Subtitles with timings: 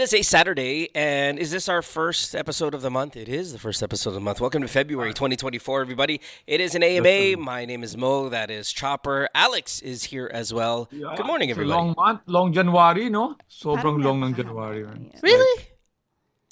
[0.00, 3.18] It is a Saturday, and is this our first episode of the month?
[3.18, 4.40] It is the first episode of the month.
[4.40, 6.22] Welcome to February 2024, everybody.
[6.46, 7.36] It is an AMA.
[7.36, 8.30] My name is Mo.
[8.30, 9.28] That is Chopper.
[9.34, 10.88] Alex is here as well.
[10.90, 11.76] Yeah, Good morning, everybody.
[11.76, 13.36] long month, long January, no?
[13.52, 14.82] Sobrang Parang long ng napaka- January.
[14.84, 15.10] man.
[15.12, 15.20] Yeah.
[15.20, 15.64] Really?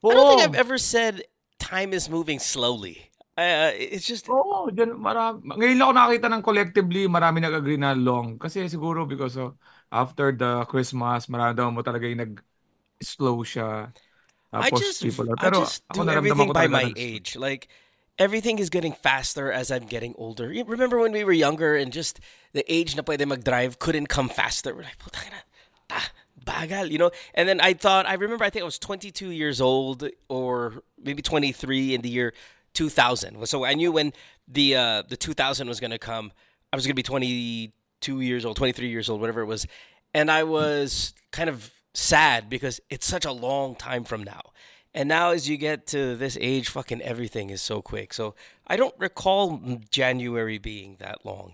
[0.04, 1.22] I don't think I've ever said
[1.58, 3.08] time is moving slowly.
[3.32, 5.40] Uh, it's just Oo, dyan, marami.
[5.56, 8.36] Ngayon lang ako nakakita ng collectively, marami nag-agree na long.
[8.36, 9.56] Kasi siguro because of
[9.88, 12.36] after the Christmas, marami daw mo talaga yung
[13.00, 13.92] nag-slow siya.
[14.52, 17.36] I just people are, I pero just do everything by my age.
[17.36, 17.68] Like
[18.18, 20.48] everything is getting faster as I'm getting older.
[20.48, 22.20] Remember when we were younger and just
[22.52, 24.74] the age na pwede mag-drive couldn't come faster.
[24.74, 25.42] We're like, "Putang ina,
[25.90, 26.08] ah,
[26.44, 27.10] bagal, you know?
[27.34, 31.20] And then I thought, I remember I think I was 22 years old or maybe
[31.20, 32.32] 23 in the year
[32.72, 33.46] 2000.
[33.46, 34.12] So I knew when
[34.48, 36.32] the uh, the 2000 was going to come,
[36.72, 39.66] I was going to be 22 years old, 23 years old, whatever it was.
[40.14, 44.52] And I was kind of sad because it's such a long time from now.
[44.94, 48.12] And now as you get to this age, fucking everything is so quick.
[48.12, 48.34] So
[48.66, 51.52] I don't recall January being that long.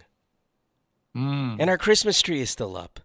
[1.17, 1.57] Mm.
[1.61, 3.01] And our Christmas tree is still up.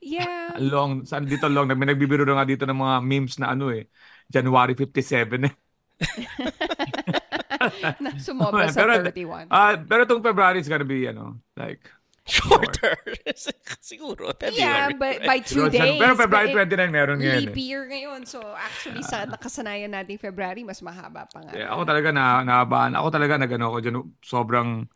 [0.00, 0.54] Yeah.
[0.62, 1.66] Long, saan dito long?
[1.66, 3.90] May nagbibiro na nga dito ng mga memes na ano eh.
[4.30, 5.54] January 57 eh.
[8.04, 9.48] Na Sumobra sa Pero- 31.
[9.50, 11.90] Ah, pero itong February is gonna be, ano, like,
[12.26, 12.98] Shorter.
[13.78, 14.34] Siguro.
[14.34, 14.58] February.
[14.58, 15.94] yeah, but by two days.
[15.94, 17.62] Pero February but it- 29 meron ngayon Leap eh.
[17.62, 18.26] year ngayon.
[18.26, 21.54] So, actually, sa nakasanayan nating February, mas mahaba pa nga.
[21.54, 22.98] Eh, ako talaga na naabaan.
[22.98, 23.96] Ako talaga nagano ako dyan,
[24.26, 24.90] sobrang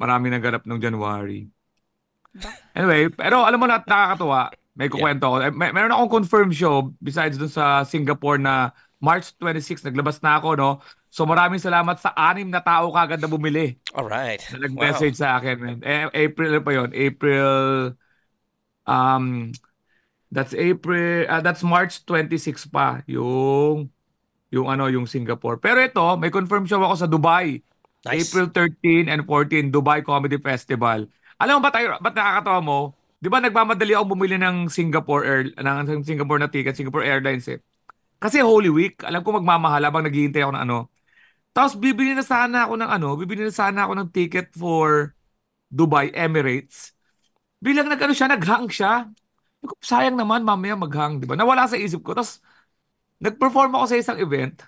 [0.00, 1.44] marami naganap nung January.
[2.72, 4.48] Anyway, pero alam mo na nakakatuwa.
[4.72, 5.36] May kukwento ako.
[5.44, 8.72] Eh, May, meron akong confirmed show besides dun sa Singapore na
[9.04, 10.70] March 26 naglabas na ako, no?
[11.12, 13.76] So maraming salamat sa anim na tao kagad na bumili.
[13.92, 14.40] All right.
[14.56, 15.78] Na nag-message sa akin, man.
[15.84, 17.52] Eh, April pa yon April
[18.88, 19.52] um
[20.32, 23.92] that's April ah, that's March 26 pa yung
[24.48, 25.60] yung ano yung Singapore.
[25.60, 27.60] Pero ito, may confirm show ako sa Dubai.
[28.08, 28.32] Nice.
[28.32, 31.12] April 13 and 14 Dubai Comedy Festival.
[31.36, 32.78] Alam mo ba tayo, ba't nakakatawa mo?
[33.20, 37.60] 'Di ba nagmamadali ako bumili ng Singapore Air ng Singapore na ticket, Singapore Airlines eh.
[38.16, 40.91] Kasi Holy Week, alam ko magmamahal habang naghihintay ako ng ano.
[41.52, 45.12] Tapos bibili na sana ako ng ano, bibili na sana ako ng ticket for
[45.68, 46.96] Dubai Emirates.
[47.60, 49.06] Bilang nag-ano siya, naghang siya.
[49.78, 51.38] Sayang naman, mamaya maghang, di ba?
[51.38, 52.16] Nawala sa isip ko.
[52.16, 52.42] Tapos,
[53.22, 54.58] nag-perform ako sa isang event.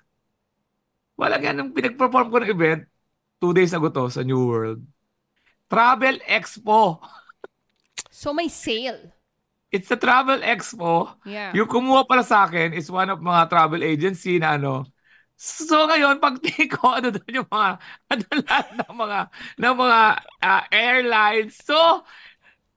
[1.18, 2.82] Wala nga nung pinag-perform ko ng event,
[3.42, 4.84] two days ago to sa New World.
[5.66, 7.02] Travel Expo.
[8.14, 9.10] So, may sale.
[9.74, 11.18] It's a travel expo.
[11.26, 11.50] Yeah.
[11.50, 14.86] Yung kumuha pala sa akin is one of mga travel agency na ano.
[15.36, 17.70] So ngayon, pag tingin ko, ano doon yung mga,
[18.10, 19.18] ano lahat ng mga,
[19.60, 19.98] ng mga
[20.40, 21.54] ah, airlines.
[21.60, 21.76] So,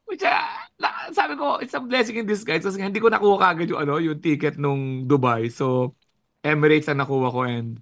[0.10, 3.70] which, ah, na- sabi ko, it's a blessing in disguise kasi hindi ko nakuha kagad
[3.72, 5.52] yung, ano, yung ticket nung Dubai.
[5.52, 5.96] So,
[6.42, 7.82] Emirates ang nakuha ko and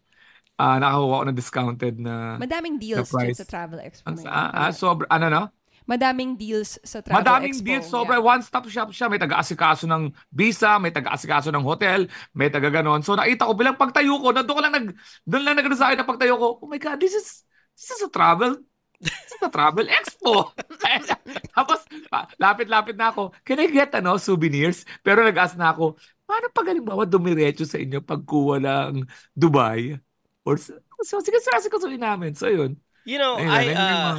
[0.56, 3.40] ah nakakuha ko ng discounted na Madaming deals dyan price.
[3.44, 4.08] sa Travel Expo.
[4.08, 5.44] ang, na ah, ah, sobra, ano no?
[5.86, 7.66] Madaming deals sa Travel Madaming Expo.
[7.66, 8.18] deals, sobra.
[8.18, 8.26] Yeah.
[8.26, 9.06] One-stop shop siya.
[9.06, 13.06] May taga-asikaso ng visa, may taga-asikaso ng hotel, may taga-ganon.
[13.06, 14.98] So nakita ko bilang pagtayo ko, ko lang nag,
[15.30, 17.46] doon lang nagano sa akin na pagtayo ko, oh my God, this is,
[17.78, 18.58] this is a travel,
[18.98, 20.50] this is a travel expo.
[21.58, 21.86] Tapos,
[22.42, 24.90] lapit-lapit na ako, can I get, ano, souvenirs?
[25.06, 29.06] Pero nag-ask na ako, paano pag halimbawa dumiretso sa inyo pagkuha ng
[29.38, 29.94] Dubai?
[30.42, 32.34] Or, so, sige, sasikusuin namin.
[32.34, 32.82] So, yun.
[33.06, 34.18] You know, Ayun, I uh,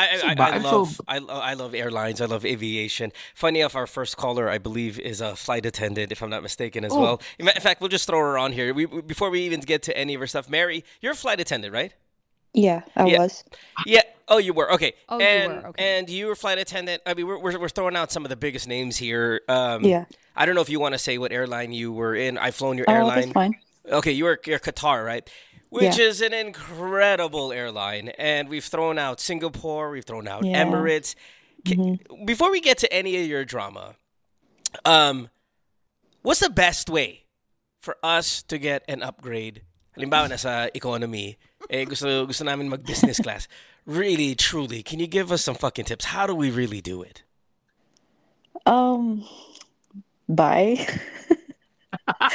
[0.00, 2.20] I, I, I, I love so- I, I love airlines.
[2.20, 3.12] I love aviation.
[3.34, 6.84] Funny enough, our first caller, I believe, is a flight attendant, if I'm not mistaken,
[6.84, 7.00] as Oh.
[7.00, 7.22] well.
[7.38, 8.72] In fact, we'll just throw her on here.
[8.74, 11.40] We, we- before we even get to any of her stuff, Mary, you're a flight
[11.40, 11.92] attendant, right?
[12.52, 13.18] Yeah, I Yeah.
[13.20, 13.44] was.
[13.86, 14.02] Yeah.
[14.26, 14.92] Oh, you were okay.
[15.08, 15.98] Oh, you were, okay.
[15.98, 17.02] and you were flight attendant.
[17.06, 19.40] I mean, we're, we're we're throwing out some of the biggest names here.
[19.48, 20.04] Um, Yeah.
[20.36, 22.38] I don't know if you want to say what airline you were in.
[22.38, 23.20] I've flown your Oh, airline.
[23.22, 23.54] that's fine.
[23.90, 25.28] Okay, you were you're Qatar, right?
[25.70, 26.06] Which Yeah.
[26.10, 30.64] is an incredible airline, and we've thrown out Singapore, we've thrown out Yeah.
[30.64, 31.14] Emirates.
[31.64, 32.24] Mm-hmm.
[32.26, 33.94] Before we get to any of your drama,
[34.84, 35.30] um,
[36.22, 37.24] what's the best way
[37.80, 39.62] for us to get an upgrade?
[39.96, 41.38] Halimbawa nasa economy,
[41.68, 43.46] eh gusto gusto namin mag business class.
[43.86, 46.06] Really, truly, can you give us some fucking tips?
[46.06, 47.22] How do we really do it?
[48.66, 49.24] Um,
[50.28, 50.86] bye.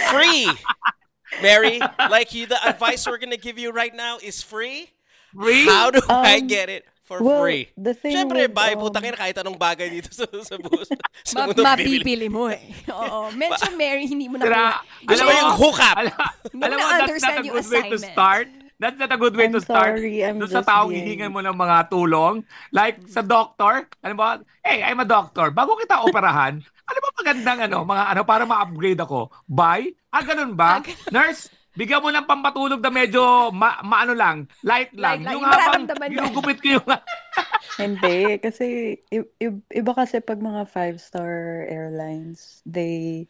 [0.10, 0.50] Free,
[1.42, 1.80] Mary.
[1.98, 4.92] Like you, the advice we're gonna give you right now is free.
[5.34, 5.66] Free?
[5.66, 7.68] How do I Um, get it for well, free?
[7.76, 10.88] the thing Siyempre, with, um, putang ina, kahit anong bagay dito sa, sa, bus,
[11.28, 12.00] sa Ma- mundo bibili.
[12.00, 12.64] mabibili mo eh.
[12.88, 13.36] Oo.
[13.36, 14.66] Mention Mary, hindi mo na Tira,
[15.04, 15.96] Gusto mo yung hookup?
[16.00, 16.16] Alam,
[16.56, 18.48] mo that's not a good way to start.
[18.76, 19.96] That's not a good way I'm to start.
[20.04, 22.44] sorry, I'm Doon sa taong being- hihingan mo ng mga tulong.
[22.72, 24.24] Like sa doctor, alam mo,
[24.64, 25.48] hey, I'm a doctor.
[25.52, 29.34] Bago kita operahan, alam mo, magandang ano, mga ano, para ma-upgrade ako?
[29.46, 29.94] Bye?
[30.10, 30.80] Ah, ganun ba?
[31.10, 35.26] Nurse, bigyan mo ng pampatulog na medyo ma, maano lang, light lang.
[35.26, 36.88] Light lang, yung yung habang ginugupit ko yung...
[37.82, 43.28] Hindi, kasi i- i- iba kasi pag mga five-star airlines, they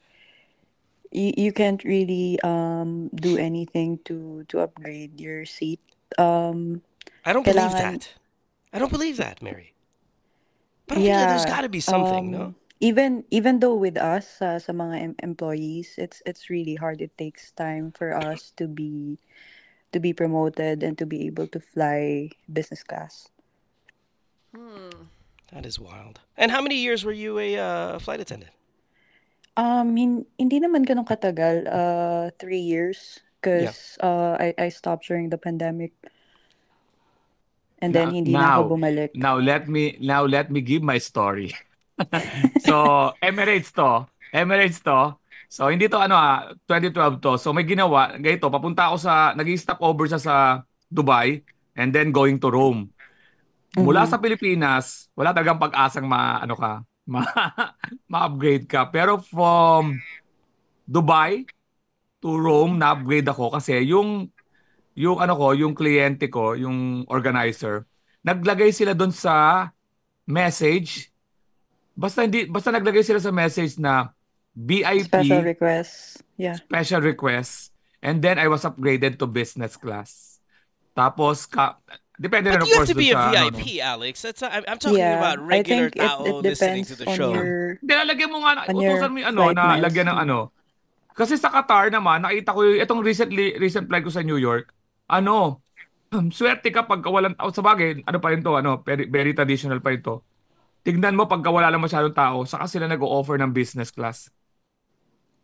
[1.10, 5.80] you, you can't really um do anything to to upgrade your seat.
[6.19, 6.84] Um
[7.25, 8.13] I don't believe Kailangan- that.
[8.69, 9.72] I don't believe that, Mary.
[10.86, 12.46] But I feel like there's yeah, got to be something, um no?
[12.80, 17.01] Even even though with us uh, sa mga em- employees, it's it's really hard.
[17.01, 19.18] It takes time for us to be
[19.95, 23.31] to be promoted and to be able to fly business class.
[25.54, 26.19] That is wild.
[26.36, 28.51] And how many years were you a uh, flight attendant?
[29.56, 31.68] Um, hin- hindi naman ganun katagal.
[31.68, 33.24] Uh, three years.
[33.45, 33.72] Yeah.
[33.72, 35.94] Because uh, I, I stopped during the pandemic.
[37.80, 39.13] And then, Now, hindi na ako bumalik.
[39.13, 41.54] now let me now let me give my story.
[42.59, 42.74] so,
[43.24, 44.07] Emirates to.
[44.33, 45.15] Emirates to.
[45.47, 47.39] So, hindi to ano ah, 2012 to.
[47.39, 50.36] So, may ginawa, ganito, papunta ako sa, nag-stop over siya sa
[50.92, 51.42] Dubai
[51.77, 52.92] and then going to Rome.
[53.75, 54.09] Mula Mhm.
[54.09, 57.21] sa Pilipinas, wala talagang pag-asang ma, ano ka, ma,
[58.07, 58.88] ma-upgrade ka.
[58.89, 60.00] Pero from
[60.88, 61.45] Dubai
[62.24, 64.30] to Rome, na-upgrade ako kasi yung
[64.95, 67.83] yung ano ko, yung kliyente ko, yung organizer,
[68.24, 69.68] naglagay sila doon sa
[70.24, 71.12] message.
[71.95, 74.12] Basta hindi basta naglagay sila sa message na
[74.51, 76.19] VIP Special requests.
[76.36, 76.59] Yeah.
[76.59, 77.71] special request
[78.03, 80.39] and then I was upgraded to business class.
[80.92, 81.80] Tapos ka
[82.15, 83.83] depende na But of you have course to be a sa ano, VIP, no?
[83.83, 84.13] Alex.
[84.24, 85.19] That's not, I'm, I'm talking Yeah.
[85.19, 87.31] about I regular think it, tao it listening depends to the on show.
[87.31, 90.19] your Hindi, lalagyan mo nga, na- on your utusan mo yung ano, na lagyan ng
[90.27, 90.38] ano.
[91.15, 94.71] Kasi sa Qatar naman, nakita ko yung, itong recently, recent flight ko sa New York,
[95.07, 95.63] ano,
[96.36, 97.51] swerte ka pagka walang tao.
[97.51, 100.19] Sa bagay, ano pa rin to, ano, very, very traditional pa rin to.
[100.86, 104.30] Tignan mo pagka wala lang masyadong tao, saka sila nag-o-offer ng business class.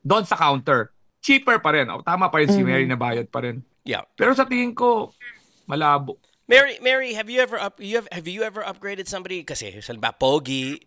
[0.06, 0.94] Doon sa counter.
[1.22, 1.90] Cheaper pa rin.
[1.90, 2.68] O, tama pa rin si Mhm.
[2.70, 3.66] Mary na bayad pa rin.
[3.82, 4.06] Yeah.
[4.14, 5.10] Pero sa tingin ko,
[5.66, 6.22] malabo.
[6.46, 10.14] Mary, Mary, have you ever up you have have you ever upgraded somebody kasi halimbawa
[10.14, 10.78] pogi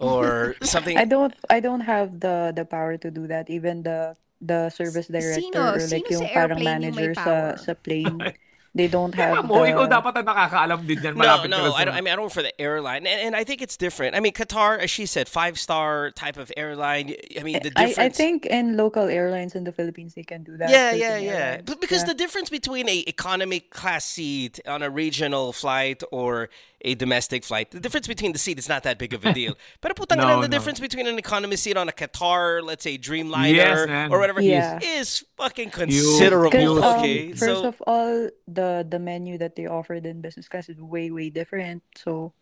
[0.00, 0.96] or something?
[0.96, 3.50] I don't I don't have the the power to do that.
[3.52, 5.74] Even the the service director Sino?
[5.74, 8.16] or like Sino yung sa parang yung manager sa sa plane,
[8.74, 11.14] they don't have mo, ikaw the dapat ang nakakaalam din yan.
[11.16, 11.72] No, no.
[11.74, 11.94] I don't.
[11.94, 14.14] I mean, I don't work for the airline, and, and I think it's different.
[14.14, 17.14] I mean, Qatar, as she said, five star type of airline.
[17.38, 17.98] I mean, the I, difference.
[17.98, 20.70] I think in local airlines in the Philippines they can do that.
[20.70, 21.32] Yeah, yeah, yeah.
[21.32, 21.62] Airlines.
[21.66, 22.12] But because Yeah.
[22.12, 26.48] the difference between a economy class seat on a regional flight or
[26.82, 29.54] a domestic flight, the difference between the seat is not that big of a deal.
[29.80, 30.48] But putang No, the no.
[30.48, 34.12] difference between an economy seat on a Qatar, let's say Dreamliner man.
[34.12, 34.78] or whatever, Yeah.
[34.82, 36.50] is fucking considerable.
[36.54, 36.76] Huge.
[36.78, 40.48] Because um, okay, first so of all, the the menu that they offered in business
[40.48, 41.82] class is way way different.
[41.98, 42.32] So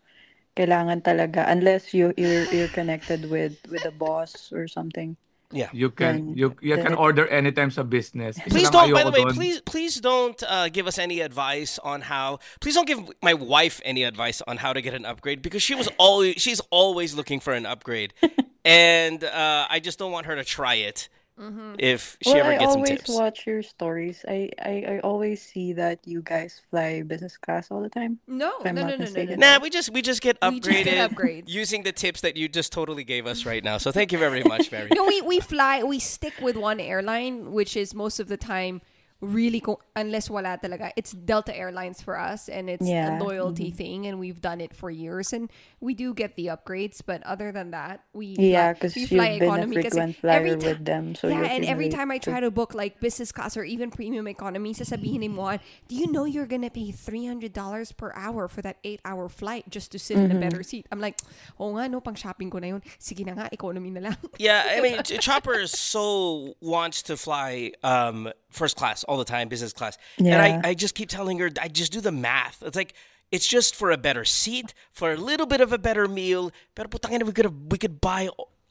[0.56, 5.16] kailangan talaga unless you you're, you're connected with with a boss or something.
[5.52, 5.68] Yeah.
[5.72, 8.36] You can Then- you you can it- order anytime sa business.
[8.38, 8.92] Isa Please don't.
[8.92, 9.34] By the way, doon.
[9.34, 12.38] please please don't uh, give us any advice on how.
[12.60, 15.74] Please don't give my wife any advice on how to get an upgrade because she
[15.74, 18.12] was always she's always looking for an upgrade,
[18.64, 21.08] and uh, I just don't want her to try it
[21.38, 21.74] Mm-hmm.
[21.78, 23.10] if she well, ever I gets some tips.
[23.10, 24.24] I always watch your stories.
[24.26, 28.18] I, I I always see that you guys fly business class all the time.
[28.26, 30.84] No, no, no, no, no, no, Nah, we just we just get We just upgraded
[30.84, 31.48] get upgrades.
[31.48, 33.76] using the tips that you just totally gave us right now.
[33.78, 34.88] So thank you very much, Mary.
[34.94, 35.82] No, we we fly.
[35.82, 38.80] We stick with one airline, which is most of the time
[39.20, 40.92] really kung, unless wala talaga.
[40.96, 44.76] It's Delta Airlines for us, and it's Yeah, a loyalty thing, and we've done it
[44.76, 45.48] for years, and
[45.80, 47.00] we do get the upgrades.
[47.04, 49.76] But other than that, we Yeah, because we you've fly been a economy.
[49.80, 52.50] kasi frequent flyer every ti- with them, so yeah, and every time I try to
[52.50, 55.58] book like business class or even premium economy, sasabihin ni Moan,
[55.88, 59.28] do you know you're gonna pay three hundred dollars per hour for that eight hour
[59.32, 60.84] flight just to sit in a better seat?
[60.92, 61.16] I'm like,
[61.58, 62.82] oh nga no, pang shopping ko na yun.
[63.00, 64.16] Sige na nga, economy na lang.
[64.36, 69.72] Yeah, I mean, Chopper so wants to fly um, first class all the time, business
[69.72, 70.60] class, and Yeah.
[70.64, 72.62] I, I just keep telling her, I just do the math.
[72.62, 72.94] It's like
[73.32, 76.52] it's just for a better seat, for a little bit of a better meal.
[76.74, 78.28] Pero putang we could have, we could buy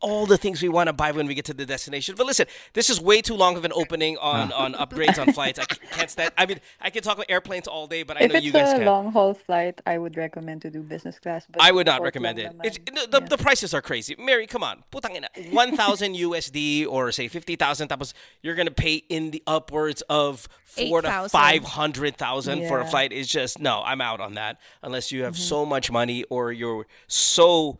[0.08, 2.12] all the things we want to buy when we get to the destination.
[2.20, 2.46] But listen,
[2.78, 5.58] this is way too long of an opening on, on upgrades on flights.
[5.60, 5.66] I
[5.98, 6.32] can't stand.
[6.38, 8.52] I mean, I can talk about airplanes all day, but I If know it's you
[8.52, 8.76] guys can.
[8.76, 11.42] If it's a long haul flight, I would recommend to do business class.
[11.52, 12.50] But I would not recommend it.
[12.56, 13.28] lang It's, the, Yeah.
[13.34, 14.16] the prices are crazy.
[14.20, 14.84] Mary, come on.
[14.94, 15.30] Putang ina.
[15.52, 21.02] 1,000 USD or say 50,000 tapos you're going to pay in the upwards of 4
[21.02, 21.30] to 8,000.
[21.30, 25.56] 500,000 for a flight is just no, I'm out on that unless you have Mm-hmm.
[25.56, 27.80] so much money or you're so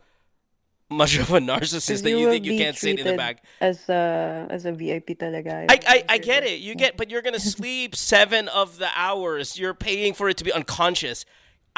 [0.88, 3.42] much of a narcissist that you will think you can't sit in the back.
[3.60, 5.66] as a as a VIP talaga.
[5.68, 6.60] I, I, I get it.
[6.60, 9.58] You get, but you're gonna sleep seven of the hours.
[9.58, 11.24] You're paying for it to be unconscious.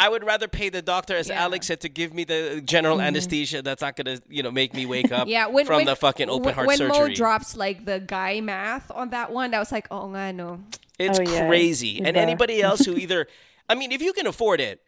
[0.01, 1.43] I would rather pay the doctor, as Yeah.
[1.43, 3.07] Alex said, to give me the general mm-hmm.
[3.09, 3.63] anesthesia.
[3.63, 6.31] That's not gonna, you know, make me wake up Yeah, when, from when, the fucking
[6.31, 7.09] open when, heart when surgery.
[7.09, 10.61] Mo drops like the guy math on that one, I was like, oh nga no.
[11.01, 11.49] It's Oh, yeah.
[11.49, 11.99] crazy.
[11.99, 12.21] And Diba?
[12.21, 13.27] anybody else who either,
[13.69, 14.83] I mean, if you can afford it,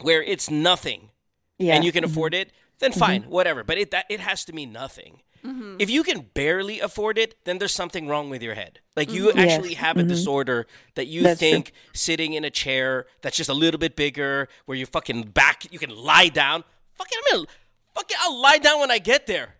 [0.00, 1.10] where it's nothing,
[1.58, 1.74] Yeah.
[1.74, 3.00] and you can afford it, then mm-hmm.
[3.00, 3.64] fine, whatever.
[3.64, 5.22] But it that it has to mean nothing.
[5.44, 5.76] Mm-hmm.
[5.78, 8.80] If you can barely afford it, then there's something wrong with your head.
[8.96, 9.38] Like you mm-hmm.
[9.38, 9.78] actually Yes.
[9.78, 10.66] have a disorder
[10.96, 11.50] that you That's true.
[11.50, 15.70] think sitting in a chair that's just a little bit bigger, where you fucking back,
[15.70, 16.64] you can lie down.
[16.94, 17.48] Fucking, I'm gonna,
[17.94, 19.54] fucking, I'll lie down when I get there.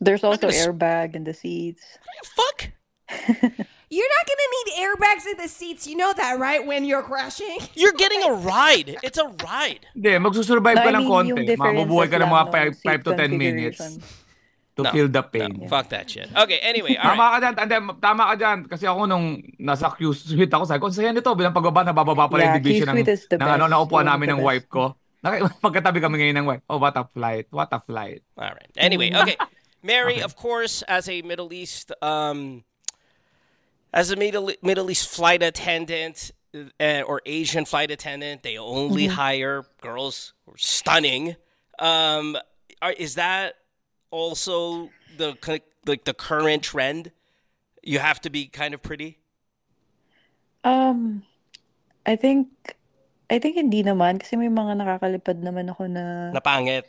[0.00, 1.82] There's also gonna s- airbag in the seats.
[2.24, 2.70] Fuck.
[3.90, 5.82] You're not gonna need airbags in the seats.
[5.90, 6.62] You know that, right?
[6.62, 7.58] When you're crashing.
[7.74, 9.02] You're getting a ride.
[9.02, 9.82] It's a ride.
[9.98, 11.58] Hindi, magsusurvive No, ka I ng mean, konti.
[11.58, 12.44] Mabubuhay ka ng mga
[12.78, 13.82] 5 to 10 minutes
[14.78, 15.66] to No, feel the No, pain.
[15.66, 16.30] Fuck that shit.
[16.30, 17.32] Okay, anyway, all Tama right.
[17.34, 17.54] ka dyan.
[17.58, 18.58] Hindi, tama ka dyan.
[18.70, 19.26] Kasi ako nung
[19.58, 21.30] nasa Q suite ako, sabi ko, "Ang saya nito.
[21.34, 23.74] Bilang pagbaba, nabababa pala yung Yeah, division ng, Q-suite is the ng ano, best.
[23.74, 24.46] naupuan One namin ng best.
[24.54, 24.84] wife ko.
[25.20, 26.62] Naki- Magkatabi kami ngayon ng wife.
[26.70, 27.50] Oh, what a flight.
[27.50, 28.22] What a flight.
[28.38, 28.70] All right.
[28.78, 29.34] Anyway, okay.
[29.82, 32.62] Mary, of course, as a Middle East, um,
[33.92, 39.64] as a Middle Middle East flight attendant uh, or Asian flight attendant, they only hire
[39.80, 41.36] girls who are stunning.
[41.78, 42.36] Um,
[42.82, 43.54] are, is that
[44.10, 45.36] also the
[45.86, 47.12] like the current trend?
[47.82, 49.18] You have to be kind of pretty.
[50.64, 51.22] Um,
[52.04, 52.48] I think,
[53.30, 56.84] I think hindi naman kasi may mga nakakalipad naman ako na Napangit.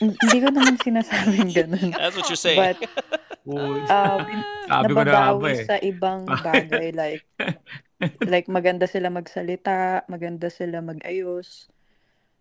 [0.00, 1.92] hindi ko naman sinasabing ganun.
[1.98, 2.56] That's what you're saying.
[2.56, 2.80] But
[3.46, 3.80] um,
[4.70, 5.64] sabi ko na ba eh.
[5.64, 7.24] sa ibang bagay like
[8.24, 11.68] like maganda sila magsalita, maganda sila magayos.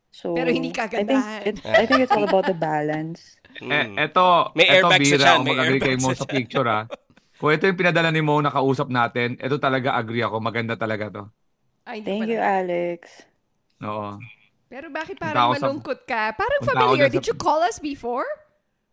[0.10, 1.40] So Pero hindi I think kagandahan.
[1.46, 3.38] it, I think it's all about the balance.
[3.62, 3.70] Mm.
[3.70, 6.82] Eh, eto, May eto airbags na bira, ako may mag-agree kay Mo sa picture ha.
[7.40, 10.42] Kung ito yung pinadala ni Mo na kausap natin, ito talaga agree ako.
[10.44, 11.24] Maganda talaga to.
[11.88, 12.32] Ay, Thank pala.
[12.36, 13.02] you, Alex.
[13.86, 14.20] Oo.
[14.70, 16.36] Pero bakit parang malungkot ka?
[16.38, 17.10] Parang familiar.
[17.10, 18.28] sa- Did you call us before?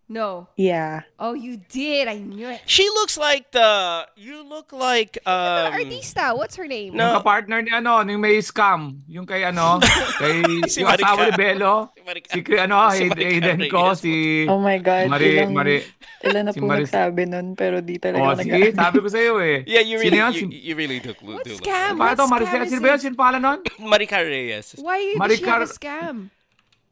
[0.07, 0.47] No.
[0.55, 1.03] Yeah.
[1.19, 2.07] Oh, you did.
[2.07, 2.63] I knew it.
[2.71, 4.07] She looks like the.
[4.15, 5.75] You look like um.
[5.75, 6.95] Artista, what's her name?
[6.95, 7.11] No.
[7.11, 9.03] Yung kapartner ni ano, yung may scam.
[9.11, 9.83] Yung kay ano,
[10.23, 11.35] kay Si yung asawa ni Maricar.
[11.35, 11.91] Bello.
[12.07, 12.33] Maricar.
[12.33, 13.99] Si Kri- ano, Si Hayden, Maricar Hayden Kho, Reyes.
[13.99, 14.15] si
[14.47, 15.11] Oh my God.
[15.11, 15.77] Mari, ilang, Mari.
[16.23, 19.09] ilan na si po Maris- nagsabi nun, pero di talaga Oh, nag si, sabi ko
[19.11, 19.67] sa iyo eh.
[19.75, 20.33] Yeah, you Sino really, yan?
[20.39, 21.99] you, Si- you really do, do What look scam?
[21.99, 22.63] Paano to, What Maricel?
[22.63, 22.95] scam Sino is ba yun?
[22.95, 23.03] it?
[23.03, 23.59] Sino pangalan nun?
[23.59, 24.79] like Maricar Reyes.
[24.79, 26.17] Why did she Maricar- have a scam?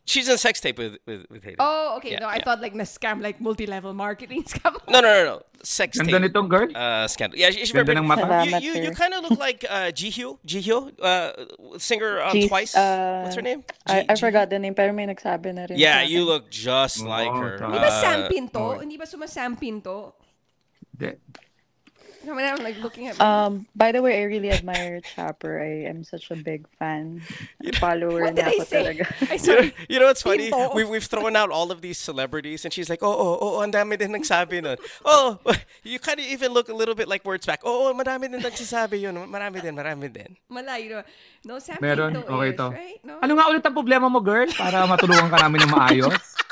[0.06, 1.56] She's in sex tape with with, with Hayden.
[1.64, 2.12] Oh, okay.
[2.12, 2.44] Yeah, no, I yeah.
[2.44, 4.76] thought like na scam, like multi-level marketing scam.
[4.87, 5.37] No, no, no, no.
[5.64, 6.28] Sex Ganda tape.
[6.28, 6.68] nitong girl.
[6.76, 7.38] Uh, scandal.
[7.40, 8.44] Yeah, she's Ganda very ng mata.
[8.44, 10.37] You, you, you kind of look like uh, Jihyo.
[10.44, 11.32] Jihyo, uh,
[11.80, 12.76] singer on Jeez, Twice.
[12.76, 13.64] uh, What's her name?
[13.88, 17.08] I, I forgot the name, pero may nagsabi na rin Yeah, you look just Oh,
[17.08, 17.56] like her.
[17.56, 17.73] tama.
[17.73, 18.61] Hindi ba Uh, sampin to?
[18.61, 18.78] oh.
[18.84, 20.12] Hindi ba sumasampin to?
[21.00, 21.16] Hindi.
[22.31, 25.61] I mean, I'm like looking at Um, by the way, I really admire Chopper.
[25.61, 27.21] I am such a big fan.
[27.76, 29.04] Follower What did I say?
[29.28, 29.75] I You know, sorry.
[29.88, 30.50] you know what's funny?
[30.50, 30.75] Pinto.
[30.75, 33.73] We've, we've thrown out all of these celebrities, and she's like, oh, oh, oh, ang
[33.73, 34.76] dami din nagsabi nun.
[35.04, 35.38] Oh,
[35.83, 37.61] you kind of even look a little bit like words back.
[37.64, 39.14] Oh, oh, marami din nagsasabi yun.
[39.28, 40.37] Marami din, marami din.
[40.49, 41.04] Malayo.
[41.45, 42.12] No, sampin Meron?
[42.16, 42.69] to Okay is, to.
[42.73, 43.00] right?
[43.04, 43.21] No?
[43.21, 44.49] Ano nga ulit ang problema mo, girl?
[44.57, 46.43] Para matulungan ka namin ng maayos.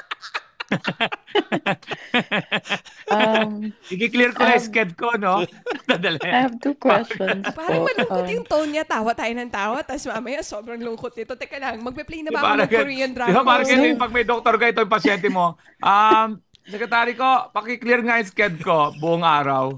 [3.09, 5.45] Um, I-clear ko na yung Um, sked ko, no?
[5.89, 6.19] Dadali.
[6.25, 8.85] I have two questions Parang malungkot Um, yung tone niya.
[8.85, 9.79] Tawa tayo ng tawa.
[9.83, 11.35] Tapos mamaya sobrang lungkot nito.
[11.35, 13.29] Teka lang, magpe-play na ba ako ng Korean drama?
[13.29, 15.55] Di ba parang So- ganyan, pag may doktor ka, ito yung pasyente mo.
[15.79, 19.77] Um, sekretary ko, paki-clear nga yung sked ko buong araw.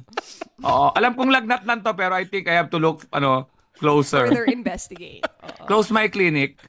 [0.62, 4.30] Oo, alam kong lagnat lang to, pero I think I have to look, ano, closer.
[4.30, 5.24] Further investigate.
[5.44, 5.66] Oo.
[5.66, 6.60] Close my clinic.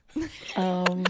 [0.54, 1.04] Um,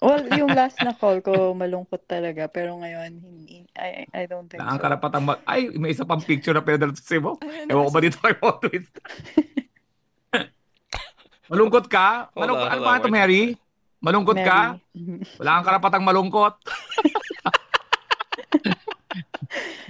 [0.00, 2.48] well, yung last na call ko, malungkot talaga.
[2.50, 3.64] Pero ngayon, hindi.
[3.76, 4.82] I, I don't think ang so.
[4.82, 7.38] karapatang ma- Ay, may isa pang picture na pwede sa mo.
[7.40, 8.94] Ayun, Ewan ko ba dito kay Mo Twist?
[11.50, 12.30] Malungkot ka?
[12.34, 12.66] Malungkot.
[12.66, 13.10] Ano ba ito.
[13.10, 13.42] Mary?
[14.02, 14.82] Malungkot ka?
[14.92, 15.22] Mary.
[15.38, 16.54] Wala kang karapatang malungkot.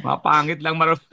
[0.05, 1.01] Mapangit lang marunong.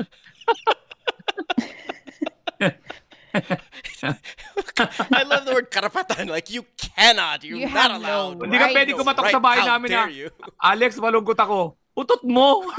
[3.33, 6.29] I love the word karapatan.
[6.29, 7.43] Like, you cannot.
[7.43, 8.37] You're You not have allowed.
[8.39, 8.75] no Hindi ka right.
[8.75, 10.13] pwede kumatok sa bahay How namin dare ha.
[10.13, 10.27] you?
[10.61, 11.75] Alex, malungkot ako.
[11.97, 12.65] Utot mo.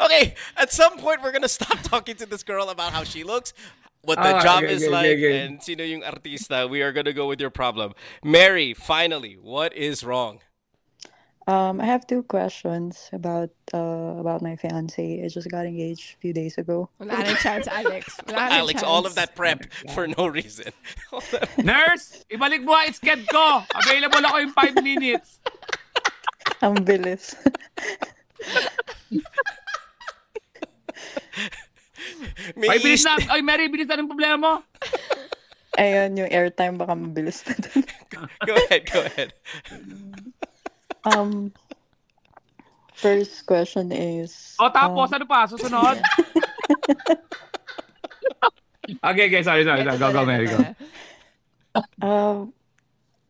[0.00, 3.52] Okay, at some point we're gonna stop talking to this girl about how she looks,
[4.02, 5.40] what the Ah, job okay, is okay, like, okay, okay.
[5.44, 6.64] and sino yung artista.
[6.70, 7.92] We are gonna go with your problem.
[8.22, 10.40] Mary, finally, what is wrong?
[11.46, 15.20] Um, I have two questions about uh about my fiance.
[15.20, 16.88] I just got engaged a few days ago.
[16.96, 18.16] Wala nang chance, Alex.
[18.24, 18.88] Wala nang Alex, chance.
[18.88, 20.72] all of that prep for no reason.
[21.60, 23.60] Nurse, ibalik mo ang sked ko.
[23.76, 25.36] Available ako in 5 minutes.
[26.64, 27.36] Ang bilis.
[32.56, 33.14] May 5 minutes East- na.
[33.32, 34.52] Ay, Mary, bilis na ng problema mo.
[35.76, 37.82] Ayun, yung airtime baka mabilis na dun.
[38.48, 39.30] Go ahead, go ahead.
[41.04, 41.52] Um,
[42.96, 44.56] first question is...
[44.60, 45.44] O tapos, um, ano pa?
[45.44, 46.00] Susunod?
[49.04, 49.42] okay, okay.
[49.44, 49.84] Sorry, sorry.
[49.84, 49.98] sorry.
[50.00, 50.64] Go, go, Mary, go.
[52.00, 52.46] Uh,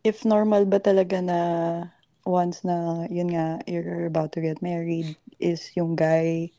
[0.05, 1.41] if normal ba talaga na
[2.25, 6.51] once na, yun nga, you're about to get married, is yung guy,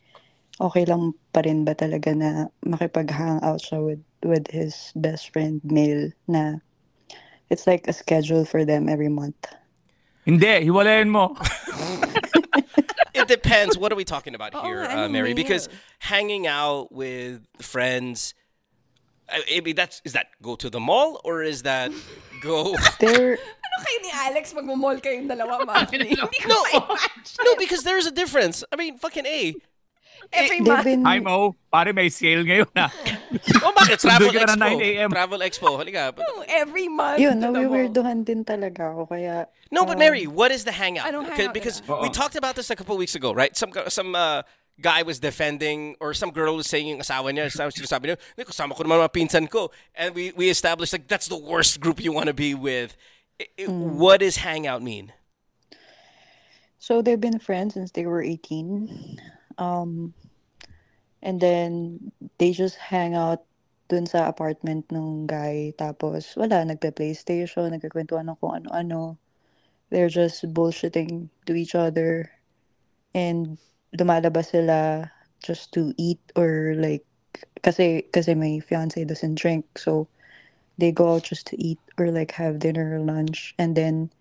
[0.62, 5.62] okay lang pa rin ba talaga na makipag-hang out siya with, with his best friend
[5.66, 6.62] male na
[7.50, 9.38] it's like a schedule for them every month.
[10.26, 11.38] Hindi, hiwalayan mo.
[13.16, 13.78] It depends.
[13.78, 15.34] What are we talking about here, nga, uh, Mary?
[15.34, 18.36] Because hanging out with friends,
[19.32, 21.92] I I mean, that's is that go to the mall or is that
[22.42, 22.76] go?
[23.00, 26.12] There, Ano kayo ni Alex magmamall kayong dalawa, Mafli?
[26.12, 26.96] Hindi ko No.
[27.44, 28.64] no, because there's a difference.
[28.72, 29.56] I mean, fucking a.
[30.34, 30.84] Every month.
[30.86, 31.06] been...
[31.06, 31.56] Hi, Mo.
[31.72, 32.92] Pare, may sale ngayon ah.
[33.66, 34.00] Oh, bakit?
[34.00, 34.56] Travel Expo.
[34.58, 35.10] na 9 a.m.
[35.12, 35.70] Travel Expo.
[35.78, 36.16] Halika.
[36.18, 37.20] No, every month.
[37.20, 37.62] Yun, to the mall.
[37.68, 39.06] nawiwirduhan din talaga ako.
[39.12, 41.06] Kaya, No, but um, Mary, what is the hangout?
[41.06, 43.56] I don't hang Because- out because we talked about this a couple weeks ago, right?
[43.58, 44.44] Some some uh,
[44.80, 48.44] guy was defending or some girl was saying yung asawa niya, sabi sinasabi niya, "Hindi,
[48.48, 49.72] kasama ko naman mga pinsan ko.
[49.96, 52.96] And we we established like that's the worst group you want to be with.
[53.42, 55.12] I- I- What does hangout mean?
[56.80, 59.20] So they've been friends since they were 18.
[59.58, 60.14] Um,
[61.22, 63.44] and then they just hang out
[63.90, 65.74] dun sa apartment nung guy.
[65.78, 69.18] Tapos wala, nagpe-PlayStation, nagkakwentuhan ng kung ano-ano.
[69.90, 72.32] They're just bullshitting to each other.
[73.14, 73.58] And
[73.98, 77.06] lumalabas sila just to eat or like,
[77.62, 79.66] kasi, kasi my fiance doesn't drink.
[79.78, 80.08] So
[80.78, 83.54] they go out just to eat or like have dinner or lunch.
[83.58, 84.15] And then he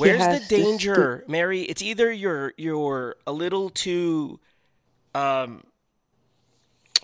[0.00, 1.62] Where's the has this stu- danger, Mary?
[1.62, 4.40] It's either you're you're a little too
[5.14, 5.64] um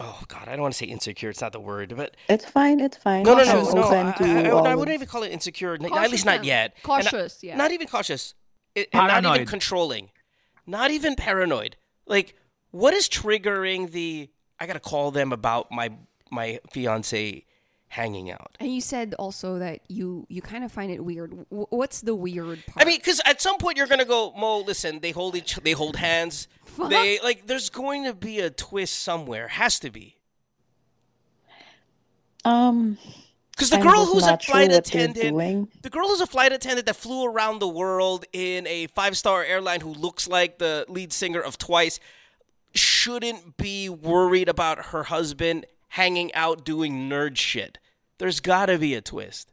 [0.03, 1.29] Oh God, I don't want to say insecure.
[1.29, 2.81] It's not the word, but It's fine.
[2.81, 3.23] It's fine.
[3.23, 3.83] no, no, I'm no, no.
[3.83, 5.75] I, I- I- I wouldn't even call it insecure.
[5.75, 6.45] n- At least not lang.
[6.45, 6.73] yet.
[6.75, 7.57] And Cautious, yeah.
[7.57, 8.35] Not even cautious.
[8.77, 10.11] I- And not even controlling.
[10.67, 11.77] Not even paranoid.
[12.07, 12.35] Like,
[12.71, 14.31] what is triggering the?
[14.59, 15.91] I gotta call them about my
[16.31, 17.45] my fiance
[17.91, 18.57] hanging out.
[18.61, 21.31] And you said also that you you kind of find it weird.
[21.51, 22.87] W- what's the weird part?
[22.87, 24.61] I mean, because at some point you're gonna go, Mo.
[24.61, 26.49] Listen, they hold each, they hold hands.
[26.89, 27.47] They like.
[27.47, 29.49] There's going to be a twist somewhere.
[29.49, 30.17] Has to be.
[32.45, 32.97] Um,
[33.51, 36.87] Because the girl who's a not sure flight attendant, the girl who's a flight attendant
[36.87, 41.41] that flew around the world in a five-star airline, who looks like the lead singer
[41.41, 42.01] of Twice,
[42.73, 47.79] shouldn't be worried about her husband hanging out doing nerd shit.
[48.19, 49.53] There's got to be a twist.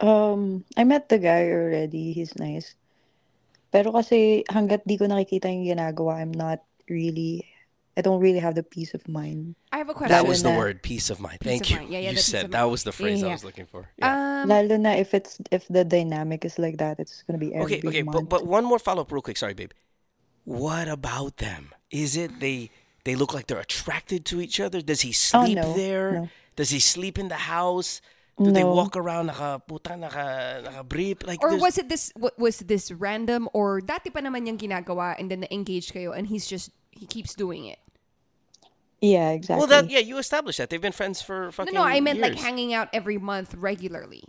[0.00, 2.12] um, I met the guy already.
[2.12, 2.74] He's nice.
[3.72, 7.44] Pero kasi hanggat di ko nakikita yung ginagawa, I'm not really,
[7.96, 9.56] I don't really have the peace of mind.
[9.72, 10.14] I have a question.
[10.14, 11.40] That was the na- word, peace of mind.
[11.42, 11.76] Thank of you.
[11.76, 11.90] mind.
[11.90, 13.90] Yeah, yeah, you said that was the phrase Yeah, I was looking for.
[13.98, 14.42] Yeah.
[14.42, 17.76] Um, Lalo na if it's, if the dynamic is like that, it's gonna be every
[17.78, 18.28] okay, okay, but, month.
[18.30, 19.36] but one more follow-up real quick.
[19.36, 19.72] Sorry, babe.
[20.44, 21.74] What about them?
[21.90, 22.70] Is it they
[23.08, 24.84] they look like they're attracted to each other?
[24.84, 26.12] Does he sleep Oh, no, there?
[26.12, 26.28] no.
[26.60, 28.04] Does he sleep in the house?
[28.38, 32.62] Do they walk around naka puta naka naka brief like or was it this was
[32.70, 36.70] this random or dati pa naman niyang ginagawa and then na-engage kayo and he's just
[36.94, 37.82] he keeps doing it.
[39.02, 39.58] yeah, exactly.
[39.58, 42.22] Well, that yeah, you established that they've been friends for No, fucking no, I meant
[42.22, 44.22] like hanging out every month regularly.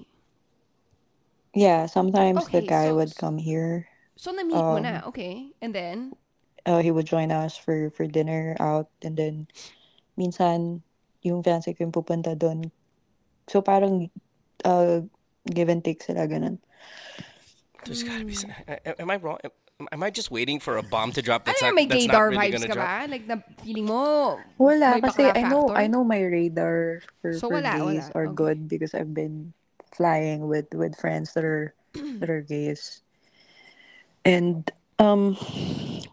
[1.54, 3.88] Yeah, sometimes Okay, the guy so- would come here.
[4.18, 5.54] So na-meet mo Um, na, okay.
[5.62, 6.18] And then
[6.70, 9.50] uh, he would join us for for dinner out and then
[10.14, 10.86] minsan
[11.26, 12.70] yung fiancé ko yung pupunta doon.
[13.50, 14.14] So parang
[14.64, 15.02] uh,
[15.50, 16.62] give and take sila ganun.
[17.84, 18.38] There's gotta be.
[18.38, 18.54] Some,
[18.86, 19.42] am I wrong?
[19.44, 21.48] Am, am I just waiting for a bomb to drop?
[21.48, 22.88] ano That's yung not, may that's not gaydar really vibes ka drop.
[22.88, 23.08] ba?
[23.10, 24.04] Like na feeling mo
[24.60, 25.80] Wala may kasi bakla I know factor?
[25.80, 28.16] I know my radar for, So for wala, gays wala.
[28.16, 28.36] are Okay.
[28.36, 29.56] good because I've been
[29.96, 31.74] flying with with friends that are
[32.20, 33.02] that are gays.
[34.28, 34.68] And
[35.00, 35.36] um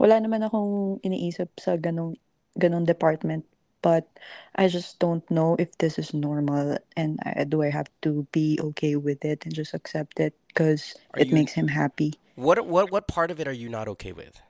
[0.01, 2.17] wala naman akong iniisip sa ganong
[2.59, 3.45] ganong department
[3.83, 4.09] but
[4.57, 8.59] I just don't know if this is normal and I, do I have to be
[8.75, 12.91] okay with it and just accept it because it you- makes him happy What what
[12.91, 14.41] what part of it are you not okay with?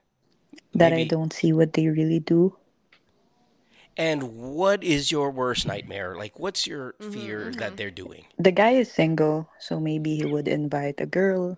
[0.73, 2.55] that I don't see what they really do.
[3.97, 6.15] And what is your worst nightmare?
[6.15, 8.25] Like, what's your Mm-hmm, fear that they're doing?
[8.37, 11.57] The guy is single, so maybe he would invite a girl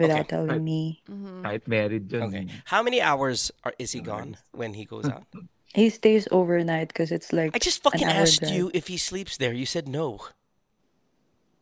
[0.00, 0.32] without Okay.
[0.32, 0.64] telling Right.
[0.64, 0.80] me.
[1.04, 1.44] Mm-hmm.
[1.44, 2.24] Kahit married dyan.
[2.32, 2.44] Okay.
[2.64, 5.28] How many hours are, is he gone when he goes out?
[5.76, 8.56] He stays overnight because it's like I just an fucking hour asked drive.
[8.56, 9.52] you if he sleeps there.
[9.52, 10.32] You said no.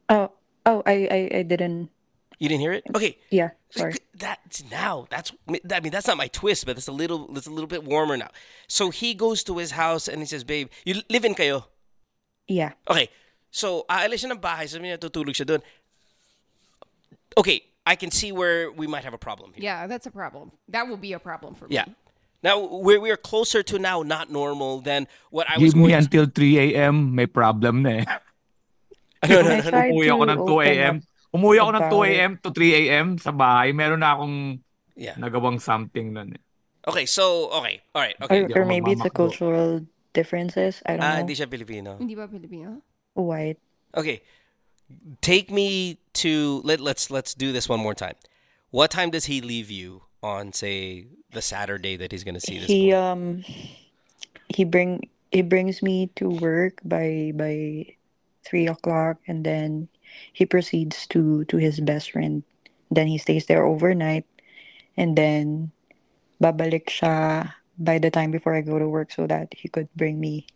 [0.08, 0.30] Oh,
[0.64, 1.90] oh, I, I, I didn't
[2.38, 2.86] You didn't hear it?
[2.94, 3.18] Okay.
[3.34, 3.98] Yeah, sorry.
[4.14, 5.10] That's now.
[5.10, 7.82] That's I mean that's not my twist, but it's a little it's a little bit
[7.82, 8.30] warmer now.
[8.70, 11.66] So he goes to his house and he says, "Babe, you live in kayo."
[12.46, 12.78] Yeah.
[12.86, 13.10] Okay.
[13.50, 15.66] So aalis siya ng bahay, sabi niya tutulog siya doon.
[17.34, 19.64] Okay, I can see where we might have a problem here.
[19.64, 20.52] Yeah, that's a problem.
[20.68, 21.80] That will be a problem for me.
[21.80, 21.88] Yeah.
[22.44, 26.04] Now we're we're closer to now not normal than what I was Give me going
[26.04, 27.16] until 3 a.m.
[27.16, 28.04] May problem na eh.
[29.26, 29.70] No, no, I no, no.
[29.74, 30.94] tried Umuwi ako to ng 2 open a.m.
[30.94, 31.02] up
[31.34, 32.30] Umuwi ako ng 2 a.m.
[32.44, 33.06] to 3 a.m.
[33.18, 33.68] sa bahay.
[33.74, 34.36] Meron na akong
[34.98, 35.14] Yeah.
[35.14, 36.42] nagawang something nun eh.
[36.90, 37.78] Okay, so okay.
[37.94, 38.18] All right.
[38.18, 38.50] Okay.
[38.50, 40.82] Or, or maybe it's the cultural differences.
[40.86, 41.22] I don't Ah, know.
[41.22, 41.94] hindi siya Pilipino.
[42.02, 42.82] Hindi ba Filipino?
[43.14, 43.62] White.
[43.94, 44.22] Okay.
[45.22, 48.14] Take me to let let's let's do this one more time.
[48.70, 52.58] What time does he leave you on say the Saturday that he's going to see
[52.58, 53.44] this He um
[54.48, 57.86] he bring he brings me to work by by
[58.44, 59.88] three o'clock and then
[60.32, 62.42] he proceeds to to his best friend.
[62.90, 64.24] Then he stays there overnight
[64.96, 65.70] and then
[66.40, 70.18] babalik siya by the time before I go to work so that he could bring
[70.18, 70.46] me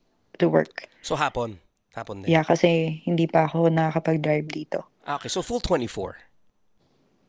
[0.40, 0.88] to work.
[1.03, 1.61] So hapon.
[1.92, 2.33] Hapon din.
[2.33, 4.92] Yeah, kasi hindi pa ako nakakapag-drive dito.
[5.09, 6.17] Okay, so full 24.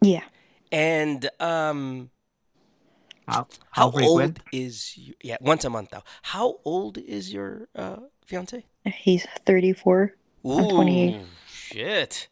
[0.02, 0.24] Yeah.
[0.72, 2.10] And um
[3.28, 6.04] How, how how old is you, yeah, once a month though.
[6.24, 8.66] How old is your uh fiance?
[8.86, 10.14] He's 34.
[10.46, 11.22] I'm 28.
[11.48, 12.28] Shit.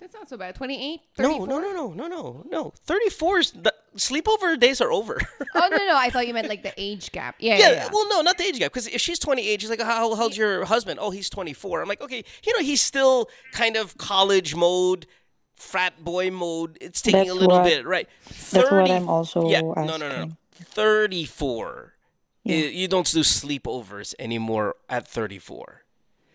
[0.00, 0.54] That's not so bad.
[0.54, 1.00] 28?
[1.18, 2.72] No, no, no, no, no, no, no.
[2.86, 5.20] 34 is the sleepover days are over.
[5.60, 5.96] Oh, no, no.
[5.96, 7.34] I thought you meant like the age gap.
[7.40, 7.88] Yeah, yeah, Yeah, yeah.
[7.92, 8.70] well, no, not the age gap.
[8.72, 11.00] Because if she's 28, she's like, how old's your husband?
[11.02, 11.82] Oh, he's 24.
[11.82, 15.06] I'm like, okay, you know, he's still kind of college mode,
[15.56, 16.78] frat boy mode.
[16.80, 18.08] It's taking That's a little what- bit, right?
[18.52, 20.32] That's what I'm also yeah, no, no, no, no.
[20.60, 21.94] 34.
[22.44, 22.56] Yeah.
[22.56, 25.82] You, you don't do sleepovers anymore at 34.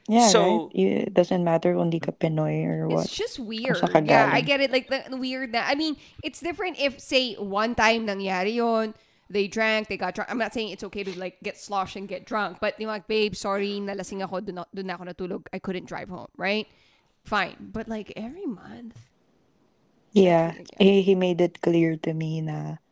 [0.07, 0.75] Yeah, So- right?
[0.75, 3.05] You- It doesn't matter kung di ka Pinoy or what.
[3.07, 3.77] It's just weird.
[3.79, 3.87] sa.
[4.03, 4.71] Yeah, I get it.
[4.71, 8.93] Like the, the weird that I mean, it's different if say one time nangyari yon,
[9.31, 10.27] they drank, they got drunk.
[10.29, 13.07] I'm not saying it's okay to like get sloshed and get drunk, but yung like,
[13.07, 15.41] babe, sorry, nalasing ako, dun, na- dun na ako natulog.
[15.55, 16.67] I couldn't drive home, right?
[17.23, 17.71] Fine.
[17.71, 18.99] But like every month.
[20.11, 20.83] Yeah, Yeah.
[20.83, 22.82] he he made it clear to me na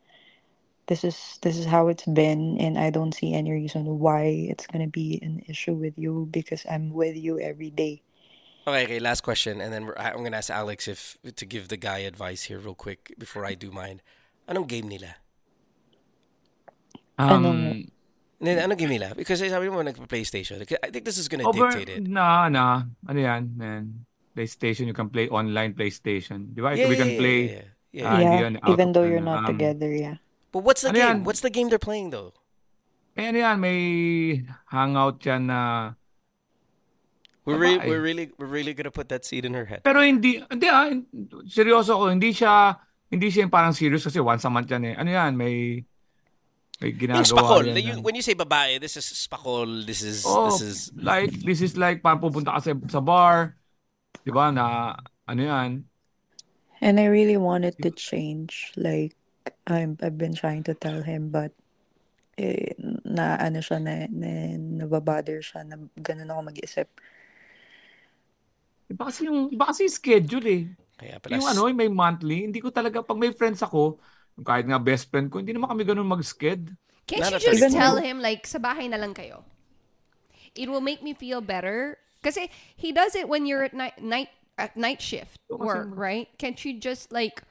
[0.92, 4.68] this is this is how it's been, and I don't see any reason why it's
[4.68, 8.04] gonna be an issue with you because I'm with you every day.
[8.68, 9.64] Okay, okay, last question.
[9.64, 12.62] And then I- I'm going to ask Alex if to give the guy advice here
[12.62, 13.98] real quick before I do mine.
[14.46, 15.18] Anong game nila?
[17.18, 17.90] Um,
[18.38, 19.18] Hindi, Anong game nila?
[19.18, 20.62] Because sabi mo nagpa-PlayStation.
[20.62, 22.06] I think this is going to over, dictate it.
[22.06, 24.06] na, na, ano yan, man.
[24.30, 26.54] PlayStation, you can play online PlayStation.
[26.54, 26.78] Di ba?
[26.78, 27.38] Yeah, we can yeah, play.
[27.42, 28.06] yeah, yeah.
[28.06, 30.22] Ah, hindi yeah, even though you're not um, together, yeah.
[30.52, 31.08] But what's the Ano game?
[31.08, 31.18] yan?
[31.24, 32.36] What's the game they're playing though?
[33.16, 33.78] Eh, ano yan, may
[34.68, 35.92] hangout yan na...
[37.44, 39.82] We're really, we're really, we're really gonna put that seed in her head.
[39.82, 41.10] Pero hindi, hindi ah, hin-
[41.50, 42.78] seryoso ko, hindi siya,
[43.10, 44.94] hindi siya yung parang serious kasi once a month yan eh.
[44.94, 45.82] Ano yan, may,
[46.78, 47.66] may Yung ginagawa spakol.
[47.66, 47.74] yan.
[47.74, 49.66] like, when you say babae, this is spakol.
[49.84, 50.78] This is, Oh, this is.
[50.94, 53.58] like, this is like, parang pupunta ka sa, sa bar,
[54.22, 54.94] di ba, na,
[55.26, 55.84] ano yan,
[56.82, 58.70] And I really wanted to change.
[58.74, 59.14] Like
[59.66, 61.52] I'm I've been trying to tell him, but
[62.38, 62.74] eh,
[63.04, 66.88] na ano siya na, na nababother siya na ganun ako mag-isip.
[68.92, 70.62] iba kasi yung, iba kasi yung schedule eh.
[71.00, 73.98] Kaya Yung ano, yung may monthly, hindi ko talaga, pag may friends ako,
[74.44, 76.72] kahit nga best friend ko, hindi naman kami ganun mag-sked.
[77.08, 79.42] Can't you just Even tell him like sa bahay na lang kayo?
[80.54, 81.98] It will make me feel better.
[82.22, 86.30] Kasi he does it when you're at night night at night shift work, right?
[86.38, 87.42] Can't you just like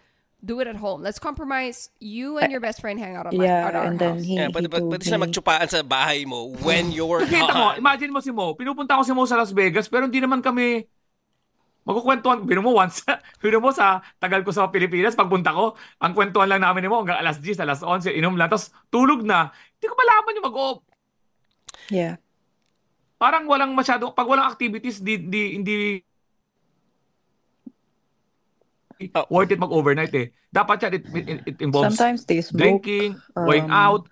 [0.43, 1.01] do it at home?
[1.01, 1.89] Let's compromise.
[1.99, 3.99] You and your best friend hang out at, my, Yeah, at our and house.
[3.99, 4.67] then he, Yeah, he
[5.01, 8.97] sila me, magtsupaan sa bahay mo when you're Kita mo, imagine mo si Mo, pinupunta
[8.99, 10.85] ko si Mo sa Las Vegas, pero hindi naman kami
[11.85, 12.45] magkukwentuhan.
[12.45, 13.01] Bino mo once,
[13.43, 17.01] bino mo sa tagal ko sa Pilipinas, pagpunta ko, ang kwentuhan lang namin ni Mo
[17.01, 19.49] hanggang alas 10, alas 11, inom lang, tapos tulog na.
[19.77, 20.79] Hindi ko malaman yung mag-off.
[21.89, 22.15] yeah,
[23.21, 26.01] Parang walang masyado, pag walang activities, di, di, hindi
[29.15, 29.25] Oh.
[29.33, 30.29] worth it mag-overnight eh.
[30.53, 32.59] Dapat yan, it, it, it involves sometimes they smoke.
[32.59, 34.03] drinking, going um, out,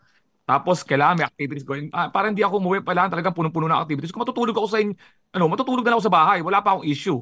[0.49, 1.93] tapos kailangan may activities going.
[1.93, 4.09] Ah, parang hindi ako umuwi, kailangan talagang punong-puno ng activities.
[4.09, 4.97] Kung matutulog ako sa in,
[5.29, 7.21] ano, matutulog na ako sa bahay, wala pa akong issue.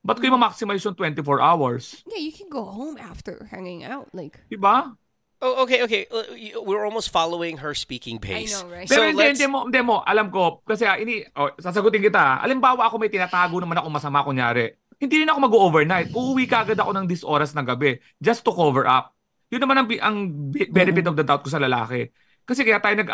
[0.00, 2.04] Ba't ko yung ma-maximize yung 24 hours?
[2.08, 4.08] Yeah, you can go home after hanging out.
[4.16, 4.96] Like Diba?
[5.44, 6.08] Oh, okay, okay.
[6.08, 6.24] Uh,
[6.64, 8.56] We're almost following her speaking pace.
[8.56, 8.88] know, right?
[8.88, 9.36] So Pero hindi, let's.
[9.36, 12.40] hindi mo, hindi mo, alam ko, kasi ah, ini, oh, sasagutin kita.
[12.40, 14.72] Alimbawa ako may tinatago naman ako masama, kunyari.
[14.98, 16.08] Hindi rin ako mag-overnight.
[16.14, 19.14] Uuwi ka agad ako ng this oras ng gabi just to cover up.
[19.54, 20.16] Yun naman ang, ang
[20.50, 22.10] bi- benefit of the doubt ko sa lalaki.
[22.42, 23.10] Kasi kaya tayo nag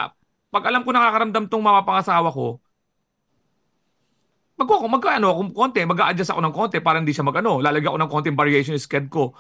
[0.51, 2.59] Pag alam ko nakakaramdam tong mga pangasawa ko,
[4.59, 7.62] magko magkaano kung konti, mag-a-adjust ako ng konti para hindi siya magano.
[7.62, 9.33] Lalagyan ko ng konting variation yung sked ko.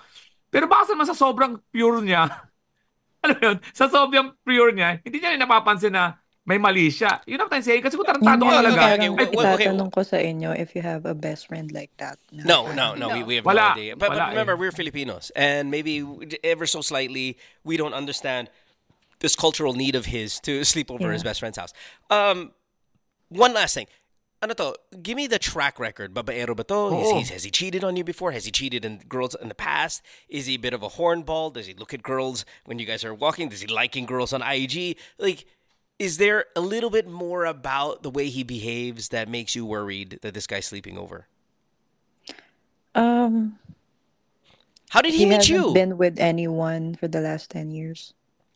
[0.48, 2.30] Pero baka naman sa sobrang pure niya,
[3.24, 7.20] alam mo yun, sa sobrang pure niya, hindi niya rin napapansin na may mali siya.
[7.26, 7.82] Yun ang saying.
[7.84, 10.00] Kasi kung Yun tarantado ka nga talaga, okay, yung okay, parang wait, wait, itatanong ko
[10.02, 12.18] sa inyo if you have a best friend like that.
[12.32, 13.14] na No, parang- no, no.
[13.14, 13.60] We, we have Wala.
[13.60, 13.92] no idea.
[13.94, 14.30] But, but Wala eh.
[14.34, 16.02] remember, we're Filipinos, and maybe
[16.42, 18.48] ever so slightly, we don't understand
[19.20, 21.28] this cultural need of his to sleep over his Yeah.
[21.30, 21.72] best friend's house.
[22.08, 22.52] Um,
[23.28, 23.86] one last thing.
[24.42, 24.72] Ano to?
[25.04, 26.14] Give me the track record.
[26.16, 26.96] Babaero ba to?
[26.96, 27.18] Is Oo.
[27.20, 28.32] he, has he cheated on you before?
[28.32, 30.00] Has he cheated in girls in the past?
[30.32, 31.52] Is he a bit of a hornball?
[31.52, 33.50] Does he look at girls when you guys are walking?
[33.52, 34.96] Does he liking girls on IG?
[35.20, 35.44] Like,
[36.00, 40.18] is there a little bit more about the way he behaves that makes you worried
[40.22, 41.28] that this guy's sleeping over?
[42.94, 43.58] Um,
[44.88, 45.74] How did he, he meet hasn't you?
[45.74, 48.14] been with anyone for the last 10 years.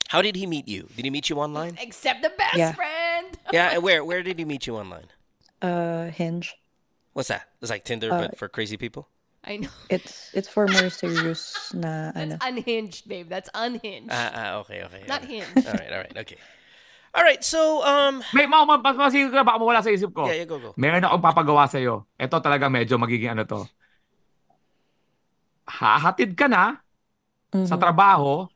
[0.08, 0.88] How did he meet you?
[0.96, 1.76] Did he meet you online?
[1.80, 2.72] Except the best Yeah.
[2.72, 3.38] friend.
[3.52, 5.08] yeah, where where did he meet you online?
[5.60, 6.56] Uh, Hinge.
[7.12, 7.48] What's that?
[7.60, 9.08] It's like Tinder Uh, but for crazy people.
[9.44, 9.68] I know.
[9.88, 12.36] It's it's for more serious na ano.
[12.40, 13.28] That's unhinged, babe.
[13.28, 14.08] That's unhinged.
[14.12, 15.04] Ah, ah, okay, okay.
[15.08, 15.44] Not okay.
[15.44, 15.66] hinged.
[15.66, 16.36] All right, all right, okay.
[17.14, 20.26] All right, so um may mga ma, mas masig ka, baka mawala sa isip ko.
[20.26, 20.74] yeah, yeah, go go.
[20.74, 22.10] Meron akong papagawa sa iyo.
[22.18, 23.60] Ito talaga medyo magiging ano to.
[25.64, 26.82] Hahatid ka na
[27.54, 27.70] Mm-hmm.
[27.70, 28.50] sa trabaho,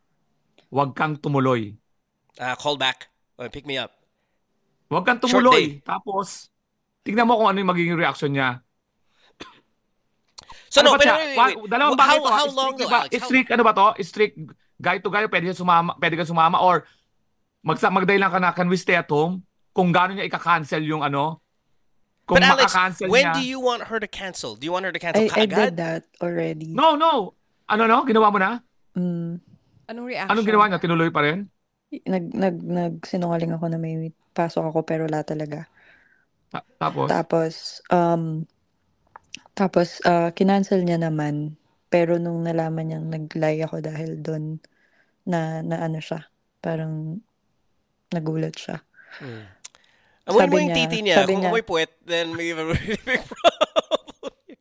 [0.75, 1.71] huwag kang tumuloy.
[2.35, 3.07] Uh, call back.
[3.39, 3.95] Uh, pick me up.
[4.91, 5.79] Huwag kang tumuloy.
[5.87, 6.51] Tapos,
[7.07, 8.59] tignan mo kung ano yung magiging reaction niya.
[10.67, 11.15] So no, ano ba but siya?
[11.15, 11.71] wait, wait, Wa- wait.
[11.71, 12.27] Dalawang How, bagay to.
[12.27, 12.99] how Strict long though, ba?
[12.99, 13.11] Alex?
[13.15, 13.87] How- Strict, ano ba to?
[14.03, 14.35] Strict
[14.83, 16.83] guy to guy, pwede sumama, pwede ka sumama or
[17.65, 19.43] magsa magday lang ka na, can we stay at home?
[19.75, 21.43] Kung gaano niya ika-cancel yung ano?
[22.29, 22.77] Kung But Alex,
[23.09, 23.35] when niya.
[23.35, 24.53] do you want her to cancel?
[24.53, 25.73] Do you want her to cancel I, I kaagad?
[25.73, 26.69] did that already.
[26.77, 27.33] No, no.
[27.69, 28.05] Ano no?
[28.05, 28.61] Ginawa mo na?
[28.93, 29.41] Mm,
[29.89, 30.31] Anong reaction?
[30.37, 30.81] Anong ginawa niya?
[30.83, 31.49] Tinuloy pa rin?
[32.05, 35.65] nag, nag, nagsinungaling ako na may pasok ako pero wala talaga.
[36.53, 37.09] Ta- Tapos?
[37.09, 37.55] Tapos,
[37.89, 38.45] um,
[39.57, 41.57] tapos, uh, kinancel niya naman.
[41.89, 44.61] Pero nung nalaman niyang nag-lie ako dahil doon,
[45.25, 46.29] na, na ano siya,
[46.61, 47.25] parang
[48.13, 48.81] nagulat siya.
[50.29, 51.17] Amoy Sabi mo yung niya- titi niya.
[51.25, 53.57] Kung niya- amoy puwet, then we have a really big problem.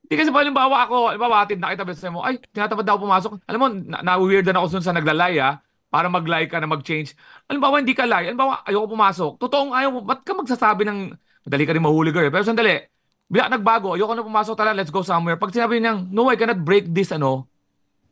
[0.08, 3.44] Hindi kasi pa halimbawa ako, halimbawa atid nakita ba mo, ay, tinatamad daw pumasok.
[3.44, 5.60] Alam mo, na- na-weirdan ako dun sa naglalay ah,
[5.92, 7.12] para mag-lie ka na mag-change.
[7.52, 8.32] Halimbawa, hindi ka lie.
[8.32, 9.32] Halimbawa, ayoko pumasok.
[9.36, 11.12] Totoong ayaw mo, ba't ka magsasabi ng,
[11.44, 12.32] madali ka rin mahuli girl.
[12.32, 12.80] Pero sandali,
[13.28, 15.36] bila nagbago, ayoko na pumasok talaga, let's go somewhere.
[15.36, 17.52] Pag sinabi niyang, no, I cannot break this, ano,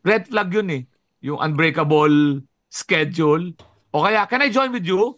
[0.04, 0.82] red flag yun eh.
[1.24, 3.56] Yung unbreakable schedule.
[3.96, 5.16] O kaya, can I join with you?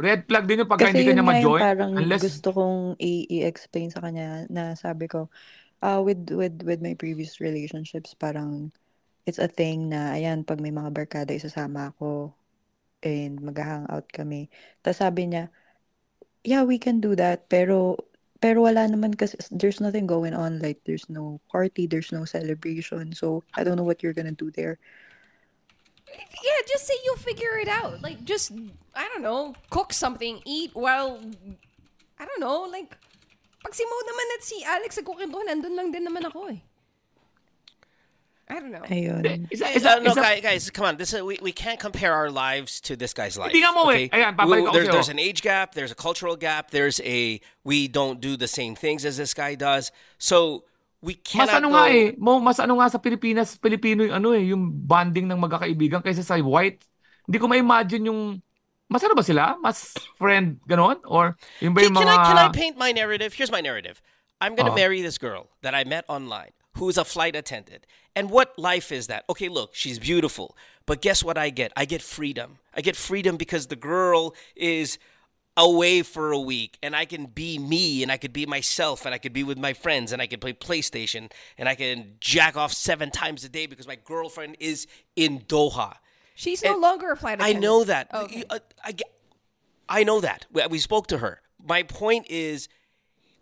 [0.00, 1.60] Red flag din yung pagka Kasi hindi ka niya ma-join.
[1.60, 5.28] parang Unless, gusto kong i- i-explain sa kanya na sabi ko,
[5.84, 8.72] uh, with, with, with my previous relationships, parang
[9.28, 12.32] it's a thing na, ayan, pag may mga barkada, isasama ako
[13.04, 14.48] and mag-hangout kami.
[14.84, 15.50] Tapos sabi niya,
[16.44, 17.96] yeah, we can do that, pero
[18.40, 23.12] pero wala naman kasi there's nothing going on like there's no party there's no celebration
[23.12, 24.80] so I don't know what you're gonna do there
[26.18, 28.02] Yeah, just say you'll figure it out.
[28.02, 28.52] Like, just,
[28.94, 31.20] I don't know, cook something, eat while,
[32.18, 32.96] I don't know, like,
[33.62, 36.60] pag si Mo naman at si Alex nagkukwento, nandun lang din naman ako eh.
[38.50, 38.82] I don't know.
[38.82, 40.96] ayun isa, Is isa, that, no, isa, guys, guys, come on.
[40.96, 43.52] This is, we, we can't compare our lives to this guy's life.
[43.52, 44.08] Hindi nga mo eh.
[44.10, 45.74] Ayan, We- there's, there's an age gap.
[45.74, 46.72] There's a cultural gap.
[46.72, 49.92] There's a we don't do the same things as this guy does.
[50.18, 50.64] So
[51.02, 51.74] we Mas cannot ano go.
[51.74, 55.38] nga eh, mo mas ano nga sa Pilipinas, Pilipino yung ano eh, yung bonding ng
[55.38, 56.82] magkakaibigan kaysa sa white.
[57.26, 58.42] Hindi ko ma-imagine yung
[58.90, 59.54] mas ano ba sila?
[59.62, 62.90] Mas friend ganon or yung ba Can, yung can mga I can I paint my
[62.92, 63.32] narrative?
[63.34, 64.02] Here's my narrative.
[64.40, 64.74] I'm gonna Oh.
[64.74, 67.86] marry this girl that I met online who's a flight attendant.
[68.16, 69.24] And what life is that?
[69.28, 70.56] Okay, look, she's beautiful.
[70.86, 71.72] But guess what I get?
[71.76, 72.58] I get freedom.
[72.74, 74.98] I get freedom because the girl is
[75.56, 79.14] away for a week and I can be me and I could be myself and
[79.14, 82.56] I could be with my friends and I could play PlayStation and I can jack
[82.56, 84.86] off seven times a day because my girlfriend is
[85.16, 85.96] in Doha.
[86.34, 87.56] She's no longer a flight attendant.
[87.58, 88.08] I know that.
[88.14, 88.44] Okay.
[88.48, 89.12] Uh, I, get-
[89.88, 90.46] I know that.
[90.52, 91.40] We, we spoke to her.
[91.62, 92.68] My point is,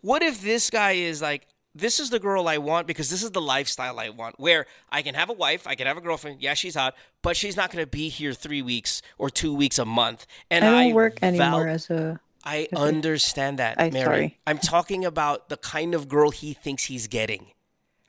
[0.01, 1.47] what if this guy is like,
[1.79, 5.01] this is the girl I want because this is the lifestyle I want, where I
[5.01, 6.41] can have a wife, I can have a girlfriend.
[6.41, 9.79] Yeah, she's hot, but she's not going to be here three weeks or two weeks
[9.79, 10.25] a month.
[10.49, 14.05] And I don't I work val- anymore as a I understand that, Ay, Mary.
[14.05, 14.39] sorry.
[14.47, 17.47] I'm talking about the kind of girl he thinks he's getting.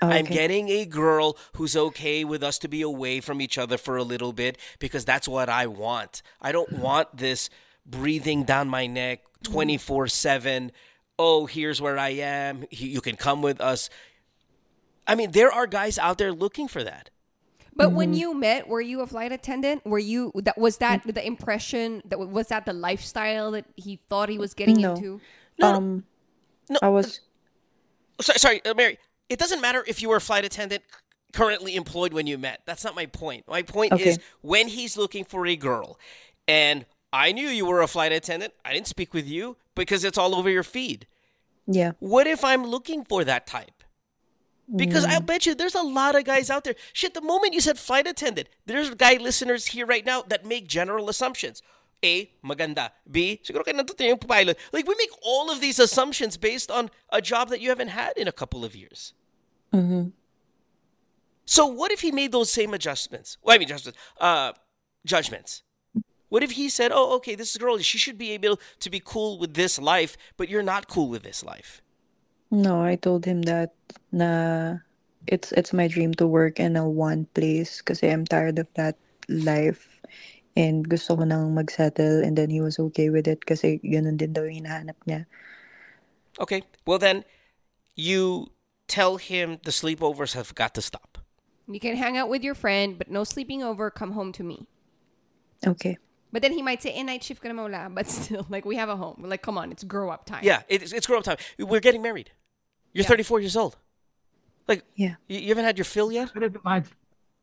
[0.02, 3.76] Oh, I'm getting a girl who's okay with us to be away from each other
[3.76, 6.22] for a little bit because that's what I want.
[6.40, 7.50] I don't want this
[7.84, 9.52] breathing down my neck mm-hmm.
[9.52, 10.72] 24 7.
[11.22, 12.64] Oh, here's where I am.
[12.70, 13.90] You can come with us.
[15.06, 17.10] I mean, there are guys out there looking for that.
[17.76, 19.84] But when you met, were you a flight attendant?
[19.84, 24.30] Were you that was that the impression that was that the lifestyle that he thought
[24.30, 24.94] he was getting No.
[24.94, 25.20] into?
[25.58, 25.76] No, no.
[25.76, 26.04] um
[26.70, 27.20] No, I was
[28.22, 28.98] sorry, sorry, uh, Mary.
[29.28, 30.82] It doesn't matter if you were a flight attendant
[31.34, 32.62] currently employed when you met.
[32.64, 33.44] That's not my point.
[33.46, 34.08] My point Okay.
[34.08, 35.98] is when he's looking for a girl,
[36.48, 38.54] and I knew you were a flight attendant.
[38.64, 41.06] I didn't speak with you because it's all over your feed.
[41.66, 41.92] Yeah.
[42.00, 43.82] What if I'm looking for that type?
[44.76, 46.74] Because I'll bet you there's a lot of guys out there.
[46.92, 50.68] Shit, the moment you said flight attendant, there's guy listeners here right now that make
[50.68, 51.62] general assumptions.
[52.04, 52.90] A, maganda.
[53.10, 54.58] B, siguro natuto yung pilot.
[54.72, 58.16] Like, we make all of these assumptions based on a job that you haven't had
[58.16, 59.14] in a couple of years.
[61.46, 63.38] So what if he made those same adjustments?
[63.42, 64.52] Well, I mean, adjustments, uh,
[65.04, 65.62] judgments.
[66.30, 69.36] What if he said, "Oh, okay, this girl, she should be able to be cool
[69.36, 71.82] with this life, but you're not cool with this life."
[72.50, 73.74] No, I told him that
[74.10, 74.78] na
[75.26, 78.96] it's it's my dream to work in a one place because I'm tired of that
[79.28, 80.00] life
[80.56, 84.18] and gusto ko nang mag-settle and then he was okay with it kasi eh, ganun
[84.18, 85.26] din daw yung hinahanap niya.
[86.38, 86.62] Okay.
[86.86, 87.22] Well, then
[87.94, 88.50] you
[88.88, 91.18] tell him the sleepovers have got to stop.
[91.70, 93.90] You can hang out with your friend, but no sleeping over.
[93.90, 94.66] Come home to me.
[95.62, 95.98] Okay.
[96.32, 97.90] But then he might say, eh, night shift ka naman wala.
[97.90, 99.22] But still, like, we have a home.
[99.26, 100.42] Like, come on, it's grow up time.
[100.44, 101.38] Yeah, it's, it's grown up time.
[101.58, 102.30] We're getting married.
[102.92, 103.18] You're Yeah.
[103.18, 103.76] 34 years old.
[104.68, 105.14] Like, Yeah.
[105.26, 106.32] you, you haven't had your fill yet?
[106.32, 106.92] Can you imagine?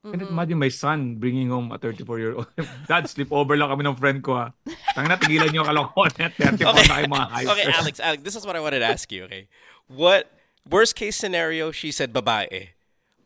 [0.08, 2.48] Can you imagine my son bringing home a 34-year-old?
[2.88, 4.54] Dad, sleepover lang kami ng friend ko ha.
[4.96, 6.32] Tangina, tigilan niyo ang kalokohan.
[6.32, 9.12] 34 na kayo mga high Okay, Alex, Alex, this is what I wanted to ask
[9.12, 9.50] you, okay?
[9.92, 10.32] What
[10.64, 12.72] worst case scenario, she said babae.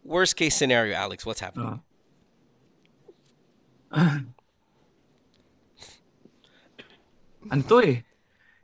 [0.02, 1.86] Worst case scenario, Alex, what's happening?
[7.50, 8.06] Ano to eh?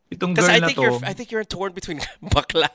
[0.08, 0.84] Itong Because girl I na think to.
[0.86, 2.00] you're I think you're torn between
[2.36, 2.70] bakla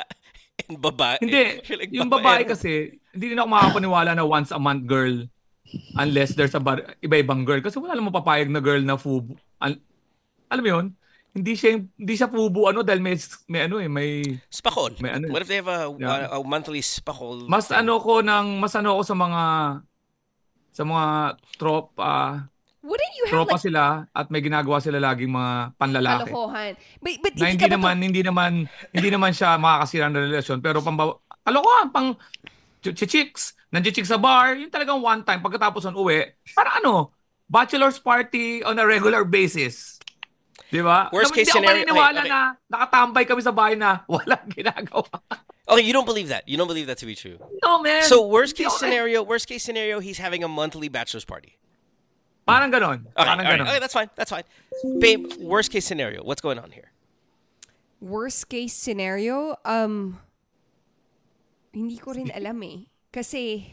[0.69, 1.17] and babae.
[1.23, 1.45] Hindi.
[1.81, 5.25] Like, yung babae kasi, hindi din ako makapaniwala na once a month girl
[5.97, 7.61] unless there's a bar, iba-ibang girl.
[7.61, 9.33] Kasi wala namang papayag na girl na fubu.
[9.57, 9.81] Al-
[10.53, 10.87] alam mo yun?
[11.33, 13.17] Hindi siya, hindi siya fubu ano dahil may,
[13.49, 14.21] may ano eh, may...
[14.53, 15.01] Spakol.
[15.01, 15.33] May ano eh.
[15.33, 16.29] What if they have a, Yeah.
[16.29, 17.49] a, a monthly spakol?
[17.49, 19.43] Mas ano ko ng, mas ano ako sa mga,
[20.77, 21.05] sa mga
[21.57, 22.52] tropa,
[22.83, 26.27] Wouldn't you have, tropa like, sila at may ginagawa sila laging mga panlalaki.
[26.27, 26.73] kalokohan?
[26.99, 28.53] But, but na hindi ba to- naman hindi naman
[28.91, 30.99] hindi naman siya makakasira ng relasyon pero pang
[31.47, 32.09] kalokohan pang
[32.83, 37.15] ch- chicks nandiyo sa bar yung talagang one time pagkatapos ng uwi para ano
[37.47, 40.03] bachelor's party on a regular basis
[40.67, 42.35] di ba Worst Na- case hindi ako scenario- maniniwala okay, okay.
[42.35, 45.07] na nakatambay kami sa bahay na walang ginagawa
[45.63, 46.43] Okay, you don't believe that.
[46.45, 47.39] You don't believe that to be true.
[47.63, 51.55] no man So worst case scenario, worst case scenario, he's having a monthly bachelor's party.
[52.47, 53.61] Parang ganon Okay, parang all right.
[53.61, 54.11] ganon okay, that's fine.
[54.17, 54.45] That's fine.
[54.99, 56.91] Babe, worst case scenario, what's going on here?
[58.03, 60.19] worst case scenario, um,
[61.73, 62.79] hindi ko rin alam eh.
[63.13, 63.71] Kasi,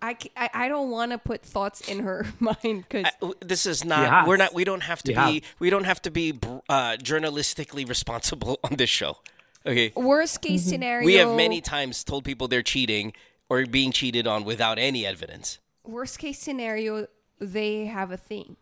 [0.00, 3.84] I, I, I don't want to put thoughts in her mind because Uh, This is
[3.84, 4.06] not.
[4.08, 4.26] have.
[4.28, 4.54] We're not.
[4.54, 5.42] We don't have to You be.
[5.58, 9.18] We don't have to be uh, journalistically responsible on this show.
[9.66, 9.90] Okay.
[9.96, 11.04] worst case scenario.
[11.04, 13.14] We have many times told people they're cheating
[13.50, 15.58] or being cheated on without any evidence.
[15.82, 17.08] Worst case scenario,
[17.40, 18.56] they have a thing.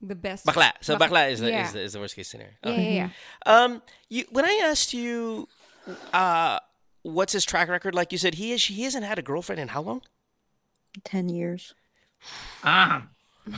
[0.00, 0.44] The best.
[0.44, 0.72] Bakla.
[0.82, 1.64] So Bak- bakla is the, yeah.
[1.66, 2.52] is the is the worst case scenario.
[2.62, 3.08] Yeah, yeah, yeah.
[3.46, 5.48] Um, you when I asked you,
[6.12, 6.58] uh,
[7.02, 7.94] what's his track record?
[7.94, 10.02] Like you said, he is he hasn't had a girlfriend in how long?
[11.04, 11.74] 10 years.
[12.62, 13.08] ah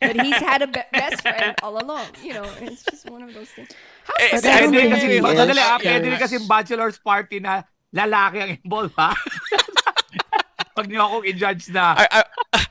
[0.00, 2.06] But he's had a be- best friend all along.
[2.22, 3.68] You know, it's just one of those things.
[4.06, 5.22] How's Eh, the eh, Pwede don't rin think kasi, he is.
[5.24, 5.98] madali ah, Yeah.
[5.98, 9.10] pwede rin kasi bachelor's party na lalaki ang involved ha.
[10.78, 11.98] Pag niyo akong i-judge na.
[11.98, 12.22] I, I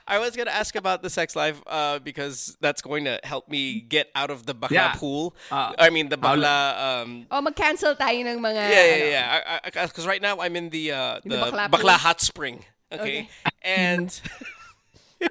[0.15, 3.83] I was gonna ask about the sex life uh, because that's going to help me
[3.83, 4.95] get out of the bakla Yeah.
[4.95, 5.35] pool.
[5.51, 6.55] Uh, I mean the I'll- bakla.
[7.03, 8.61] Um, Oh, mag-cancel tayo ng mga...
[8.71, 9.67] yeah, yeah, ano.
[9.75, 9.85] yeah.
[9.91, 12.63] Because right now I'm in the uh, In the the, bakla bakla, hot spring.
[12.87, 13.27] Okay,
[13.67, 14.07] and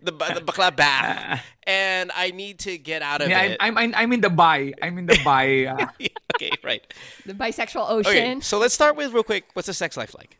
[0.00, 3.56] the ba- the bakla bath, and I need to get out of Yeah, it.
[3.58, 4.72] I'm, I'm, I'm in the buy.
[4.82, 5.66] I'm in the buy.
[5.66, 5.90] ah.
[6.38, 6.86] okay, right.
[7.26, 8.10] The bisexual ocean.
[8.12, 8.42] Okay, ocean.
[8.42, 9.50] so let's start with real quick.
[9.54, 10.38] What's the sex life like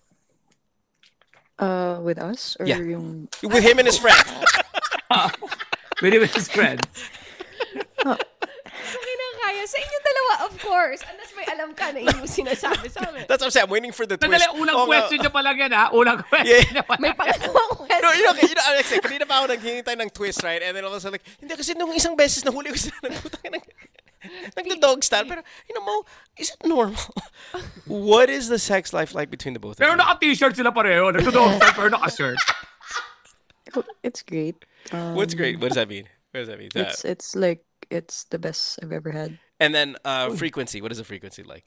[1.59, 2.57] Uh, with us?
[2.61, 2.79] Or Yeah.
[2.79, 3.29] yung...
[3.43, 4.21] with him and his friend?
[6.03, 6.85] with his friend.
[8.05, 8.17] Na
[9.47, 9.63] kaya.
[9.67, 11.01] Sa inyo dalawa, of course.
[11.07, 13.25] Unless may alam ka na yung sinasabi sa amin.
[13.31, 13.67] That's what I'm saying.
[13.67, 14.27] I'm waiting for the twist.
[14.29, 15.85] Sandali, unang Oh, question niya pa lang yan ha.
[15.95, 16.75] Unang question Yeah.
[16.75, 18.03] niya pa May pangalawang question.
[18.03, 20.61] No, you know, you know, Alex, eh, kanina pa ako naghihintay ng twist, right?
[20.63, 22.99] And then all of a sudden, like, hindi kasi nung isang beses nahuli ko sila
[23.07, 23.63] ng putang ng
[24.57, 25.25] nagda-dog style.
[25.25, 26.05] Pero, you know, Mo,
[26.39, 26.99] is it normal?
[27.87, 29.97] what is the sex life like between the both of Pero you?
[29.97, 31.13] naka-t-shirt sila pareho.
[31.13, 32.39] Nagtudog style pero naka-shirt.
[34.03, 34.65] It's great.
[34.93, 35.61] Um, What's great?
[35.61, 36.05] What does that mean?
[36.33, 36.71] What does that mean?
[36.75, 39.39] Uh, It's, it's like, it's the best I've ever had.
[39.61, 40.81] and then uh, frequency.
[40.81, 41.65] What is the frequency like?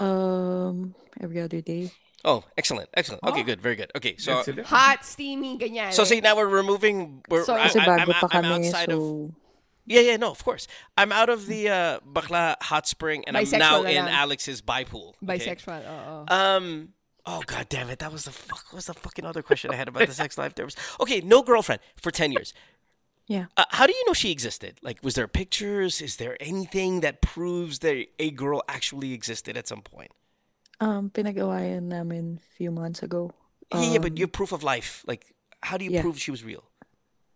[0.00, 1.90] Um, every other day.
[2.24, 3.22] Oh, excellent, excellent.
[3.24, 3.90] Okay, good, very good.
[3.96, 5.92] Okay, so Hot, steamy, ganyan.
[5.92, 7.22] so see now we're removing.
[7.30, 8.98] We're, So- I, Kasi I, bago I'm, pa I'm kami, outside of.
[8.98, 9.34] so...
[9.86, 10.66] Yeah, yeah, no, of course.
[10.98, 14.08] I'm out of the uh, bakla hot spring, and I'm now in lang.
[14.08, 15.14] Alex's bi pool.
[15.22, 15.38] okay?
[15.38, 15.82] Bisexual.
[15.86, 16.24] Oo.
[16.28, 16.88] Um.
[17.24, 17.98] Oh god damn it!
[17.98, 18.64] That was the fuck.
[18.66, 20.54] What was the fucking other question I had about the sex life?
[20.54, 21.20] There was okay.
[21.20, 22.54] No girlfriend for ten years.
[23.26, 23.46] Yeah.
[23.56, 24.78] Uh, how do you know she existed?
[24.82, 26.00] Like, was there pictures?
[26.00, 30.12] Is there anything that proves that a girl actually existed at some point?
[30.78, 33.32] Um, pinag-awayan namin few months ago.
[33.74, 35.02] yeah, yeah, but your proof of life.
[35.08, 36.02] Like, how do you yeah.
[36.02, 36.62] prove she was real?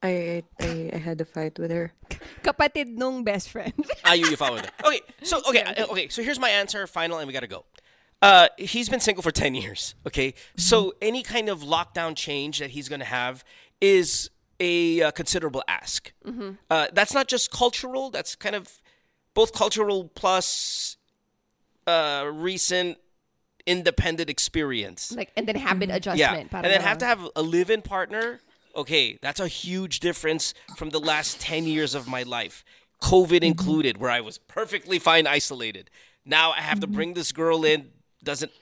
[0.03, 1.93] I, I I had a fight with her.
[2.43, 3.75] Kapatid nung best friend.
[4.05, 4.73] Ah, you, you follow that.
[4.85, 6.09] Okay, so okay, uh, okay.
[6.09, 7.65] So here's my answer, final, and we gotta go.
[8.23, 9.95] Uh, he's been single for ten years.
[10.07, 13.45] Okay, so any kind of lockdown change that he's gonna have
[13.81, 16.13] is a uh, considerable ask.
[16.71, 18.11] Uh, that's not just cultural.
[18.11, 18.81] That's kind of
[19.35, 20.97] both cultural plus
[21.87, 22.99] uh, recent
[23.67, 25.13] independent experience.
[25.13, 26.53] like, and then habit Yeah, adjustment.
[26.53, 28.41] and then have to have a live-in partner.
[28.75, 32.65] Okay, that's a huge difference from the last ten years of my life,
[33.03, 33.45] COVID mm-hmm.
[33.45, 35.91] included, where I was perfectly fine isolated.
[36.25, 36.95] Now I have to mm-hmm.
[36.95, 37.91] bring this girl in.
[38.23, 38.53] Doesn't,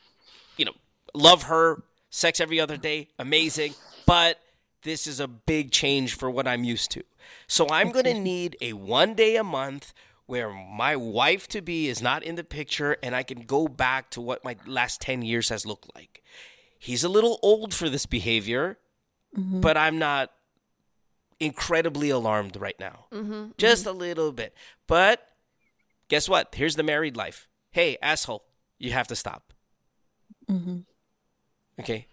[0.56, 0.74] you know,
[1.14, 3.74] love her, sex every other day, amazing,
[4.06, 4.38] but
[4.82, 7.02] this is a big change for what I'm used to.
[7.46, 9.92] So I'm going to need a one day a month
[10.26, 14.10] where my wife to be is not in the picture and I can go back
[14.10, 16.22] to what my last 10 years has looked like.
[16.78, 18.78] He's a little old for this behavior,
[19.34, 20.30] but I'm not
[21.40, 23.06] incredibly alarmed right now.
[23.58, 24.54] Just a little bit.
[24.86, 25.26] But
[26.08, 26.54] guess what?
[26.54, 27.48] Here's the married life.
[27.70, 28.44] Hey, asshole,
[28.78, 29.52] you have to stop.
[31.78, 32.06] Okay.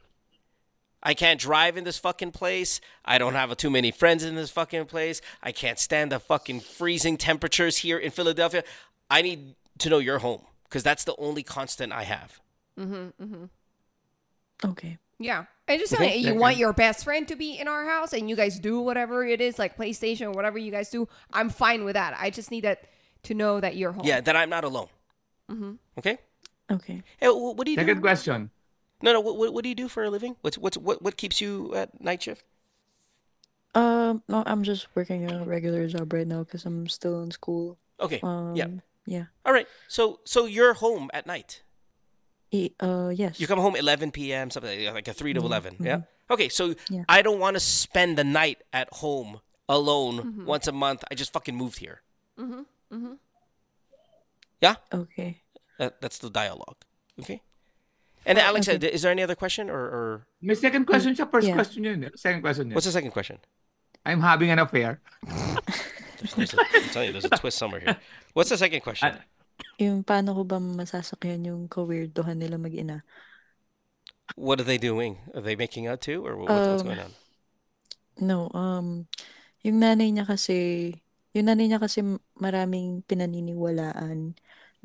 [1.01, 2.81] I can't drive in this fucking place.
[3.03, 5.21] I don't have too many friends in this fucking place.
[5.41, 8.63] I can't stand the fucking freezing temperatures here in Philadelphia.
[9.09, 12.39] I need to know your home because that's the only constant I have.
[12.79, 13.45] Mm-hmm, mm-hmm.
[14.69, 14.97] Okay.
[15.19, 15.45] Yeah.
[15.67, 18.35] And just saying, you want your best friend to be in our house and you
[18.35, 21.07] guys do whatever it is, like PlayStation or whatever you guys do.
[21.33, 22.15] I'm fine with that.
[22.19, 22.83] I just need that
[23.23, 24.05] to know that you're home.
[24.05, 24.87] Yeah, that I'm not alone.
[25.49, 25.73] Mm-hmm.
[25.97, 26.17] Okay.
[26.71, 27.03] Okay.
[27.17, 28.01] Hey, what do you Second do?
[28.01, 28.51] question.
[29.01, 29.21] No, no.
[29.21, 30.35] What, what, what do you do for a living?
[30.41, 32.43] What's what's what what keeps you at night shift?
[33.75, 37.77] Um, no, I'm just working a regular job right now because I'm still in school.
[37.99, 38.19] Okay.
[38.23, 38.67] Um, yeah.
[39.05, 39.25] Yeah.
[39.45, 39.67] All right.
[39.87, 41.61] So so you're home at night.
[42.79, 43.39] Uh, yes.
[43.39, 44.49] You come home 11 p.m.
[44.51, 45.77] something like, like a 3 to 11.
[45.79, 46.01] Yeah.
[46.29, 46.49] Okay.
[46.49, 47.03] So Yeah.
[47.09, 49.39] I don't want to spend the night at home
[49.69, 51.03] alone once a month.
[51.11, 52.01] I just fucking moved here.
[52.39, 52.61] Mm-hmm.
[52.95, 53.13] Mm-hmm.
[54.61, 54.75] Yeah.
[54.93, 55.41] Okay.
[55.79, 56.77] That, that's the dialogue.
[57.19, 57.41] Okay.
[58.25, 61.29] And then Alex, is there any other question or, or May second question siya.
[61.29, 61.53] First Yeah.
[61.53, 62.03] question yun.
[62.05, 62.09] eh.
[62.15, 62.73] Second question yun.
[62.73, 63.37] what's the second question?
[64.05, 64.99] I'm having an affair.
[65.25, 67.97] There's, there's a, I'm telling you, there's a twist somewhere here.
[68.33, 69.13] What's the second question?
[69.83, 73.03] Yung paano ko ba masasakyan yung ka-weirdohan nila mag-ina?
[74.35, 75.17] What are they doing?
[75.33, 77.15] Are they making out too, or what, what's Um, going on?
[78.19, 79.07] No, um,
[79.65, 80.91] yung nanay niya kasi,
[81.35, 81.99] yung nanay niya kasi
[82.39, 84.35] maraming pinaniniwalaan.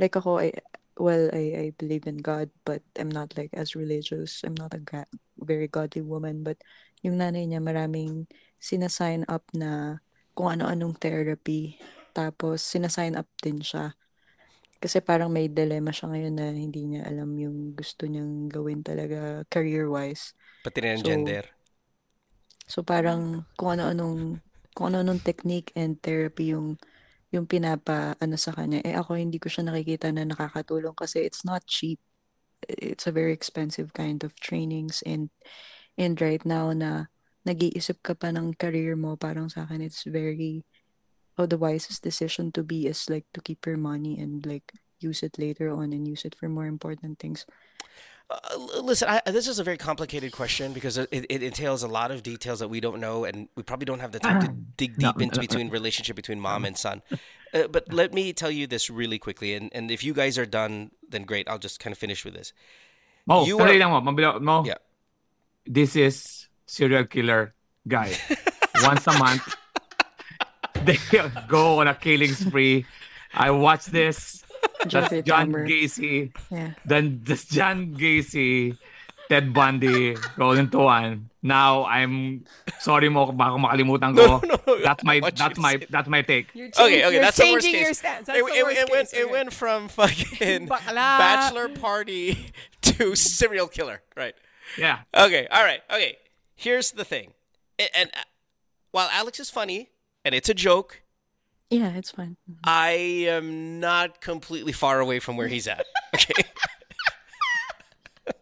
[0.01, 0.51] Like ako, I,
[0.99, 4.43] well, I, I believe in God, but I'm not like as religious.
[4.43, 6.59] I'm not a ga- very godly woman, but
[7.07, 8.27] yung nanay niya maraming
[8.59, 10.03] sinasign up na
[10.35, 11.79] kung ano-anong therapy.
[12.17, 13.95] Tapos, sinasign up din siya.
[14.81, 19.45] Kasi parang may dilemma siya ngayon na hindi niya alam yung gusto niyang gawin talaga
[19.53, 20.33] career-wise.
[20.65, 21.45] Pati rin ang so, gender.
[22.65, 24.41] So parang kung ano-anong
[24.73, 26.81] kung ano-anong technique and therapy yung
[27.29, 31.45] yung pinapa ano sa kanya eh ako hindi ko siya nakikita na nakakatulong kasi it's
[31.45, 32.01] not cheap.
[32.65, 35.29] It's a very expensive kind of trainings and
[36.01, 37.13] and right now na
[37.45, 40.65] nag-iisip ka pa ng career mo parang sa akin it's very
[41.39, 45.23] oh the wisest decision to be is like to keep your money and like use
[45.23, 47.47] it later on and use it for more important things.
[48.31, 48.39] Uh,
[48.83, 52.23] listen, I, this is a very complicated question because it, it entails a lot of
[52.23, 55.21] details that we don't know, and we probably don't have the time to dig deep
[55.21, 55.49] into no, no.
[55.49, 57.03] between relationship between mom and son.
[57.53, 60.47] Uh, but let me tell you this really quickly, and, and if you guys are
[60.47, 61.49] done, then great.
[61.49, 62.53] I'll just kind of finish with this.
[63.27, 64.01] Mo, You are- lang mo.
[64.01, 64.65] Mabila, mo.
[64.65, 64.79] Yeah.
[65.67, 67.55] This is serial killer
[67.89, 68.15] guy.
[68.85, 69.57] Once a month,
[70.85, 70.99] they
[71.49, 72.87] go on a killing spree.
[73.35, 74.43] I watch this.
[74.81, 75.69] That's Jeffrey John Dahmer.
[75.69, 76.33] Gacy.
[76.51, 76.73] Yeah.
[76.85, 78.77] Then this John Gacy,
[79.29, 81.31] Ted Bundy, roll into one.
[81.43, 82.45] Now I'm
[82.81, 84.41] sorry mo kung baka makalimutan ko.
[84.41, 84.81] No, no, no.
[84.85, 86.49] That's my I want you that's my that's my take.
[86.53, 87.85] You're Okay, okay, you're that's the worst changing case.
[87.87, 88.27] your stance.
[88.27, 89.19] That's it, the it- worst it went case.
[89.19, 89.33] it Okay.
[89.33, 90.95] went from fucking Bakla.
[91.17, 92.53] bachelor party
[92.83, 94.35] to serial killer, right?
[94.77, 95.01] Yeah.
[95.17, 96.19] Okay, all right, okay.
[96.57, 97.33] Here's the thing,
[97.81, 98.21] A- and, uh,
[98.93, 99.89] while Alex is funny
[100.25, 101.03] and it's a joke,
[101.71, 102.37] Yeah, it's fine.
[102.65, 102.91] I
[103.29, 105.85] am not completely far away from where he's at.
[106.15, 106.43] Okay.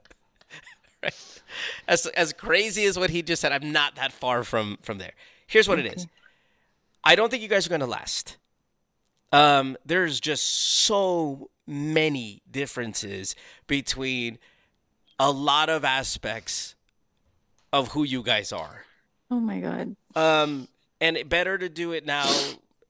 [1.03, 1.41] right.
[1.87, 5.13] As as crazy as what he just said, I'm not that far from from there.
[5.47, 6.07] Here's what it is.
[7.05, 8.39] I don't think you guys are going to last.
[9.33, 14.39] Um, there's just so many differences between
[15.19, 16.75] a lot of aspects
[17.73, 18.85] of who you guys are.
[19.31, 19.95] Oh my god.
[20.17, 20.69] Um,
[21.01, 22.29] and it better to do it now.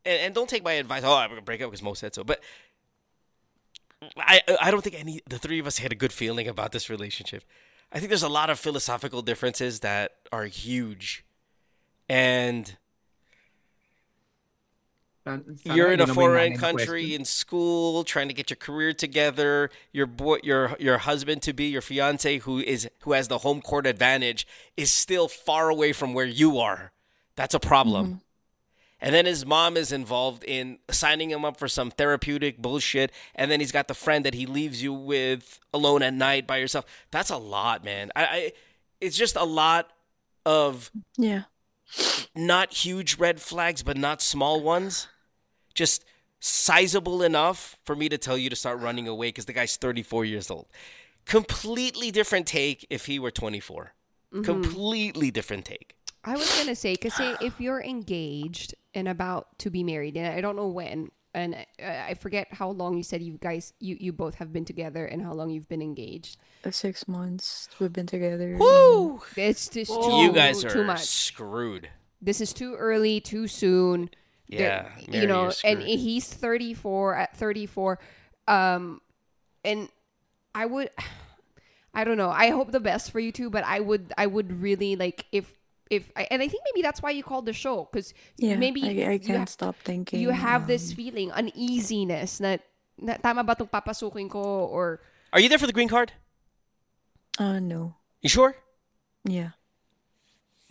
[0.05, 1.03] And, and don't take my advice.
[1.05, 2.25] Oh, I'm gonna break up because Mo said so.
[2.25, 2.41] But
[4.17, 6.89] I I don't think any the three of us had a good feeling about this
[6.89, 7.45] relationship.
[7.93, 11.25] I think there's a lot of philosophical differences that are huge,
[12.09, 12.77] and
[15.65, 20.39] you're in a foreign country in school trying to get your career together your boy
[20.43, 24.47] your your husband to be your fiance who is who has the home court advantage
[24.77, 26.93] is still far away from where you are
[27.39, 28.17] that's a problem mm-hmm.
[29.01, 33.51] and then his mom is involved in signing him up for some therapeutic bullshit and
[33.51, 36.85] then he's got the friend that he leaves you with alone at night by yourself
[37.11, 38.53] that's a lot man i, I
[39.01, 39.91] it's just a lot
[40.45, 41.43] of Yeah.
[42.35, 45.09] not huge red flags, but not small ones.
[45.75, 46.05] Just
[46.41, 50.25] sizable enough for me to tell you to start running away because the guy's 34
[50.25, 50.67] years old.
[51.25, 53.93] Completely different take if he were 24.
[54.33, 54.43] Mm-hmm.
[54.43, 55.97] Completely different take.
[56.29, 60.27] I was gonna say, cause say if you're engaged and about to be married, and
[60.27, 63.97] I don't know when, and I, I forget how long you said you guys, you
[63.99, 66.37] you both have been together, and how long you've been engaged.
[66.65, 68.57] Uh, Six months we've been together.
[68.59, 69.21] Woo!
[69.37, 71.01] It's just too You guys are too much.
[71.07, 71.89] screwed.
[72.21, 74.11] This is too early, too soon.
[74.51, 75.99] There- Yeah, you Mary, know, you're and screwed.
[76.01, 77.99] he's 34 at 34,
[78.49, 79.01] um,
[79.65, 79.89] and
[80.55, 80.91] I would,
[81.95, 82.31] I don't know.
[82.31, 85.53] I hope the best for you two, but I would, I would really like if.
[85.91, 88.57] If and I think maybe that's why you called the show because Yeah.
[88.57, 90.21] maybe I, I you can't ha- stop thinking.
[90.21, 92.59] you have this um, feeling uneasiness na,
[93.01, 95.01] na tama ba tong papasukin ko or
[95.33, 96.13] Are you there for the green card?
[97.39, 97.95] Uh no.
[98.21, 98.57] You sure?
[99.25, 99.57] Yeah.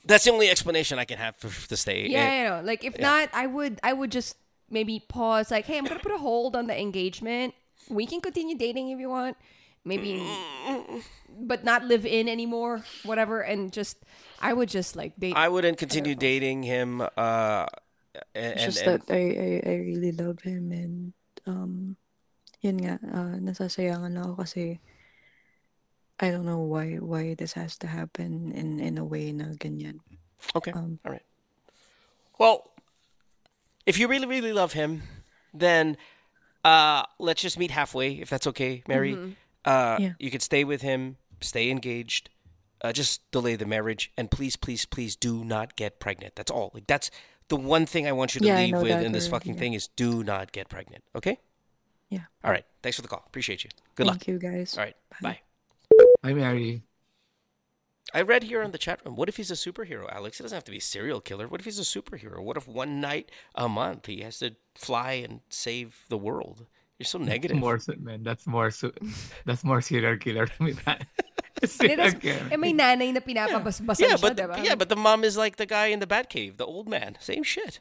[0.05, 2.07] That's the only explanation I can have for, the stay.
[2.07, 3.03] yeah, Eh, you know, like if yeah.
[3.09, 4.37] not I would I would just
[4.69, 7.53] maybe pause like hey I'm gonna put a hold on the engagement
[7.89, 9.37] we can continue dating if you want
[9.87, 10.19] maybe
[11.39, 14.03] but not live in anymore whatever and just
[14.43, 17.01] I would just like date I wouldn't continue dating him.
[17.01, 17.65] Uh,
[18.35, 21.13] and, It's just and- that I, I I really love him and
[21.47, 21.95] um
[22.61, 24.81] yun nga uh, nasasayangan lang ako kasi
[26.19, 30.01] I don't know why why this has to happen in in a way na ganyan.
[30.57, 30.73] okay.
[30.73, 31.25] Um All right.
[32.41, 32.69] Well,
[33.85, 35.01] if you really, really love him,
[35.53, 35.97] then
[36.65, 39.17] uh, let's just meet halfway, if that's okay, Mary.
[39.65, 40.13] Uh, Yeah.
[40.19, 42.29] You could stay with him, stay engaged,
[42.81, 46.35] uh, just delay the marriage, and please, please, please do not get pregnant.
[46.35, 46.71] That's all.
[46.73, 47.09] Like that's
[47.49, 49.59] the one thing I want you to Yeah, leave with in this fucking yeah.
[49.59, 51.03] thing is do not get pregnant.
[51.15, 51.39] Okay.
[52.09, 52.25] Yeah.
[52.43, 52.65] All right.
[52.83, 53.23] Thanks for the call.
[53.27, 53.69] Appreciate you.
[53.95, 54.15] Good luck.
[54.17, 54.77] thank you guys.
[54.77, 54.95] All right.
[55.21, 55.39] Bye.
[56.23, 56.83] Hi, Mary.
[58.13, 59.15] I read here in the chat room.
[59.17, 60.39] What if he's a superhero, Alex?
[60.39, 61.47] It doesn't have to be a serial killer.
[61.47, 62.41] What if he's a superhero?
[62.41, 66.65] What if one night a month he has to fly and save the world?
[66.99, 67.57] You're so negative.
[67.57, 68.93] More, su- man, that's more, su-
[69.45, 70.97] that's more serial killer to me than
[71.61, 72.47] Hindi, serial tas- killer.
[72.49, 74.57] eh, may nanay na pinapabasbasan yeah, siya, but diba?
[74.65, 77.17] yeah, but the mom is like the guy in the Batcave, the old man.
[77.21, 77.79] Same shit.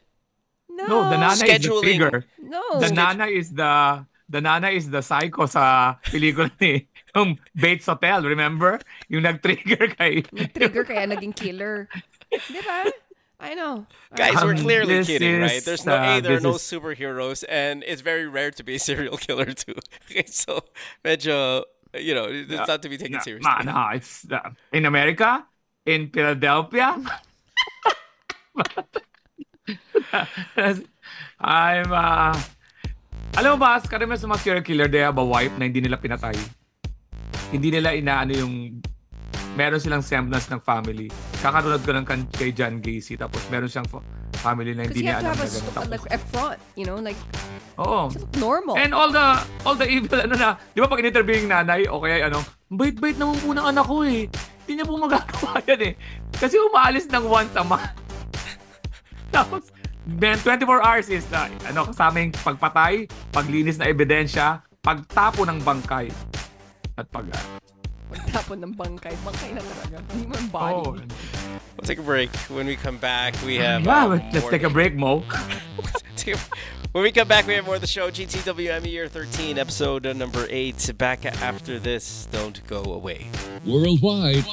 [0.69, 1.81] no, No, the nana is the Scheduling.
[1.97, 2.25] trigger.
[2.41, 2.61] no.
[2.79, 8.21] The nana is the the nana is the psycho sa pelikula ni yung Bates Hotel,
[8.21, 8.77] remember?
[9.09, 10.21] Yung nag-trigger kay
[10.53, 11.89] trigger kaya naging killer.
[12.29, 12.91] Di ba?
[13.39, 13.85] I know.
[14.15, 15.61] Guys, we're Um, clearly this kidding, right?
[15.63, 18.75] There's no uh, A, there are no is- superheroes, and it's very rare to be
[18.75, 19.77] a serial killer too.
[20.09, 20.65] Okay, so
[21.05, 21.61] medyo,
[21.93, 23.45] you know, it's not to be taken Yeah, seriously.
[23.45, 24.41] Man, ha, it's uh,
[24.73, 25.45] in America,
[25.85, 26.97] in Philadelphia.
[31.37, 32.33] I'm uh,
[33.37, 36.01] alam mo ba, karamihan sa mga serial killer, they have a wife na hindi nila
[36.01, 36.33] pinatay.
[37.53, 38.81] Hindi nila inaano yung
[39.53, 41.09] meron silang semblance ng family.
[41.39, 44.05] Kakarunod ko lang kan- kay John Gacy tapos meron siyang fa-
[44.37, 45.49] family na hindi niya alam na ganun.
[45.49, 47.17] st- like, Tapos, a front, you know, like,
[47.75, 48.07] oo.
[48.07, 48.77] look normal.
[48.77, 49.25] And all the
[49.63, 53.17] all the evil ano na, 'di ba pag in-interview yung nanay o kaya ano, bait-bait
[53.17, 54.29] naman po ng anak ko eh.
[54.61, 55.93] Hindi niya po magagawa yan eh.
[56.31, 57.87] Kasi umaalis ng once a month.
[59.31, 59.71] Tapos,
[60.05, 62.93] then 24 hours is na, ano, kasama yung pagpatay,
[63.31, 64.47] paglinis na ebidensya,
[64.79, 66.11] pagtapo ng bangkay.
[66.93, 67.25] At pag,
[68.11, 69.15] Magtapon ng bangkay.
[69.23, 69.97] Bangkay na talaga.
[70.13, 70.95] Hindi mo yung oh.
[71.77, 72.33] We'll take a break.
[72.49, 73.85] When we come back, we have.
[73.85, 75.23] yeah, uh, let's more take a break, Mo.
[76.91, 78.09] When we come back, we have more of the show.
[78.09, 80.97] GTWM Year 13, episode number 8.
[80.97, 82.27] Back after this.
[82.31, 83.27] Don't go away.
[83.65, 84.43] Worldwide,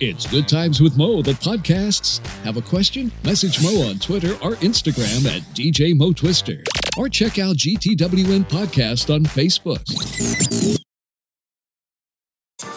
[0.00, 2.24] it's Good Times with Mo, the podcasts.
[2.44, 3.10] Have a question?
[3.24, 6.62] Message Mo on Twitter or Instagram at DJ Mo Twister.
[6.96, 10.78] Or check out GTWM Podcast on Facebook.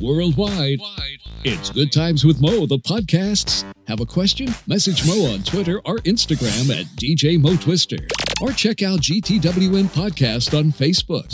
[0.00, 0.80] Worldwide,
[1.44, 3.64] it's Good Times with Mo, the podcasts.
[3.86, 4.48] Have a question?
[4.66, 7.98] Message Mo on Twitter or Instagram at DJ Mo Twister.
[8.42, 11.30] Or check out GTWM Podcast on Facebook.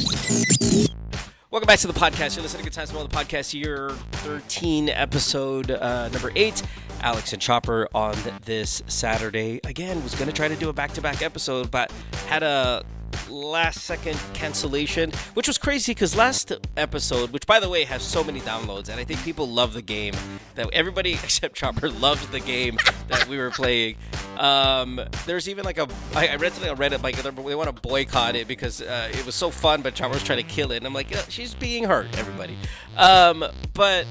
[1.51, 2.37] Welcome back to the podcast.
[2.37, 6.63] You're listening to Good Times with Mo, the podcast, year 13, episode uh, number 8.
[7.01, 9.61] Alex and Chopper on this Saturday.
[9.65, 11.91] Again, was going to try to do a back to back episode, but
[12.27, 12.85] had a
[13.29, 18.23] last second cancellation, which was crazy because last episode, which by the way has so
[18.25, 20.15] many downloads, and I think people love the game,
[20.55, 23.97] that everybody except Chopper loved the game that we were playing.
[24.39, 27.83] Um, there's even like a, I, I read something on Reddit, like they want to
[27.83, 30.79] boycott it because uh, it was so fun, but Chopper was trying to kill it.
[30.79, 32.57] And I'm like, yeah, she's being hurt, everybody.
[32.97, 33.45] Um,
[33.75, 34.07] but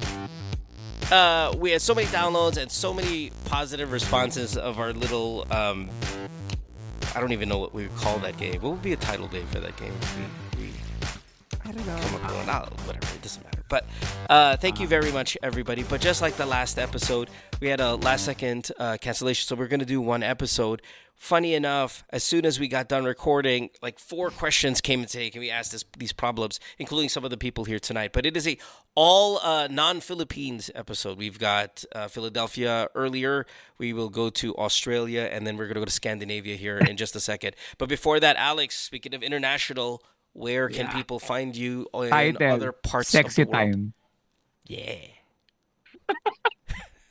[1.12, 5.90] uh, we had so many downloads and so many positive responses of our little um,
[7.16, 8.62] I don't even know what we would call that game.
[8.62, 9.94] What would be a title name for that game?
[10.58, 10.72] We, we
[11.66, 11.98] I don't know.
[11.98, 13.49] come up with whatever, it doesn't matter.
[13.70, 13.86] But
[14.30, 15.84] uh, thank you very much, everybody.
[15.84, 17.30] But just like the last episode,
[17.62, 20.82] we had a last second uh, cancellation, so we're gonna do one episode.
[21.16, 25.30] Funny enough, as soon as we got done recording, like four questions came and say,
[25.30, 28.12] "Can we ask this, these problems?" Including some of the people here tonight.
[28.14, 28.58] But it is a
[28.96, 31.18] all uh, non-Philippines episode.
[31.18, 33.46] We've got uh, Philadelphia earlier.
[33.78, 37.16] We will go to Australia, and then we're gonna go to Scandinavia here in just
[37.16, 37.56] a second.
[37.78, 40.02] But before that, Alex, speaking of international,
[40.34, 40.94] where can Yeah.
[40.94, 43.72] people find you in Title, other parts Sexy of the world?
[43.74, 43.94] Time.
[44.66, 44.96] Yeah.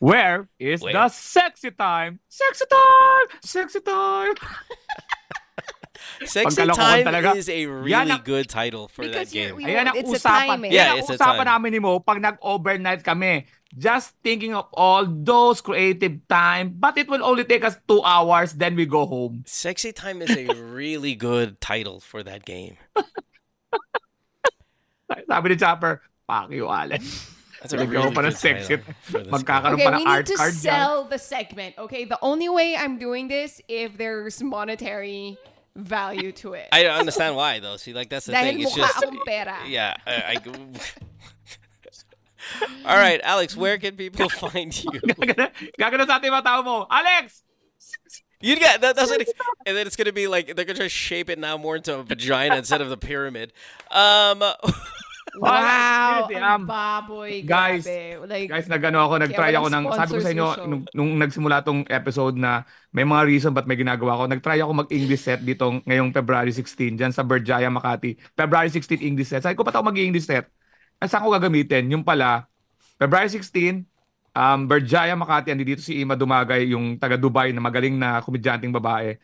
[0.00, 0.92] Where is Where?
[0.92, 2.20] the sexy time?
[2.28, 3.38] Sexy time!
[3.42, 4.34] Sexy time!
[6.24, 7.30] Sexy Pagkalokohan Time talaga.
[7.36, 9.56] is a really Yan ang- good title for Because that you're- game.
[9.56, 10.46] we Ayan want- ang it's a usapan.
[10.46, 10.70] time eh.
[10.70, 11.50] Yeah, Yan ang it's a usapan time.
[11.52, 13.46] namin ni Mo pag nag-overnight kami.
[13.76, 18.56] Just thinking of all those creative time, but it will only take us two hours,
[18.56, 19.44] then we go home.
[19.44, 22.80] Sexy Time is a really good title for that game.
[25.28, 27.00] Sabi ni Chopper, fuck you, Allen.
[27.60, 28.76] That's a Nagawa really pa ng good sexy.
[28.78, 30.62] title for this Magkakaroon Okay, pa we ng need art to card yan.
[30.62, 31.72] sell the segment.
[31.76, 35.36] Okay, the only way I'm doing this if there's monetary
[35.78, 36.68] value to it.
[36.72, 37.76] I don't understand why though.
[37.76, 38.60] See, like that's the thing.
[38.60, 39.04] It's just
[39.66, 39.94] yeah.
[40.06, 40.38] I, I-
[42.86, 44.90] All right, Alex, where can people find you?
[44.90, 46.86] Gagana, gagana sa ating mga mo.
[46.90, 47.42] Alex!
[48.40, 49.28] You get that, that's what it,
[49.66, 51.98] and then it's gonna be like they're gonna try to shape it now more into
[51.98, 53.52] a vagina instead of the pyramid.
[53.90, 54.42] Um,
[55.36, 58.24] Wow, Seriously, ang baboy, guys, grabe.
[58.24, 61.84] Like, Guys, nagano ako, nag-try ako ng, sabi ko sa inyo, nung, nung nagsimula tong
[61.90, 62.64] episode na
[62.94, 66.96] may mga reason ba't may ginagawa ako, nag-try ako mag-English set dito ngayong February 16,
[66.96, 68.16] dyan sa Berjaya, Makati.
[68.32, 69.44] February 16 English set.
[69.44, 70.48] Sabi ko, ba't ako mag-English set?
[70.98, 71.90] At saan ko gagamitin?
[71.92, 72.48] Yung pala,
[72.96, 73.84] February 16,
[74.32, 78.72] um, Berjaya, Makati, andi dito si Ima Dumagay, yung taga Dubai na magaling na komedyanteng
[78.74, 79.18] babae.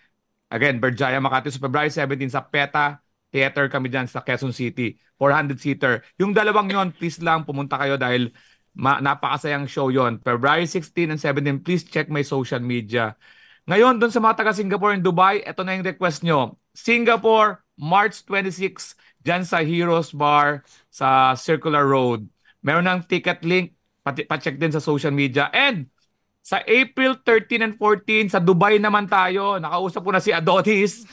[0.51, 1.51] Again, Berjaya, Makati.
[1.51, 3.04] So, February 17 sa PETA
[3.35, 4.95] Theater kami dyan sa Quezon City.
[5.19, 6.07] 400-seater.
[6.23, 8.31] Yung dalawang yon please lang pumunta kayo dahil
[8.79, 10.23] ma- napakasayang show yon.
[10.23, 13.19] February 16 and 17, please check my social media.
[13.67, 16.55] Ngayon, doon sa mga taga Singapore and Dubai, ito na yung request nyo.
[16.71, 22.31] Singapore, March 26, dyan sa Heroes Bar sa Circular Road.
[22.63, 23.75] Meron ng ticket link,
[24.07, 25.51] pati- pa-check din sa social media.
[25.51, 25.91] And
[26.45, 29.57] sa April 13 and 14, sa Dubai naman tayo.
[29.57, 31.09] Nakausap ko na si Adonis.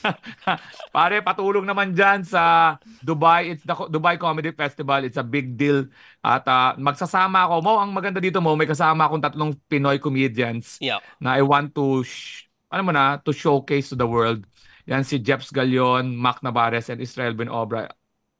[0.94, 3.54] Pare, patulong naman dyan sa Dubai.
[3.54, 5.04] It's the Dubai Comedy Festival.
[5.04, 5.88] It's a big deal.
[6.24, 7.54] At ah, magsasama ako.
[7.64, 11.00] Mo, ang maganda dito mo, may kasama akong tatlong Pinoy comedians yeah.
[11.20, 14.44] na I want to, sh- ano mo na, to showcase to the world.
[14.88, 17.88] Yan si Jeps Galion, Mac Navarez, and Israel Ben Obra.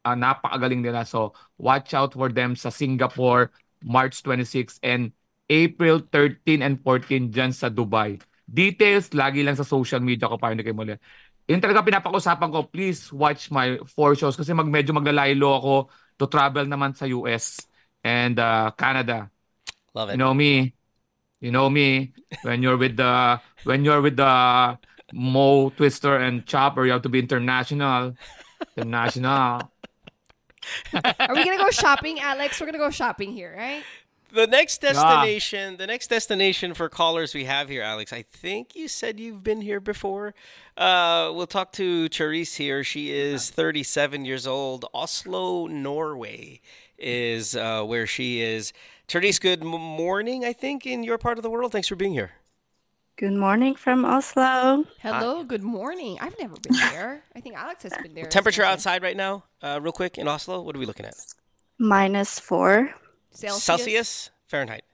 [0.00, 1.04] Ah, napakagaling nila.
[1.04, 3.52] So, watch out for them sa Singapore,
[3.84, 5.12] March 26 and
[5.50, 8.16] April 13 and 14 dyan sa Dubai.
[8.50, 10.98] Details, lagi lang sa social media ko hindi kayo muli.
[11.50, 15.74] Yun talaga pinapag-usapan ko, please watch my four shows kasi mag medyo maglalaylo ako
[16.14, 17.66] to travel naman sa US
[18.06, 19.26] and uh, Canada.
[19.90, 20.12] Love it.
[20.14, 20.78] You know me.
[21.42, 22.14] You know me.
[22.46, 24.78] When you're with the when you're with the
[25.10, 28.14] Mo Twister and Chopper, you have to be international.
[28.78, 29.66] International.
[30.94, 32.60] are we gonna go shopping, Alex?
[32.60, 33.82] We're gonna go shopping here, right?
[34.32, 38.12] The next destination, the next destination for callers we have here, Alex.
[38.12, 40.34] I think you said you've been here before.
[40.76, 42.84] Uh, we'll talk to Charisse here.
[42.84, 44.86] She is 37 years old.
[44.94, 46.60] Oslo, Norway
[46.96, 48.72] is uh, where she is.
[49.08, 51.72] Charisse, good morning, I think, in your part of the world.
[51.72, 52.32] Thanks for being here.
[53.16, 54.84] Good morning from Oslo.
[55.00, 56.18] Hello, good morning.
[56.20, 57.24] I've never been there.
[57.34, 58.26] I think Alex has been there.
[58.26, 61.16] Temperature outside right now, uh, real quick, in Oslo, what are we looking at?
[61.78, 62.94] Minus four.
[63.32, 63.62] Celsius.
[63.64, 64.30] Celsius?
[64.46, 64.84] Fahrenheit?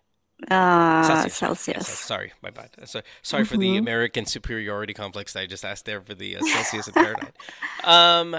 [0.51, 1.35] Uh, Celsius.
[1.35, 1.77] Celsius.
[1.79, 2.71] Yes, sorry, my bad.
[2.85, 3.61] So, sorry for Mm-hmm.
[3.61, 7.35] the American superiority complex that I just asked there for the uh, Celsius and Fahrenheit.
[7.85, 8.37] Um,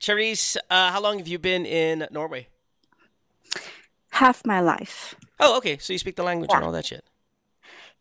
[0.00, 2.46] Charisse, uh, how long have you been in Norway?
[4.10, 5.14] Half my life.
[5.40, 5.78] Oh, okay.
[5.78, 7.04] So you speak the language and all that shit.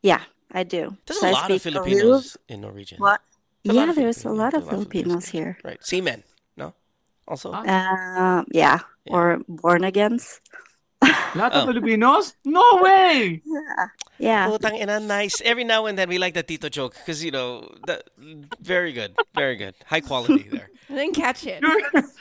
[0.01, 0.21] Yeah,
[0.51, 0.97] I do.
[1.05, 2.99] There's So a I lot of speak a little- Filipinos in Norwegian.
[2.99, 3.21] What?
[3.63, 5.57] There's a Yeah, there's a lot of Filipinos here.
[5.63, 5.83] Right.
[5.83, 6.23] Seamen.
[6.55, 6.73] No?
[7.27, 7.51] Also?
[7.51, 10.41] Uh, yeah, or born agains.
[11.35, 11.59] Lahat Oh.
[11.63, 12.33] ng Filipinos?
[12.45, 13.41] No way!
[13.45, 13.85] Yeah.
[14.17, 14.43] yeah.
[14.47, 15.41] Putang ina, nice.
[15.43, 18.03] Every now and then we like the Tito joke because, you know, that,
[18.61, 19.15] very good.
[19.35, 19.75] Very good.
[19.85, 20.69] High quality there.
[20.89, 21.59] I didn't catch it.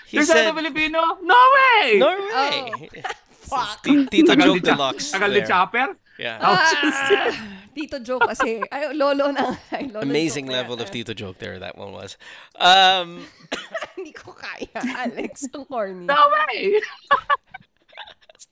[0.08, 1.00] He You're said- not a Filipino?
[1.22, 1.98] No way!
[1.98, 2.90] Norway.
[3.44, 3.82] Fuck.
[3.84, 5.12] Ti- Tito joke deluxe.
[5.12, 5.42] Tagal ni.
[5.44, 5.92] Chopper?
[6.16, 6.38] Yeah.
[6.40, 7.28] Ah,
[7.76, 8.62] Tito joke kasi.
[8.72, 9.58] Ay, lolo na.
[9.68, 10.84] Ay, lolo Amazing joke level yan.
[10.86, 12.16] of Tito joke there, that one was.
[12.56, 13.26] Um,
[13.98, 15.44] Hindi ko kaya, Alex.
[15.52, 16.06] Ang corny.
[16.08, 16.80] No way!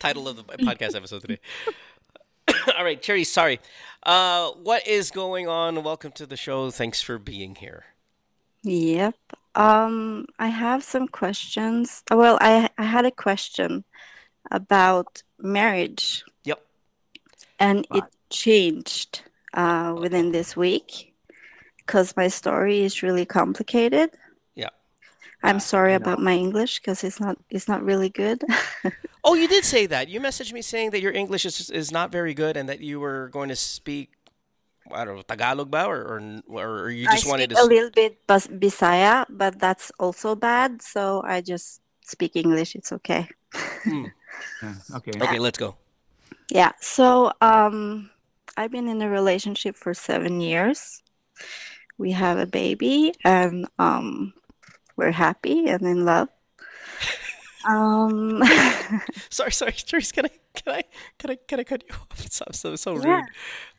[0.03, 1.39] Title of the podcast episode today.
[2.77, 3.61] All right, Cherry, sorry.
[4.03, 5.85] Uh, what is going on?
[5.85, 6.73] Welcome to the show.
[6.73, 7.85] Thanks for being here.
[8.65, 9.15] Yep.
[9.55, 12.03] Um, I have some questions.
[12.11, 13.85] Well, I I had a question
[14.51, 16.61] about marriage, Yep.
[17.61, 19.23] and it changed
[19.55, 21.15] uh, within this week
[21.77, 24.11] because my story is really complicated.
[25.43, 25.51] Yeah.
[25.51, 28.43] I'm sorry about my English because it's not it's not really good.
[29.25, 30.09] Oh, you did say that.
[30.09, 32.99] You messaged me saying that your English is, is not very good and that you
[32.99, 34.11] were going to speak,
[34.91, 35.87] I don't know, Tagalog ba?
[35.87, 36.19] Or,
[36.49, 37.63] or, or you I just wanted speak to.
[37.63, 40.83] a little bit Bas- Bisaya, but that's also bad.
[40.83, 42.75] So I just speak English.
[42.75, 43.29] It's okay.
[44.95, 45.13] Okay.
[45.21, 45.77] Okay, let's go.
[46.51, 46.73] Yeah.
[46.81, 48.11] So um,
[48.57, 51.03] I've been in a relationship for seven years.
[51.99, 54.33] We have a baby, and um,
[54.97, 56.29] we're happy and in love.
[57.65, 58.43] Um,
[59.31, 60.83] Sorry, sorry, Charisse, can I, can I,
[61.19, 62.25] can I, can I cut you off?
[62.25, 63.07] It's so, so, so rude.
[63.07, 63.23] Yeah.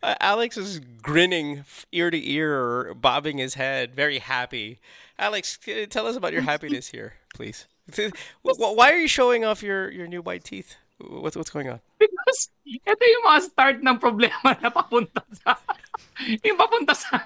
[0.01, 4.79] Uh, Alex is grinning ear to ear, bobbing his head, very happy.
[5.19, 7.67] Alex, c- tell us about your happiness here, please.
[7.97, 8.09] Wh-
[8.43, 10.75] wh- Why are you showing off your, your new white teeth?
[10.99, 11.81] What's, what's going on?
[11.99, 15.57] Because ito yung mga start ng problema na papunta sa...
[16.43, 17.19] yung papunta sa...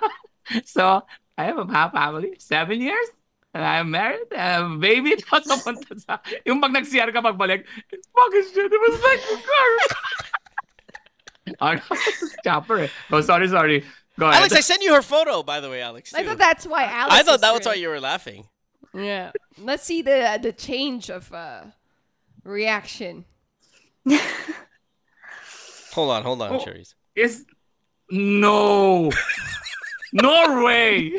[0.65, 1.03] So,
[1.37, 3.07] I have a ha- family, seven years,
[3.53, 6.19] and I'm married, I have a baby, tapos papunta sa...
[6.45, 9.71] Yung pag nag-CR ka pagbalik, fucking shit, it was like a car.
[11.61, 11.81] Ano?
[12.43, 12.89] Chopper eh.
[13.09, 13.85] Oh, sorry, sorry.
[14.19, 14.39] Go ahead.
[14.41, 16.13] Alex, I sent you her photo, by the way, Alex.
[16.13, 18.43] I thought that's why Alex I thought is that was why you were laughing.
[18.93, 19.31] Yeah.
[19.57, 21.71] Let's see the the change of uh,
[22.43, 23.23] reaction.
[25.93, 26.59] Hold on, hold on, Oh.
[26.59, 26.95] Cherries.
[27.15, 27.45] is
[28.11, 29.09] no
[30.13, 31.11] Norway.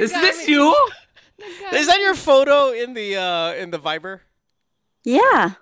[0.00, 0.88] Is this Nagamit- you?
[1.72, 4.20] Is that your photo in the uh, in the Viber?
[5.04, 5.52] yeah.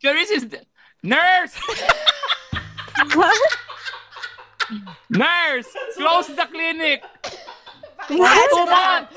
[0.00, 0.64] Clarice is the-
[1.02, 1.54] nurse.
[3.14, 3.36] What?
[5.10, 5.66] Nurse,
[5.96, 7.02] close the clinic.
[8.08, 8.08] What?
[8.08, 9.16] For two cancel months.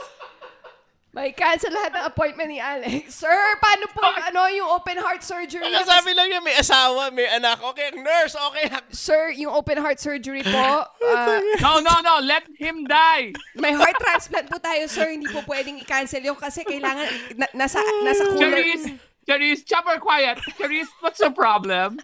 [1.14, 3.14] May cancel lahat ng appointment ni Alex.
[3.22, 5.62] Sir, paano po yung, ano, yung open heart surgery?
[5.62, 7.62] Ano sabi lang niya, may asawa, may anak.
[7.62, 8.66] Okay, nurse, okay.
[8.90, 10.50] Sir, yung open heart surgery po,
[11.06, 12.18] uh, No, no, no.
[12.18, 13.38] Let him die.
[13.54, 15.14] may heart transplant po tayo, sir.
[15.14, 17.06] Hindi po pwedeng i-cancel yung kasi kailangan
[17.38, 18.50] na, nasa, nasa cooler.
[18.50, 18.86] Clarice,
[19.30, 20.42] Clarice, chopper quiet.
[20.58, 22.02] Clarice, what's the problem?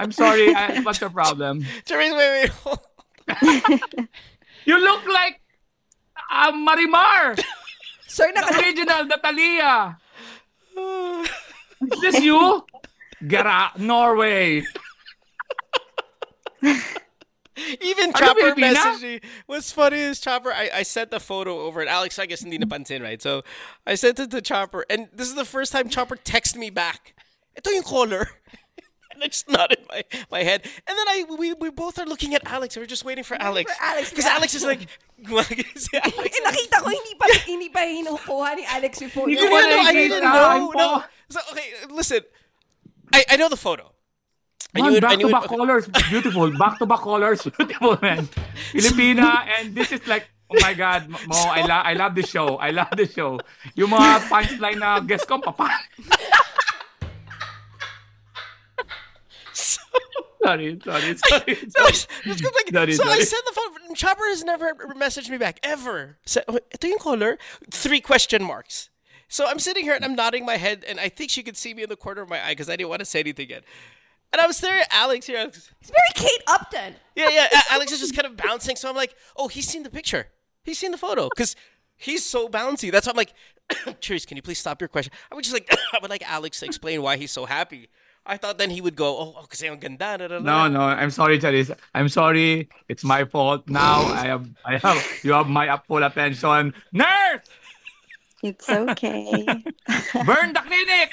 [0.00, 0.48] I'm sorry.
[0.56, 1.60] I, what's the problem?
[1.84, 4.08] Cherries, wait, wait.
[4.66, 5.40] You look like
[6.32, 7.38] uh, Marimar,
[8.16, 9.98] Sir, the naka, original Natalia.
[11.92, 12.64] Is this you?
[13.28, 14.62] Gara, Norway.
[16.62, 18.72] Even Are Chopper Filipina?
[18.74, 19.20] messaged me.
[19.44, 22.58] What's funny is Chopper, I, I sent the photo over and Alex, I guess, hindi
[22.58, 23.20] napansin, right?
[23.20, 23.42] So,
[23.86, 27.14] I sent it to Chopper, and this is the first time Chopper texted me back.
[27.58, 28.30] Ito yung caller.
[29.16, 30.60] And I just nodded my, my head.
[30.84, 33.72] And then I we, we both are looking at Alex, we're just waiting for Alex.
[33.80, 38.48] Alex Because Alex is like, si Alex eh, nakita ko, hindi pa, hindi pa hinukuha
[38.60, 39.32] ni Alex yung phone.
[39.32, 40.70] Hindi No, ko no, pa no, I didn't know.
[40.76, 40.88] No.
[41.32, 42.20] So, okay, listen.
[43.16, 43.88] I, I know the photo.
[44.76, 46.46] I Man, knew it- I back knew to it- back colors, beautiful.
[46.58, 48.28] Back to back colors, beautiful, man.
[48.76, 52.56] Filipina, and this is like, oh my God, Mo, I, lo- I love the show.
[52.60, 53.40] I love the show.
[53.74, 55.38] Yung mga punchline na guess ko,
[59.74, 60.04] papa.
[60.44, 61.58] sorry, sorry, sorry.
[61.76, 61.92] No, sorry.
[61.92, 63.24] it's, it's like, Sorry, so I sorry.
[63.24, 63.94] sent the phone.
[63.94, 66.18] Chopper has never messaged me back ever.
[66.24, 67.38] Sa, ito yung caller.
[67.70, 68.90] Three question marks.
[69.28, 71.74] So I'm sitting here and I'm nodding my head, and I think she could see
[71.74, 73.64] me in the corner of my eye because I didn't want to say anything yet.
[74.32, 75.38] And I was staring at Alex here.
[75.38, 76.94] I was- It's very Kate Upton.
[77.16, 77.48] yeah, yeah.
[77.70, 78.76] Alex is just kind of bouncing.
[78.76, 80.28] So I'm like, oh, he's seen the picture.
[80.62, 81.56] He's seen the photo because
[81.96, 82.90] he's so bouncy.
[82.92, 83.32] That's why I'm like,
[84.00, 85.12] Charisse, can you please stop your question?
[85.30, 87.88] I would just like, I would like Alex to explain why he's so happy.
[88.26, 90.18] I thought then he would go, oh, oh because ang ganda.
[90.18, 91.76] da, da, da." No, no, I'm sorry, Charisse.
[91.94, 92.68] I'm sorry.
[92.88, 93.68] It's my fault.
[93.68, 96.74] Now I have, I have, you have my full attention.
[96.92, 97.46] Nurse,
[98.42, 99.46] It's okay.
[100.26, 101.10] burn the clinic.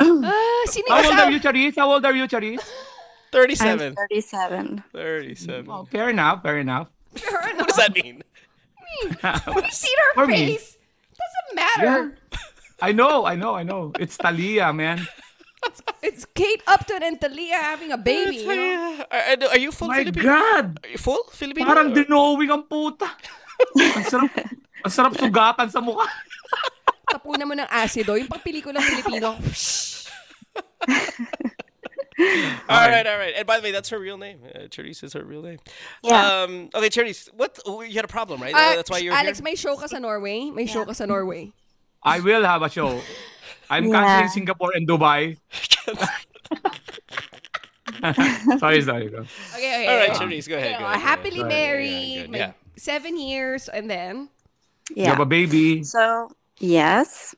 [0.00, 1.76] Ah, sino How old are you, Charisse?
[1.76, 2.68] How old are you, Charisse?
[3.32, 3.88] 37.
[3.88, 4.84] I'm 37.
[4.92, 5.66] 37.
[5.70, 6.88] Oh, fair enough, fair enough.
[7.56, 8.22] What does that mean?
[9.56, 10.56] We've seen her For me.
[10.56, 10.76] face.
[11.14, 12.18] Doesn't matter.
[12.82, 13.92] I know, I know, I know.
[13.98, 15.02] It's Talia, man.
[16.02, 18.42] It's Kate Upton and Talia having a baby.
[18.42, 18.58] You know?
[18.58, 19.38] Yeah.
[19.46, 20.34] Are, are you full My Filipino?
[20.34, 20.66] God!
[20.82, 21.70] Are you full Filipino?
[21.70, 23.06] Parang Or- dinowing ang puta.
[23.78, 24.34] Ang sarap,
[24.84, 26.02] ang sarap sugatan sa mukha.
[27.06, 28.18] Tapunan mo ng acido.
[28.18, 29.38] Yung pang pelikulang Filipino.
[32.68, 33.34] All right, all right.
[33.36, 34.38] And by the way, that's her real name.
[34.54, 35.58] Uh, Charisse is her real name.
[36.04, 36.42] Yeah.
[36.44, 37.58] Um, okay, Charisse, what?
[37.66, 38.54] oh, You had a problem, right?
[38.54, 39.44] Ah, that's why you're Alex, here.
[39.44, 40.50] may show ka sa Norway?
[40.50, 41.52] May show ka sa Norway?
[42.02, 43.00] I will have a show.
[43.70, 43.92] I'm Yeah.
[43.92, 45.36] canceling Singapore and Dubai.
[48.58, 49.08] sorry, sorry.
[49.08, 49.20] Bro.
[49.54, 49.86] Okay, okay.
[49.88, 50.18] All right, okay.
[50.24, 50.72] Charisse, go ahead.
[50.72, 51.48] You Go know, ahead, go happily ahead.
[51.48, 51.90] married.
[51.90, 52.52] Yeah, good, may yeah.
[52.76, 54.28] Seven years, and then...
[54.94, 55.84] You have a baby.
[55.84, 57.34] So, yes.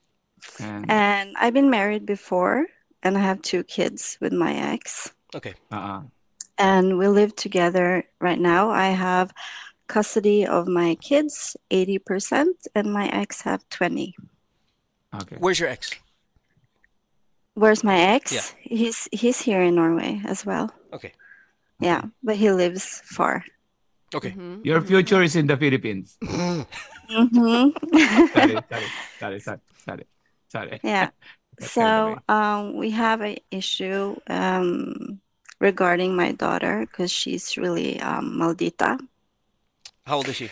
[0.58, 2.66] And, And I've been married before,
[3.04, 5.12] and I have two kids with my ex.
[5.34, 5.54] Okay.
[5.70, 6.02] uh-uh.
[6.56, 8.70] And we live together right now.
[8.70, 9.32] I have
[9.86, 14.16] custody of my kids, 80%, and my ex have 20.
[15.22, 15.36] Okay.
[15.38, 15.92] Where's your ex?
[17.54, 18.32] Where's my ex?
[18.32, 18.42] Yeah.
[18.60, 20.74] He's he's here in Norway as well.
[20.92, 21.12] Okay.
[21.78, 23.44] Yeah, but he lives far.
[24.12, 24.30] Okay.
[24.30, 24.62] Mm-hmm.
[24.64, 26.18] Your future is in the Philippines.
[26.22, 27.70] mm-hmm.
[28.34, 28.88] Sorry, sorry,
[29.20, 30.06] sorry, sorry, sorry,
[30.48, 30.80] sorry.
[30.82, 31.10] yeah.
[31.60, 35.20] So um, we have an issue um,
[35.60, 38.98] regarding my daughter because she's really um, maldita.
[40.06, 40.50] How old is she?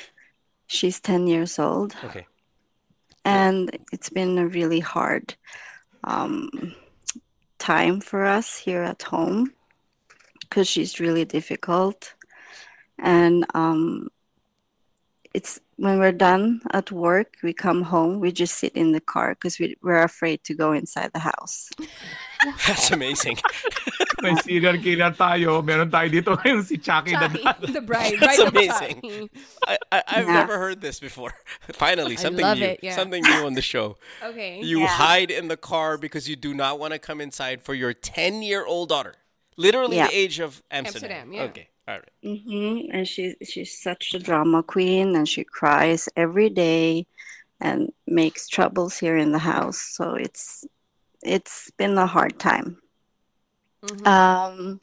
[0.67, 2.27] She's 10 years old, Okay.
[3.25, 5.35] and it's been a really hard
[6.05, 6.49] um,
[7.59, 9.53] time for us here at home
[10.41, 12.15] because she's really difficult.
[12.99, 14.09] And um,
[15.35, 19.35] it's when we're done at work, we come home, we just sit in the car
[19.35, 21.71] because we, we're afraid to go inside the house.
[22.67, 23.39] That's amazing.
[24.23, 25.59] May serial killer tayo.
[25.67, 27.75] Meron tayo dito ngayon si Chucky the Chucky, Dad.
[27.75, 28.15] the bride.
[28.23, 29.31] That's bride amazing.
[29.67, 30.39] I, I, I've Yeah.
[30.47, 31.35] never heard this before.
[31.75, 32.79] Finally, something new.
[32.79, 32.95] it, yeah.
[32.95, 33.99] Something new on the show.
[34.23, 34.63] Okay.
[34.63, 34.87] You Yeah.
[34.87, 38.43] hide in the car because you do not want to come inside for your 10
[38.47, 39.19] year old daughter.
[39.59, 40.07] Literally Yeah.
[40.07, 41.27] the age of Amsterdam.
[41.27, 41.51] Amsterdam, yeah.
[41.51, 41.67] Okay.
[41.87, 42.05] Right.
[42.23, 47.07] hmm And she's she's such a drama queen, and she cries every day,
[47.61, 49.79] and makes troubles here in the house.
[49.79, 50.67] So it's
[51.23, 52.79] it's been a hard time.
[53.83, 54.07] Mhm.
[54.07, 54.81] Um,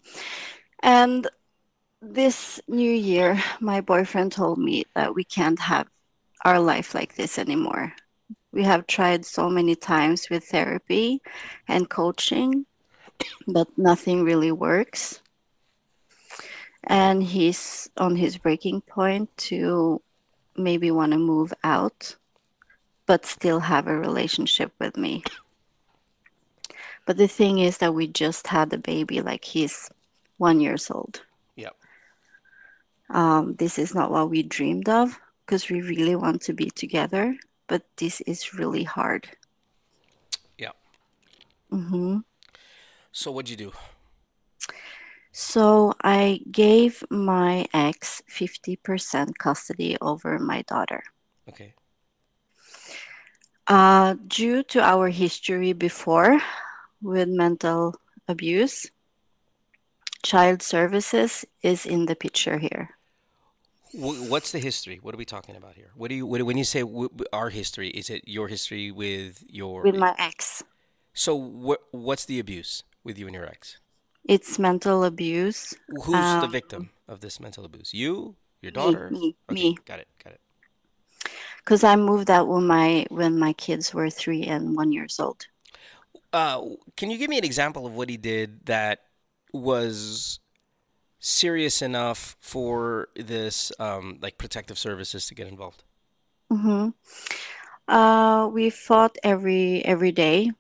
[0.84, 1.28] and
[2.02, 5.88] this new year, my boyfriend told me that we can't have
[6.46, 7.94] our life like this anymore.
[8.54, 11.22] We have tried so many times with therapy
[11.68, 12.66] and coaching,
[13.48, 15.22] but nothing really works.
[16.84, 20.02] And he's on his breaking point to
[20.56, 22.16] maybe want to move out,
[23.06, 25.24] but still have a relationship with me.
[27.06, 29.90] But the thing is that we just had a baby, like he's
[30.38, 31.24] one years old.
[31.56, 31.76] Yep.
[33.10, 37.36] Um, this is not what we dreamed of because we really want to be together,
[37.68, 39.28] but this is really hard.
[40.58, 40.72] Yeah.
[41.72, 42.20] hmm
[43.12, 43.74] So what'd you do?
[45.32, 51.04] So I gave my ex 50% custody over my daughter.
[51.48, 51.74] Okay.
[53.68, 56.40] Uh, due to our history before
[57.02, 57.96] with mental
[58.28, 58.90] abuse,
[60.24, 62.96] child services is in the picture here.
[63.94, 65.00] What's the history?
[65.02, 65.92] What are we talking about here?
[65.96, 66.84] What do you what, when you say
[67.34, 67.90] our history?
[67.90, 69.82] Is it your history with your?
[69.82, 70.64] With my ex,
[71.14, 73.80] so what what's the abuse with you and your ex?
[74.30, 75.76] It's mental abuse.
[76.06, 77.94] Who's the Um, victim of this mental abuse?
[77.94, 79.16] You, your daughter?
[79.16, 79.82] me, Okay, me.
[79.86, 80.08] Got it.
[80.24, 80.42] Got it.
[81.64, 85.48] Because I moved out when my when my kids were three and one years old.
[86.32, 86.62] Uh,
[86.96, 89.00] can you give me an example of what he did that
[89.54, 90.40] was
[91.20, 95.84] serious enough for this, um, like protective services to get involved?
[96.50, 96.90] hmm
[97.88, 100.52] Uh, we fought every every day.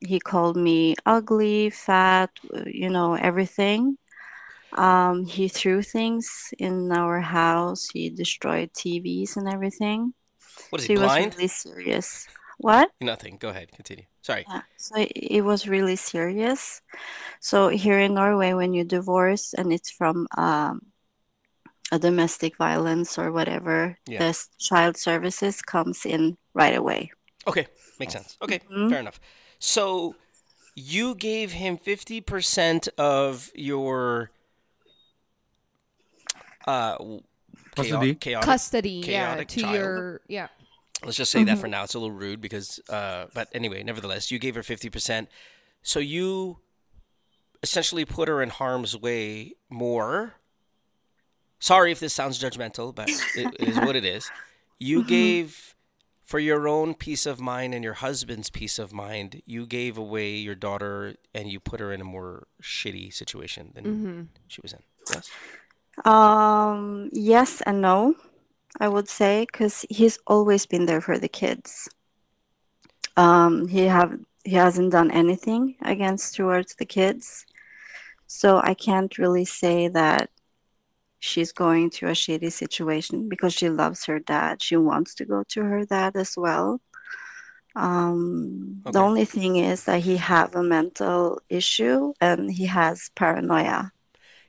[0.00, 3.98] He called me ugly, fat, uh, you know, everything.
[4.72, 7.88] Um, he threw things in our house.
[7.92, 10.14] He destroyed TVs and everything.
[10.70, 12.28] What is So he he was really serious.
[12.58, 12.90] What?
[13.00, 13.36] Nothing.
[13.38, 13.72] Go ahead.
[13.72, 14.04] Continue.
[14.22, 14.46] Sorry.
[14.48, 16.80] Yeah, so it, it was really serious.
[17.40, 20.92] So here in Norway, when you divorce and it's from um,
[21.92, 24.18] a domestic violence or whatever, Yeah.
[24.18, 27.10] the child services comes in right away.
[27.46, 27.66] Okay,
[27.98, 28.36] makes sense.
[28.42, 28.88] Okay, Mhm.
[28.88, 29.20] fair enough.
[29.60, 30.16] So
[30.74, 34.30] you gave him 50% of your
[36.66, 36.96] uh
[37.76, 38.14] Custody?
[38.14, 39.74] chao- chaotic, Custody, yeah, chaotic to child.
[39.74, 40.48] your yeah.
[41.04, 41.84] Let's just say that for now.
[41.84, 45.28] It's a little rude because uh but anyway, nevertheless, you gave her 50%.
[45.82, 46.58] So you
[47.62, 50.34] essentially put her in harm's way more.
[51.58, 54.30] Sorry if this sounds judgmental, but it, it is what it is.
[54.78, 55.74] You gave
[56.30, 60.36] for your own peace of mind and your husband's peace of mind, you gave away
[60.36, 64.78] your daughter and you put her in a more shitty situation than she was in.
[65.12, 65.28] Yes.
[66.04, 68.14] Um, yes and no,
[68.78, 71.88] I would say, because he's always been there for the kids.
[73.16, 77.44] Um, he have he hasn't done anything against towards the kids,
[78.28, 80.30] so I can't really say that
[81.20, 84.62] she's going to a shitty situation because she loves her dad.
[84.62, 86.80] She wants to go to her dad as well.
[87.76, 88.92] Um, Okay.
[88.92, 93.92] the only thing is that he have a mental issue and he has paranoia.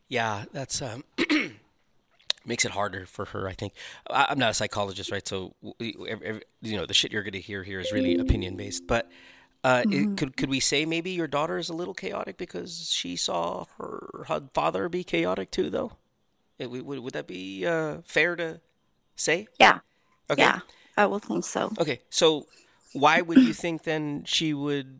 [0.08, 1.04] Yeah, that's um,
[2.46, 3.48] makes it harder for her.
[3.48, 3.74] I think
[4.10, 5.28] I, I'm not a psychologist, right?
[5.28, 8.18] So we- ev- ev- you know the shit you're going to hear here is really
[8.18, 8.84] opinion based.
[8.88, 9.10] But
[9.64, 13.16] uh, it, could could we say maybe your daughter is a little chaotic because she
[13.16, 15.94] saw her, her father be chaotic too, though?
[16.62, 18.62] It, would, would would that be uh, fair to
[19.16, 19.48] say?
[19.60, 19.80] Yeah.
[20.30, 20.44] Okay.
[20.44, 20.60] Yeah,
[20.96, 21.74] I will think so.
[21.80, 22.02] Okay.
[22.10, 22.46] So
[22.94, 25.00] why would you think then she would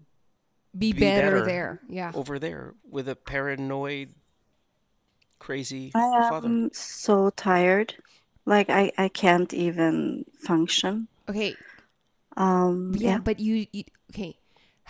[0.78, 1.46] Be, Be better, better.
[1.46, 1.80] there.
[1.90, 2.12] Yeah.
[2.16, 4.10] over there with a paranoid,
[5.40, 6.48] crazy I father?
[6.48, 7.96] am so tired.
[8.46, 11.08] Like I, I can't even function.
[11.30, 11.56] Okay.
[12.38, 13.18] Um, Yeah, yeah.
[13.18, 14.38] but you, you okay.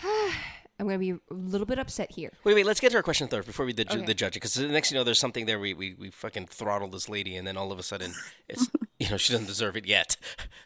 [0.82, 2.32] I'm gonna be a little bit upset here.
[2.42, 2.66] Wait, wait.
[2.66, 4.04] Let's get to our question third before we the, Okay.
[4.04, 6.90] the judge because the next you know there's something there we, we we fucking throttled
[6.90, 8.12] this lady and then all of a sudden
[8.48, 8.68] it's
[8.98, 10.16] you know she doesn't deserve it yet.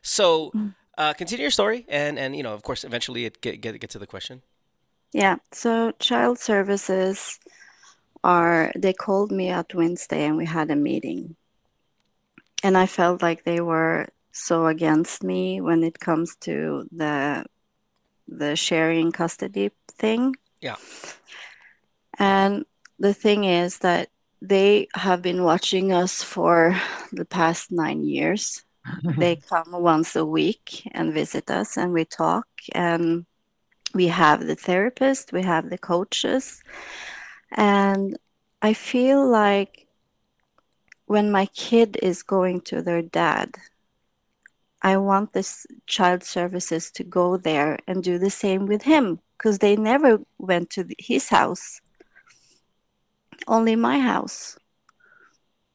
[0.01, 0.53] So
[0.97, 3.91] uh, continue your story and and you know of course eventually it get get get
[3.91, 4.43] to the question.
[5.12, 5.37] Yeah.
[5.53, 7.39] So child services
[8.25, 11.37] are they called me at Wednesday and we had a meeting.
[12.62, 17.45] And I felt like they were so against me when it comes to the
[18.29, 20.37] the sharing custody thing.
[20.61, 20.77] Yeah.
[22.18, 22.64] And
[22.99, 24.09] the thing is that
[24.41, 26.79] they have been watching us for
[27.12, 28.64] the past nine years.
[29.16, 33.27] they come once a week and visit us and we talk and
[33.95, 36.62] we have the therapist we have the coaches
[37.53, 38.16] and
[38.62, 39.87] i feel like
[41.07, 43.55] when my kid is going to their dad
[44.91, 45.51] i want this
[45.97, 49.05] child services to go there and do the same with him
[49.37, 51.64] because they never went to the- his house
[53.57, 54.59] only my house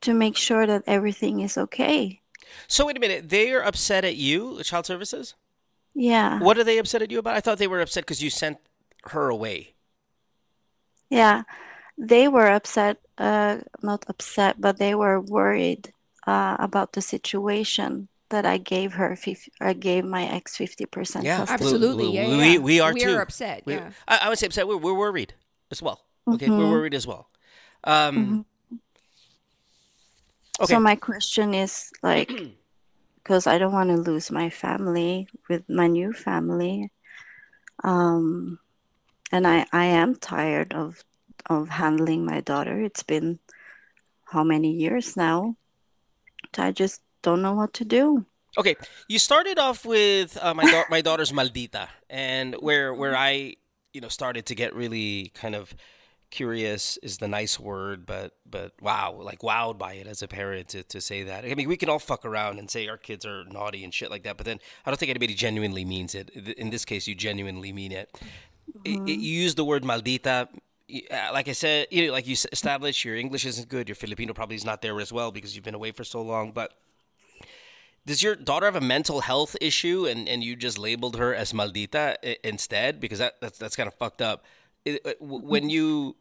[0.01, 1.99] to make sure that everything is okay
[2.67, 3.29] So wait a minute.
[3.29, 5.35] They are upset at you, the child services.
[5.93, 7.37] yeah What are they upset at you about?
[7.37, 8.57] I thought they were upset because you sent
[9.13, 9.57] her away.
[11.09, 11.43] Yeah,
[11.97, 15.93] they were upset, uh, not upset, but they were worried
[16.27, 19.15] uh, about the situation that I gave her.
[19.15, 21.63] 50, I gave my ex fifty percent Yeah, custody.
[21.63, 22.07] Absolutely.
[22.07, 22.57] we- Yeah, we- yeah.
[22.57, 23.15] we are we too.
[23.15, 23.63] are upset.
[23.65, 23.91] We- yeah.
[24.07, 24.67] I, I would say upset.
[24.67, 25.33] We're, we're worried
[25.69, 26.01] as well.
[26.27, 26.71] Okay, we're Mhm.
[26.71, 27.29] worried as well.
[27.83, 28.45] Um,
[30.59, 30.73] Okay.
[30.75, 32.29] So my question is like,
[33.23, 36.91] because I don't want to lose my family with my new family,
[37.83, 38.59] um,
[39.31, 41.03] and I I am tired of
[41.49, 42.79] of handling my daughter.
[42.79, 43.39] It's been
[44.25, 45.55] how many years now?
[46.57, 48.25] I just don't know what to do.
[48.57, 48.75] Okay,
[49.07, 53.55] you started off with uh, my da- my daughter's maldita, and where where I
[53.93, 55.73] you know started to get really kind of
[56.29, 60.69] curious is the nice word, but but wow, like wowed by it as a parent
[60.69, 61.45] to, to say that.
[61.45, 64.09] I mean, we can all fuck around and say our kids are naughty and shit
[64.09, 66.29] like that, but then I don't think anybody genuinely means it.
[66.57, 68.09] In this case, you genuinely mean it.
[68.85, 70.47] It- it- you use the word maldita.
[70.47, 73.87] uh, Like I said, you know, like you established, your English isn't good.
[73.89, 76.51] Your Filipino probably is not there as well because you've been away for so long.
[76.53, 76.73] But
[78.05, 81.53] does your daughter have a mental health issue and, and you just labeled her as
[81.53, 84.45] maldita instead because that that's, that's kind of fucked up
[84.87, 86.15] uh, w- when you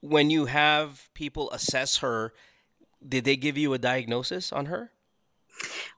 [0.00, 2.32] when you have people assess her
[3.06, 4.92] did they give you a diagnosis on her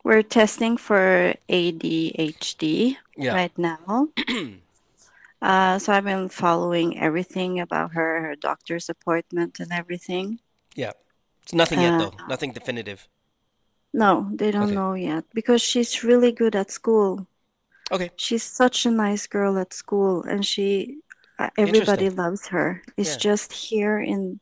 [0.05, 3.35] We're testing for ADHD Yeah.
[3.35, 4.09] right now.
[5.43, 10.41] uh, so I've been following everything about her, her doctor's appointment and everything.
[10.75, 10.93] yeah
[11.43, 12.15] It's nothing yet Uh, though.
[12.29, 13.09] Nothing definitive.
[13.93, 14.75] No, they don't Okay.
[14.75, 17.27] know yet because she's really good at school.
[17.91, 18.11] Okay.
[18.17, 20.99] She's such a nice girl at school, and she
[21.39, 22.83] uh, everybody loves her.
[22.97, 23.19] It's Yeah.
[23.31, 24.41] just here in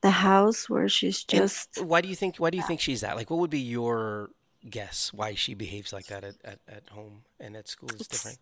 [0.00, 2.36] the house where she's And just why do you think?
[2.36, 3.16] Why do you think she's that?
[3.16, 4.30] Like, what would be your
[4.68, 8.08] guess why she behaves like that at, at, at home and at school is It's-
[8.08, 8.38] different?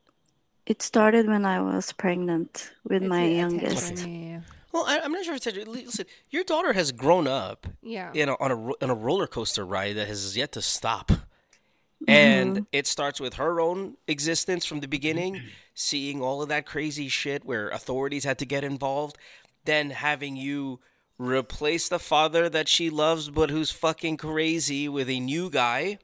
[0.66, 3.84] It started when I was pregnant with It's my youngest.
[3.92, 4.40] attention, Yeah.
[4.72, 6.06] Well, I, I'm not sure if it's listen.
[6.30, 8.10] Your daughter has grown up Yeah.
[8.12, 11.08] you know, on a on a roller coaster ride that has yet to stop.
[11.10, 12.10] Mm-hmm.
[12.10, 15.42] And it starts with her own existence from the beginning,
[15.74, 19.18] seeing all of that crazy shit where authorities had to get involved,
[19.64, 20.78] then having you
[21.18, 25.98] replace the father that she loves but who's fucking crazy with a new guy.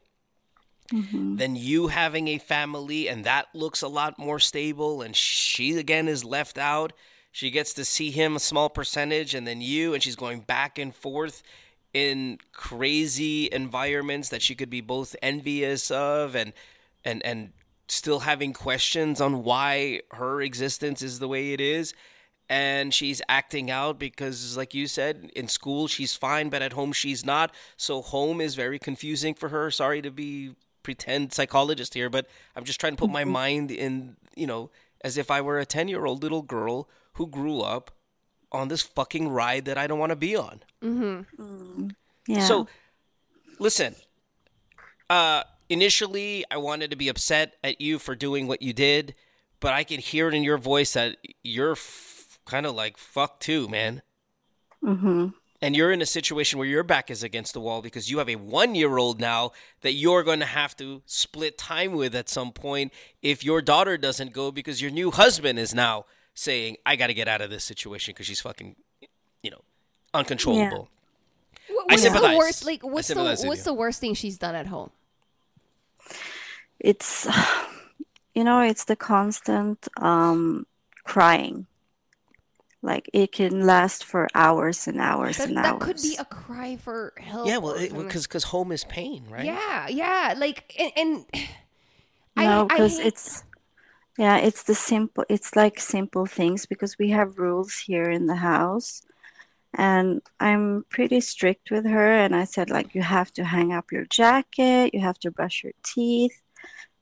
[0.92, 1.36] Mm-hmm.
[1.36, 6.08] Then you having a family and that looks a lot more stable and she again
[6.08, 6.92] is left out.
[7.34, 10.78] She gets to see him a small percentage and then you and she's going back
[10.78, 11.42] and forth
[11.92, 16.52] in crazy environments that she could be both envious of and
[17.04, 17.52] and and
[17.88, 21.92] still having questions on why her existence is the way it is.
[22.48, 26.92] And she's acting out because like you said in school she's fine but at home
[26.92, 27.52] she's not.
[27.76, 29.72] So home is very confusing for her.
[29.72, 30.54] Sorry to be
[30.84, 33.32] pretend psychologist here but i'm just trying to put my mm-hmm.
[33.32, 34.68] mind in you know
[35.00, 37.90] as if i were a 10 year old little girl who grew up
[38.52, 41.88] on this fucking ride that i don't want to be on Mm-hmm.
[42.26, 42.44] Yeah.
[42.46, 42.68] so,
[43.58, 43.94] listen.
[45.10, 49.14] Uh, initially, I wanted to be upset at you for doing what you did,
[49.60, 53.40] but I can hear it in your voice that you're f- kind of like fuck
[53.40, 54.02] too, man.
[54.82, 55.28] Mm-hmm.
[55.62, 58.28] And you're in a situation where your back is against the wall because you have
[58.28, 62.92] a one-year-old now that you're going to have to split time with at some point
[63.22, 66.04] if your daughter doesn't go because your new husband is now
[66.34, 68.76] saying, "I got to get out of this situation because she's fucking,
[69.42, 69.62] you know,
[70.12, 70.88] uncontrollable."
[71.68, 72.64] What- I What's the worst?
[72.66, 74.90] Like, what's the what's the worst thing she's done at home?
[76.80, 77.26] it's
[78.34, 80.66] you know it's the constant um
[81.04, 81.66] crying
[82.82, 86.24] like it can last for hours and hours That, and that hours could be a
[86.26, 87.48] cry for help.
[87.48, 89.46] Yeah, well, because because home is pain, right?
[89.46, 91.48] yeah, yeah, like and, and
[92.36, 93.42] no because it's
[94.18, 98.36] yeah it's the simple it's like simple things because we have rules here in the
[98.36, 99.02] house
[99.74, 103.90] and i'm pretty strict with her and i said like you have to hang up
[103.92, 106.42] your jacket you have to brush your teeth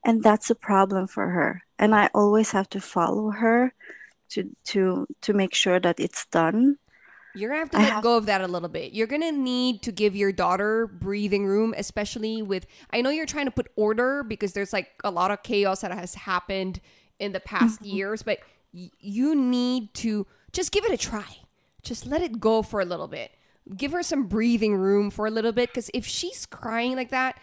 [0.04, 3.74] and that's a problem for her and i always have to follow her
[4.30, 6.76] to to to make sure that it's done
[7.34, 8.92] You're gonna have to I let have- go of that a little bit.
[8.92, 12.66] You're gonna need to give your daughter breathing room, especially with.
[12.90, 15.92] I know you're trying to put order because there's like a lot of chaos that
[15.92, 16.80] has happened
[17.22, 17.96] in the past Mm-hmm.
[17.96, 18.38] years, but
[18.74, 21.24] y- you need to just give it a try.
[21.82, 23.30] Just let it go for a little bit.
[23.76, 27.38] Give her some breathing room for a little bit because if she's crying like that,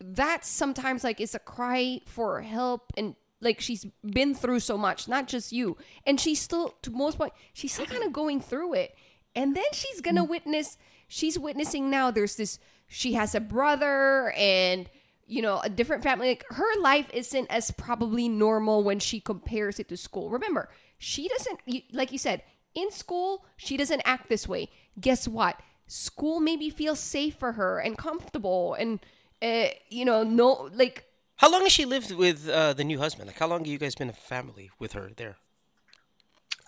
[0.00, 5.08] that's sometimes like it's a cry for help and like she's been through so much
[5.08, 5.76] not just you
[6.06, 8.94] and she's still to most point she's still kind of going through it
[9.34, 10.76] and then she's gonna witness
[11.08, 14.88] she's witnessing now there's this she has a brother and
[15.28, 19.78] you know a different family like her life isn't as probably normal when she compares
[19.78, 20.68] it to school remember
[20.98, 21.60] she doesn't
[21.92, 22.42] like you said
[22.74, 24.68] in school she doesn't act this way
[25.00, 29.00] guess what school maybe feels safe for her and comfortable and
[29.42, 31.04] uh, you know no like
[31.42, 33.28] How long has she lived with uh, the new husband?
[33.30, 35.36] Like, how long have you guys been a family with her there?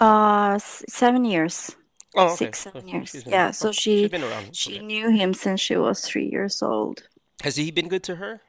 [0.01, 1.77] uh s- seven years
[2.15, 2.47] Oh, okay.
[2.47, 4.57] six seven Oh, years she's been- yeah so she she's been around.
[4.57, 4.87] she Okay.
[4.87, 7.03] knew him since she was three years old
[7.43, 8.41] Has he been good to her?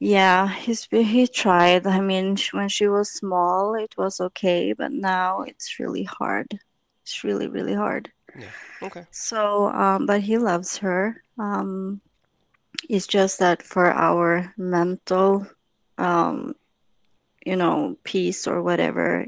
[0.00, 1.86] Yeah, he's he tried.
[1.86, 6.60] I mean, when she was small, it was okay, but now it's really hard.
[7.02, 8.12] It's really, really hard.
[8.38, 8.46] Yeah.
[8.82, 9.06] Okay.
[9.10, 11.22] So, um, but he loves her.
[11.38, 12.00] Um,
[12.88, 15.46] it's just that for our mental,
[15.96, 16.54] um,
[17.44, 19.26] you know, peace or whatever,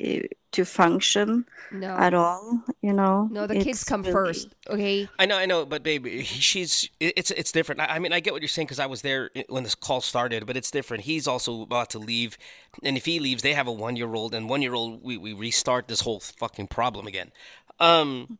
[0.00, 0.22] i
[0.52, 5.24] to function no at all, you know, no the kids come really- first okay I
[5.26, 7.80] know, I know, but baby, she's it's it's different.
[7.80, 10.00] I I mean, I get what you're saying because I was there when this call
[10.02, 11.04] started, but it's different.
[11.04, 12.36] He's also about to leave,
[12.82, 15.16] and if he leaves, they have a one year old, and one year old, we,
[15.16, 17.32] we restart this whole fucking problem again.
[17.80, 18.38] Um,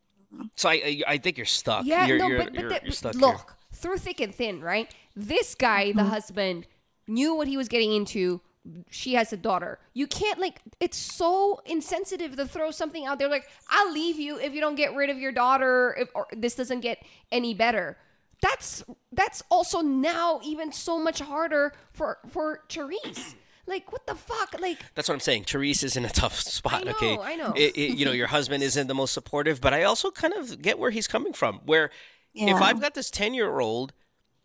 [0.55, 1.85] so I I, I think you're stuck.
[1.85, 3.55] Yeah, you're, no, you're, but, but you're, the- you're stuck look, here.
[3.73, 4.93] through thick and thin, right?
[5.15, 5.97] This guy, Mm-hmm.
[5.97, 6.67] the husband,
[7.07, 8.41] knew what he was getting into.
[8.89, 9.79] She has a daughter.
[9.93, 10.61] You can't like.
[10.79, 14.75] It's so insensitive to throw something out there like, "I'll leave you if you don't
[14.75, 17.97] get rid of your daughter," if or this doesn't get any better.
[18.41, 23.35] That's that's also now even so much harder for for Therese.
[23.65, 24.59] Like, what the fuck?
[24.59, 25.45] Like, That's what I'm saying.
[25.45, 26.81] Therese is in a tough spot.
[26.81, 27.53] I know, okay, I know.
[27.55, 30.61] It- it- you know, your husband isn't the most supportive, but I also kind of
[30.61, 31.61] get where he's coming from.
[31.65, 31.89] Where
[32.33, 33.93] if I've got this 10 year old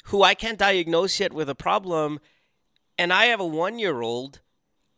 [0.04, 2.20] who I can't diagnose yet with a problem,
[2.98, 4.40] and I have a one year old,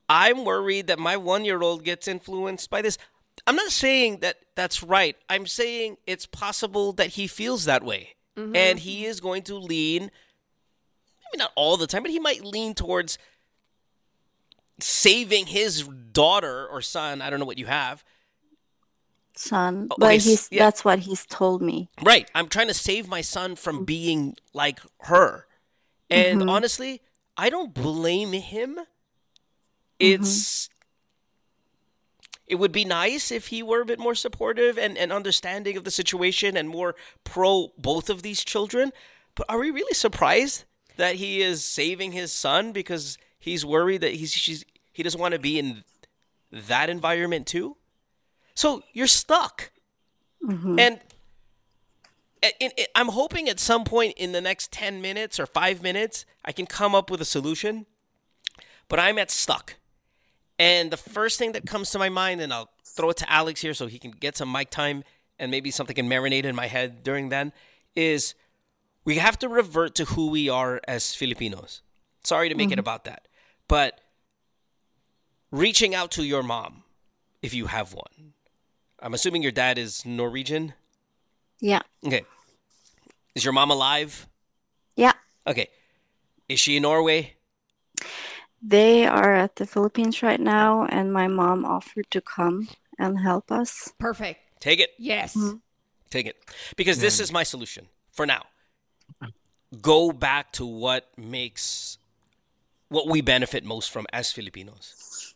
[0.09, 2.99] I'm worried that my one year old gets influenced by this.
[3.47, 5.17] I'm not saying that that's right.
[5.29, 8.17] I'm saying it's possible that he feels that way.
[8.37, 8.57] Mm-hmm.
[8.57, 12.75] And he is going to lean, maybe not all the time, but he might lean
[12.75, 13.19] towards
[14.79, 17.23] saving his daughter or son.
[17.23, 18.05] I don't know what you have.
[19.37, 19.89] son.
[19.91, 20.65] Oh, But he's yeah.
[20.65, 21.89] that's what he's told me.
[22.03, 22.31] Right.
[22.35, 25.47] I'm trying to save my son from being like her.
[26.09, 26.51] And mm-hmm.
[26.51, 27.03] honestly,
[27.41, 28.77] I don't blame him.
[28.77, 28.85] Mm-hmm.
[29.99, 30.69] It's
[32.47, 35.85] it would be nice if he were a bit more supportive and, and understanding of
[35.85, 38.93] the situation and more pro both of these children.
[39.37, 40.65] But are we really surprised
[40.97, 45.33] that he is saving his son because he's worried that he's she's, he doesn't want
[45.33, 45.85] to be in
[46.53, 47.77] that environment too?
[48.55, 49.71] So you're stuck.
[50.45, 50.79] Mm-hmm.
[50.79, 51.10] And in- I-
[52.95, 56.67] I'm hoping at some point in the next 10 minutes or five minutes, I can
[56.67, 57.87] come up with a solution.
[58.89, 59.77] But I'm at stuck.
[60.59, 63.61] And the first thing that comes to my mind, and I'll throw it to Alex
[63.61, 65.05] here so he can get some mic time
[65.39, 67.53] and maybe something can marinate in my head during then,
[67.95, 68.35] is
[69.05, 71.83] we have to revert to who we are as Filipinos.
[72.25, 72.81] Sorry to make it mm-hmm.
[72.81, 73.29] about that.
[73.69, 74.01] But
[75.51, 76.83] reaching out to your mom,
[77.43, 78.35] if you have one.
[79.01, 80.75] I'm assuming your dad is Norwegian.
[81.61, 81.81] Yeah.
[82.05, 82.25] Okay.
[83.35, 84.27] Is your mom alive?
[84.97, 85.13] Yeah.
[85.47, 85.69] Okay.
[86.49, 87.35] Is she in Norway?
[88.63, 92.69] They are at the Philippines right now, and my mom offered to come
[92.99, 93.93] and help us.
[93.99, 94.41] Perfect.
[94.61, 94.91] Take it.
[94.99, 95.35] Yes.
[95.35, 95.57] Mm-hmm.
[96.11, 96.37] Take it.
[96.77, 97.23] Because this mm-hmm.
[97.23, 98.43] is my solution for now.
[99.81, 101.99] Go back to what makes
[102.89, 105.35] what we benefit most from as Filipinos.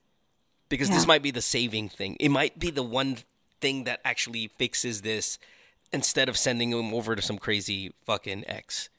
[0.68, 2.16] Because this might be the saving thing.
[2.18, 3.18] It might be the one
[3.60, 5.38] thing that actually fixes this
[5.94, 8.90] instead of sending him over to some crazy fucking ex.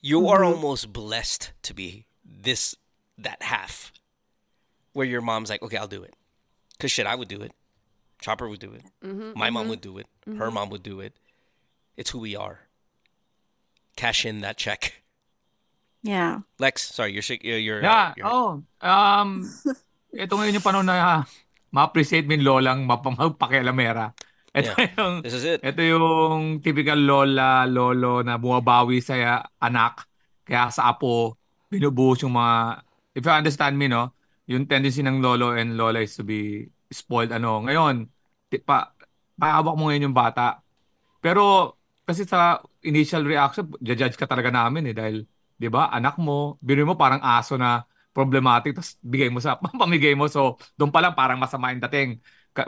[0.00, 0.28] You mm-hmm.
[0.28, 2.74] are almost blessed to be this
[3.18, 3.92] that half
[4.92, 6.14] where your mom's like, okay, I'll do it.
[6.78, 7.52] Cause shit, I would do it.
[8.20, 8.82] Chopper would do it.
[9.04, 9.70] Mm-hmm, My mom mm-hmm.
[9.70, 10.06] would do it.
[10.38, 11.12] Her mom would do it.
[11.96, 12.60] It's who we are.
[13.96, 15.02] Cash in that check.
[16.02, 16.40] Yeah.
[16.58, 18.62] Lex, sorry, you're shak- you're, you're Yeah, you're- oh.
[18.80, 19.46] Um,
[20.14, 21.24] ito ngayon yung panahon na
[21.70, 24.14] ma-appreciate mo yung lolang mapamapakialamera.
[24.52, 25.64] Ito yung, This is it.
[25.64, 30.04] ito yung typical lola, lolo na bumabawi sa anak.
[30.44, 31.40] Kaya sa apo,
[31.72, 32.84] binubuhos yung mga,
[33.16, 34.12] if you understand me, no?
[34.44, 37.32] Yung tendency ng lolo and lola is to be spoiled.
[37.32, 38.04] Ano, ngayon,
[38.68, 38.92] pa,
[39.40, 40.60] paawak mo ngayon yung bata.
[41.24, 41.74] Pero,
[42.04, 44.94] kasi sa initial reaction, judge ka talaga namin eh.
[44.94, 45.16] Dahil,
[45.56, 50.12] di ba, anak mo, biro mo parang aso na problematic, tapos bigay mo sa, pamigay
[50.12, 50.28] mo.
[50.28, 52.20] So, doon pa lang parang masama yung dating.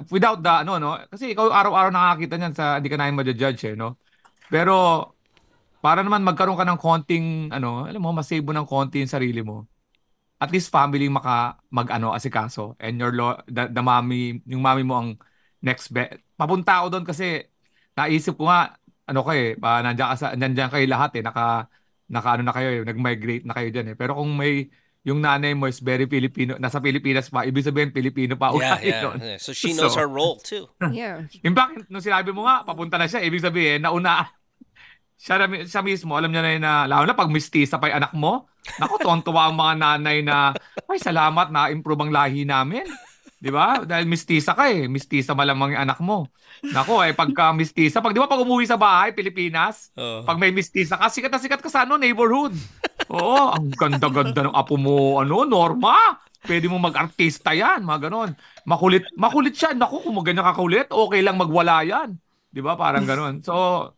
[0.08, 0.96] Without the, ano, no?
[1.12, 4.00] Kasi ikaw araw-araw nakakita niyan sa, hindi ka namin ma-judge eh, no?
[4.48, 5.06] Pero,
[5.84, 9.44] para naman magkaroon ka ng konting, ano, alam mo, masave mo ng konti yung sarili
[9.44, 9.68] mo.
[10.40, 12.76] At least family maka mag-ano, asikaso.
[12.80, 15.10] And your, lo, the, the mommy, yung mommy mo ang
[15.60, 16.24] next bet.
[16.36, 17.44] Papunta ako doon kasi
[17.96, 21.68] naisip ko nga, ano ka eh, pa, nandiyan, ka sa, nandiyan kayo lahat eh, naka,
[22.08, 23.96] naka ano na kayo eh, nag-migrate na kayo dyan eh.
[23.96, 24.68] Pero kung may,
[25.04, 29.00] yung nanay mo is very Filipino, nasa Pilipinas pa, ibig sabihin Pilipino pa Yeah, yeah,
[29.04, 29.18] nun.
[29.20, 29.36] yeah.
[29.36, 30.64] So she knows So- her role too.
[30.90, 31.28] Yeah.
[31.44, 34.32] In fact, nung sinabi mo nga, papunta na siya, ibig sabihin, nauna,
[35.14, 38.12] siya, siya mismo, alam niya na yun na, lalo na pag mistisa pa yung anak
[38.16, 40.56] mo, naku, tuwang-tuwa ang mga nanay na,
[40.88, 42.88] ay, salamat na improve ang lahi namin.
[43.36, 43.84] Di ba?
[43.84, 44.88] Dahil mistisa ka eh.
[44.88, 46.32] Mistisa malamang yung anak mo.
[46.64, 50.24] Naku, eh, pagka mistisa, pag di ba pag umuwi sa bahay, Pilipinas, Oo.
[50.24, 52.56] pag may mistisa ka, sikat na sikat ka sa ano, neighborhood.
[53.14, 56.18] Oo, ang ganda-ganda ng apo mo, ano, Norma.
[56.44, 58.36] Pwede mo mag-artista yan, mga ganon.
[58.68, 59.72] Makulit, makulit siya.
[59.72, 62.18] Naku, kung ganyan kakulit, okay lang magwala yan.
[62.52, 62.76] Di ba?
[62.76, 63.40] Parang ganon.
[63.40, 63.88] So,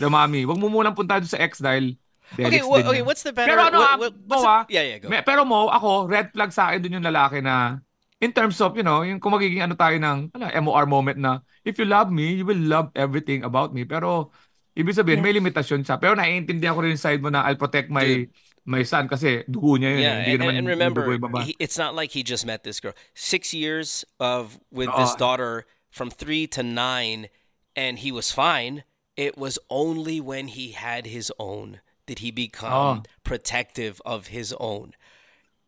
[0.00, 1.96] the mommy, wag mo munang punta doon sa ex dahil
[2.32, 3.04] Okay, Delix okay, yan.
[3.04, 5.12] what's the better Pero ano, what- ah, what- Mo, ah, Yeah, yeah, go.
[5.12, 7.76] Me- pero mo, ako, red flag sa akin dun yung lalaki na
[8.24, 11.44] in terms of, you know, yung kung magiging ano tayo ng ano, MOR moment na
[11.60, 13.84] if you love me, you will love everything about me.
[13.84, 14.32] Pero
[14.76, 16.00] ibig sabihin, may limitasyon siya.
[16.00, 18.30] Pero naiintindihan ko rin side mo na I'll protect my Dude.
[18.64, 19.98] my son kasi dugo niya yun.
[19.98, 20.02] eh.
[20.02, 21.02] Yeah, Hindi and, naman and remember,
[21.42, 22.94] he, it's not like he just met this girl.
[23.14, 24.96] Six years of with Oo.
[24.98, 27.28] this daughter from three to nine,
[27.76, 28.84] and he was fine.
[29.16, 33.02] It was only when he had his own did he become Oh.
[33.22, 34.92] protective of his own.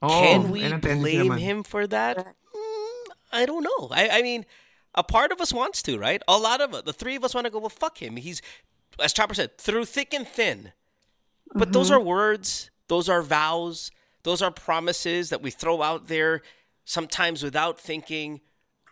[0.02, 2.18] Oo, Can we yan ang tendency blame him for that?
[2.18, 3.88] Mm, I don't know.
[3.94, 4.44] I, I mean,
[4.94, 6.22] a part of us wants to, right?
[6.26, 8.16] A lot of us, the three of us want to go, well, fuck him.
[8.16, 8.42] He's,
[9.00, 10.72] as Chopper said, through thick and thin.
[11.54, 12.00] But those mm-hmm.
[12.00, 13.90] are words, those are vows,
[14.22, 16.42] those are promises that we throw out there
[16.84, 18.40] sometimes without thinking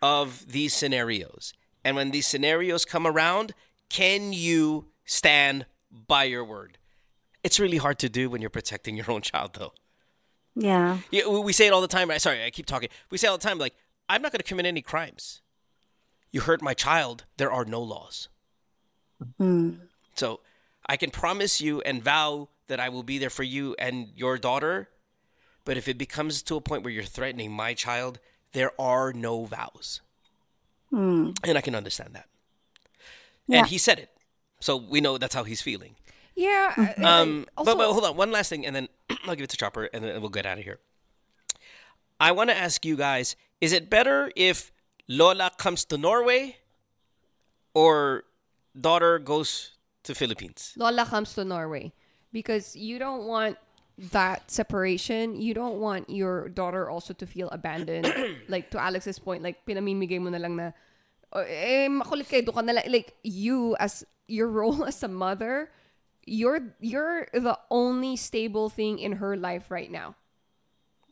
[0.01, 1.53] of these scenarios.
[1.85, 3.55] And when these scenarios come around,
[3.89, 5.67] can you stand
[6.07, 6.79] by your word.
[7.43, 9.73] It's really hard to do when you're protecting your own child, though.
[10.55, 10.99] Yeah.
[11.11, 12.09] Yeah, we say it all the time.
[12.09, 12.21] Right?
[12.21, 12.89] Sorry, I keep talking.
[13.11, 13.75] We say all the time, like,
[14.09, 15.41] I'm not going to commit any crimes.
[16.31, 18.29] You hurt my child, there are no laws.
[19.39, 19.73] Hmm.
[20.15, 20.41] So
[20.87, 24.39] I can promise you and vow that I will be there for you and your
[24.39, 24.89] daughter.
[25.65, 28.19] But if it becomes to a point where you're threatening my child,
[28.53, 30.01] there are no vows.
[31.45, 32.27] And I can understand that.
[33.47, 33.59] Yeah.
[33.59, 34.11] And he said it.
[34.61, 35.97] So we know that's how he's feeling.
[36.35, 36.73] Yeah.
[36.77, 38.89] uh, Um, also, but, but hold on, one last thing, and then
[39.27, 40.79] I'll give it to Chopper, and then we'll get out of here.
[42.21, 44.73] I want to ask you guys: Is it better if
[45.09, 46.57] Lola comes to Norway,
[47.75, 48.25] or
[48.79, 49.73] daughter goes
[50.05, 50.75] to Philippines?
[50.77, 51.93] Lola comes to Norway
[52.33, 53.57] because you don't want
[54.11, 55.41] that separation.
[55.41, 58.09] You don't want your daughter also to feel abandoned.
[58.49, 60.73] like to Alex's point, like pinamimigay mo na lang na
[61.33, 65.09] "Oh, eh makulit kayo doon ka na lang." like you as your role as a
[65.13, 65.71] mother,
[66.25, 70.17] you're you're the only stable thing in her life right now.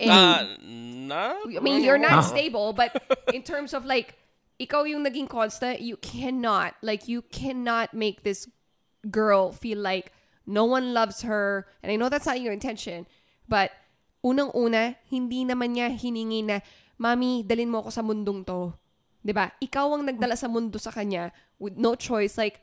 [0.01, 1.37] And- Uh, no.
[1.45, 2.97] I mean, you're not stable, but
[3.35, 4.17] in terms of like,
[4.57, 8.49] ikaw yung naging constant, you cannot, like, you cannot make this
[9.09, 10.12] girl feel like
[10.44, 11.64] no one loves her.
[11.82, 13.06] And I know that's not your intention,
[13.48, 13.72] but
[14.20, 16.60] unang-una, hindi naman niya hiningi na,
[17.01, 18.77] Mami, dalin mo ako sa mundong to.
[19.24, 19.52] 'Di ba?
[19.56, 22.36] Ikaw ang nagdala sa mundo sa kanya with no choice.
[22.36, 22.60] Like,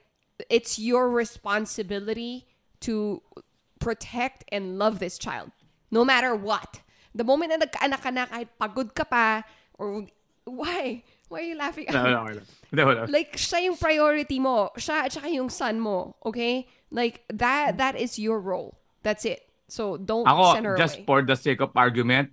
[0.50, 2.46] it's your responsibility
[2.86, 3.22] to
[3.82, 5.54] protect and love this child.
[5.90, 6.86] No matter what.
[7.18, 9.42] The moment na nagkaanak ka na, kahit pagod ka pa,
[9.78, 10.06] or
[10.46, 11.02] why?
[11.28, 11.88] Why are you laughing?
[11.92, 12.42] No, no, no.
[12.72, 13.06] Hindi, wala.
[13.08, 14.72] like, siya yung priority mo.
[14.78, 16.16] Siya at saka yung son mo.
[16.24, 16.68] Okay?
[16.92, 18.80] Like, that that is your role.
[19.04, 19.44] That's it.
[19.68, 20.24] So, don't
[20.56, 21.06] send her just away.
[21.06, 22.32] for the sake of argument,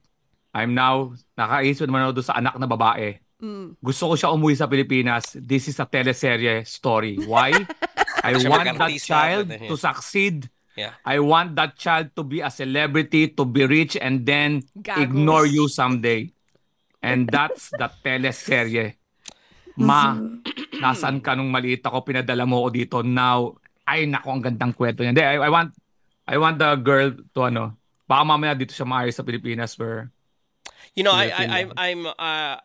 [0.54, 3.18] I'm now, nakaisip naman ako doon sa anak na babae.
[3.42, 3.74] Mm.
[3.82, 5.34] Gusto ko siya umuwi sa Pilipinas.
[5.34, 7.18] This is a teleserye story.
[7.18, 7.50] Why?
[8.24, 10.48] I want that child to succeed.
[10.74, 10.94] Yeah.
[11.06, 15.06] I want that child to be a celebrity, to be rich, and then Gagos.
[15.06, 16.33] ignore you someday.
[17.04, 18.96] And that's the teleserye.
[19.76, 20.16] Ma,
[20.80, 22.96] nasaan ka nung maliit ako, pinadala mo ako dito.
[23.04, 25.12] Now, ay nako, ang gandang kwento niya.
[25.12, 25.70] Hindi, I, I want,
[26.24, 27.76] I want the girl to ano,
[28.08, 30.08] baka mamaya dito siya maayos sa Pilipinas where,
[30.94, 32.56] You know, I, Philippine I, I'm, I'm, uh,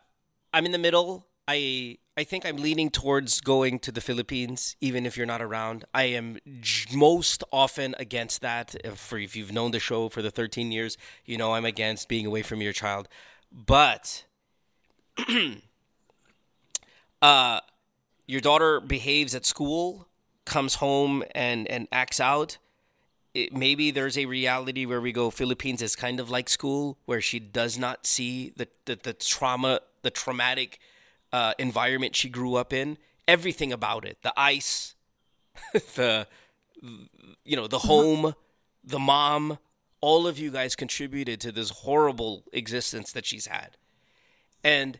[0.54, 1.26] I'm in the middle.
[1.48, 5.84] I, I think I'm leaning towards going to the Philippines, even if you're not around.
[5.92, 6.38] I am
[6.94, 8.76] most often against that.
[8.84, 12.08] If, for if you've known the show for the 13 years, you know I'm against
[12.08, 13.08] being away from your child.
[13.50, 14.24] But,
[17.22, 17.60] uh,
[18.26, 20.08] your daughter behaves at school,
[20.44, 22.58] comes home and and acts out.
[23.32, 27.20] It, maybe there's a reality where we go Philippines is kind of like school where
[27.20, 30.78] she does not see the the, the trauma the traumatic
[31.32, 32.98] uh, environment she grew up in.
[33.28, 34.94] Everything about it the ice
[35.94, 36.26] the
[37.44, 38.34] you know the home
[38.82, 39.58] the mom
[40.00, 43.76] all of you guys contributed to this horrible existence that she's had.
[44.64, 44.98] And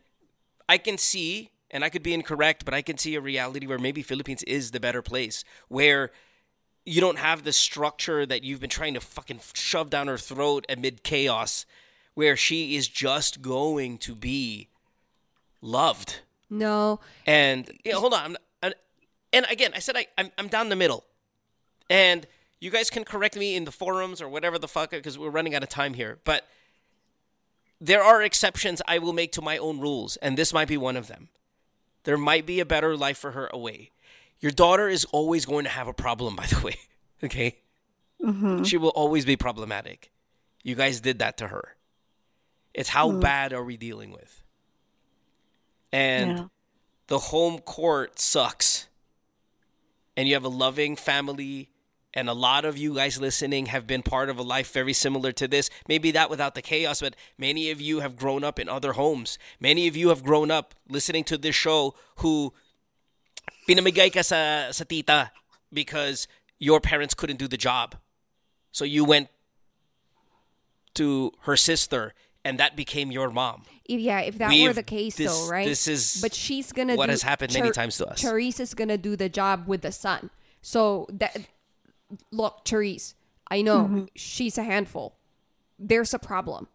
[0.70, 3.76] I can see, and I could be incorrect, but I can see a reality where
[3.76, 6.12] maybe Philippines is the better place, where
[6.86, 10.64] you don't have the structure that you've been trying to fucking shove down her throat
[10.68, 11.66] amid chaos,
[12.14, 14.68] where she is just going to be
[15.60, 16.20] loved.
[16.48, 17.00] No.
[17.26, 18.72] And yeah, hold on, I'm, I'm,
[19.32, 21.02] and again, I said I, I'm I'm down the middle,
[21.90, 22.28] and
[22.60, 25.56] you guys can correct me in the forums or whatever the fuck because we're running
[25.56, 26.46] out of time here, but
[27.80, 30.96] there are exceptions I will make to my own rules, and this might be one
[30.96, 31.28] of them.
[32.04, 33.90] There might be a better life for her away.
[34.40, 36.76] Your daughter is always going to have a problem, by the way.
[37.22, 37.58] Okay?
[38.24, 38.62] Mm-hmm.
[38.62, 40.10] She will always be problematic.
[40.62, 41.76] You guys did that to her.
[42.72, 43.20] It's how mm-hmm.
[43.20, 44.42] bad are we dealing with?
[45.92, 46.44] And Yeah.
[47.08, 48.86] the home court sucks.
[50.16, 51.68] And you have a loving family,
[52.12, 55.32] and a lot of you guys listening have been part of a life very similar
[55.32, 55.70] to this.
[55.88, 59.38] Maybe that without the chaos, but many of you have grown up in other homes.
[59.60, 62.52] Many of you have grown up listening to this show who
[63.68, 65.30] pinamigay ka sa, sa tita
[65.72, 66.26] because
[66.58, 67.94] your parents couldn't do the job.
[68.72, 69.28] So you went
[70.94, 72.14] to her sister,
[72.44, 73.62] and that became your mom.
[73.86, 75.66] Yeah, if that were We've- the case, this- though, right?
[75.66, 78.22] this is but she's gonna what do, has happened many times to us.
[78.22, 80.30] Charisse is gonna do the job with the son.
[80.62, 81.36] So that
[82.30, 83.14] look, Charisse,
[83.50, 84.04] I know Mm-hmm.
[84.14, 85.16] she's a handful.
[85.78, 86.68] There's a problem.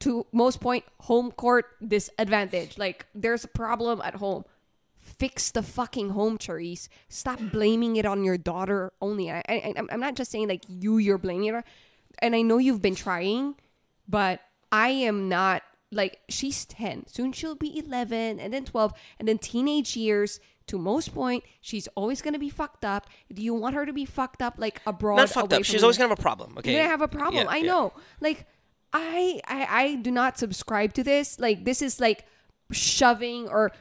[0.00, 2.76] To most point, home court disadvantage.
[2.78, 4.44] Like there's a problem at home.
[4.98, 6.88] Fix the fucking home, Charisse.
[7.08, 9.30] Stop blaming it on your daughter only.
[9.30, 11.64] I, I, I'm- I'm not just saying like you, you're blaming her.
[12.20, 13.56] And I know you've been trying,
[14.08, 14.40] but
[14.70, 19.36] I am not like she's 10 soon she'll be 11 and then 12 and then
[19.36, 23.84] teenage years to most point she's always gonna be fucked up do you want her
[23.84, 25.64] to be fucked up like abroad Not fucked up.
[25.64, 25.80] She's you?
[25.82, 26.54] always gonna have a problem.
[26.58, 26.72] Okay.
[26.72, 27.44] You're gonna have a problem.
[27.44, 27.66] Yeah, I yeah.
[27.66, 27.92] know.
[28.20, 28.46] Like,
[28.92, 31.38] I, I, I do not subscribe to this.
[31.40, 32.26] Like, this is like
[32.70, 33.72] shoving or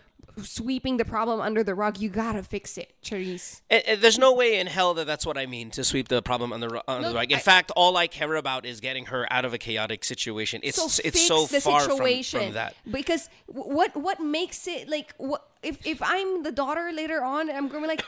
[0.43, 1.99] sweeping the problem under the rug.
[1.99, 3.61] You gotta fix it, Charisse.
[3.69, 6.21] And- and there's no way in hell that that's what I mean to sweep the
[6.21, 7.31] problem on the under No, the rug.
[7.31, 10.61] In I- fact, all I care about is getting her out of a chaotic situation.
[10.63, 12.75] It's so it's so far from, from that.
[12.89, 17.67] because what what makes it like what if if I'm the daughter later on, I'm
[17.67, 18.05] gonna be like,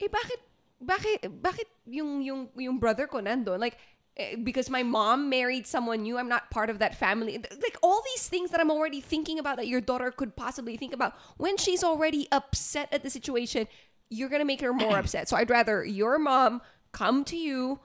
[0.00, 0.40] eh, bakit
[0.84, 3.78] bakit bakit yung yung yung brother ko nandun like.
[4.16, 7.38] Eh, Because my mom married someone new, I'm not part of that family.
[7.38, 10.92] Like all these things that I'm already thinking about that your daughter could possibly think
[10.92, 13.66] about when she's already upset at the situation,
[14.10, 15.28] you're gonna make her more upset.
[15.28, 16.60] So I'd rather your mom
[16.92, 17.80] come to you,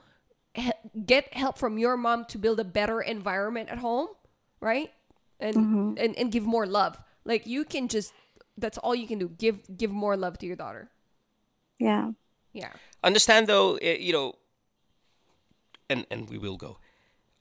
[0.54, 0.72] he-
[1.06, 4.08] get help from your mom to build a better environment at home,
[4.60, 4.92] right?
[5.40, 6.98] And and and give more love.
[7.24, 8.12] Like you can just
[8.56, 9.28] that's all you can do.
[9.28, 10.90] Give give more love to your daughter.
[11.78, 12.10] Yeah.
[12.52, 12.72] Yeah.
[13.04, 14.34] Understand though, eh, you know,
[15.88, 16.78] and and we will go.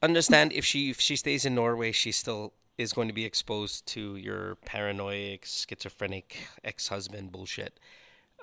[0.02, 3.86] Understand if she if she stays in Norway, she still is going to be exposed
[3.88, 7.80] to your paranoid, schizophrenic ex-husband bullshit.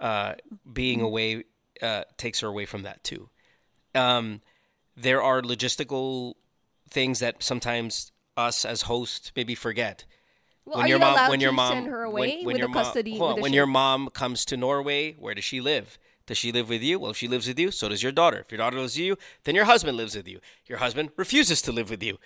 [0.01, 0.35] Uh,
[0.73, 1.45] being away
[1.81, 3.29] uh, takes her away from that too.
[3.95, 4.41] Um,
[4.97, 6.35] there are logistical
[6.91, 10.05] things that sometimes us as hosts maybe forget.
[10.65, 13.17] Well, are you allowed to send her when- away when with your mom- custody?
[13.19, 13.57] hold on, with when ship?
[13.57, 15.97] your mom comes to Norway, where does she live?
[16.27, 16.99] Does she live with you?
[16.99, 18.39] Well, if she lives with you, so does your daughter.
[18.39, 20.41] If your daughter lives with you, then your husband lives with you.
[20.67, 22.19] Your husband refuses to live with you.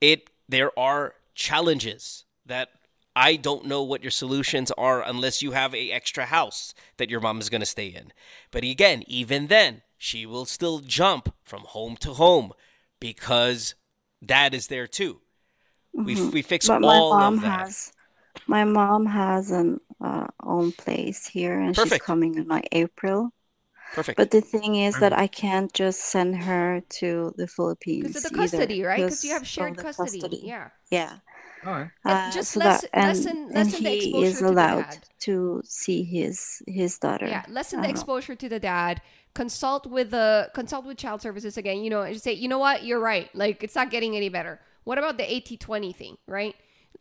[0.00, 2.70] It there are challenges that
[3.14, 7.20] I don't know what your solutions are unless you have a extra house that your
[7.20, 8.12] mom is going to stay in.
[8.50, 12.52] But again, even then, she will still jump from home to home
[13.00, 13.74] because
[14.24, 15.20] dad is there too.
[15.92, 16.82] We we fix Mm-hmm.
[16.82, 17.60] But my mom of that.
[17.60, 17.92] has
[18.46, 23.32] my mom has an uh, own place here and she's coming in like April.
[23.94, 24.16] Perfect.
[24.16, 28.32] But the thing is that I can't just send her to the Philippines because of
[28.32, 28.96] the either, custody, right?
[29.02, 30.40] Because you have shared the custody.
[30.44, 30.68] Yeah.
[30.90, 31.18] Yeah.
[31.64, 31.90] Okay.
[32.04, 34.82] Uh, Uh, just so lessen- that, and, lessen- lessen the he exposure is to allowed
[34.90, 34.98] dad.
[35.20, 37.26] to see his his daughter.
[37.26, 37.98] Yeah, lessen the don't know.
[38.00, 39.00] exposure to the dad.
[39.34, 41.82] Consult with the consult with child services again.
[41.82, 43.30] You know, and just say, you know what, you're right.
[43.34, 44.60] Like it's not getting any better.
[44.84, 46.54] What about the 80-20 thing, right?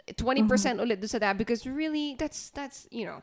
[0.07, 3.22] 20% ulit do sa dad because really that's that's you know.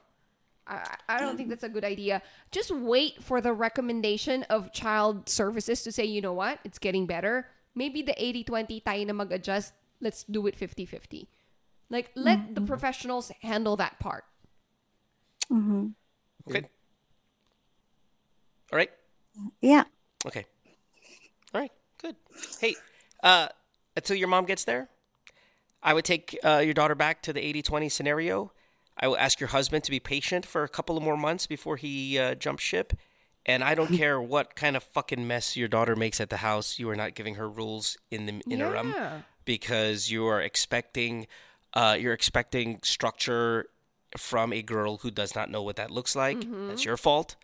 [0.65, 2.23] I, I don't think that's a good idea.
[2.53, 7.05] Just wait for the recommendation of child services to say, you know what, it's getting
[7.05, 7.49] better.
[7.75, 9.75] Maybe the 80-20 tayo na mag-adjust.
[10.01, 11.27] Let's do it 50-50.
[11.91, 14.23] Like, let the professionals handle that part.
[15.51, 15.89] Mm-hmm.
[16.49, 16.63] Okay.
[18.73, 18.91] All right.
[19.61, 19.85] Yeah.
[20.27, 20.47] Okay.
[21.53, 21.73] All right.
[22.01, 22.17] Good.
[22.61, 22.77] Hey,
[23.23, 23.49] uh,
[23.97, 24.89] until your mom gets there,
[25.83, 28.53] I would take uh, your daughter back to the 80-20 scenario.
[28.97, 31.77] I will ask your husband to be patient for a couple of more months before
[31.77, 32.93] he uh, jumps ship.
[33.47, 36.79] And I don't care what kind of fucking mess your daughter makes at the house.
[36.79, 39.21] You are not giving her rules in the interim Yeah.
[39.45, 41.27] because you are expecting,
[41.75, 43.67] uh, you're expecting structure
[44.19, 46.45] from a girl who does not know what that looks like.
[46.69, 47.35] That's your fault.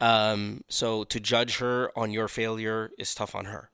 [0.00, 3.70] Um, so to judge her on your failure is tough on her.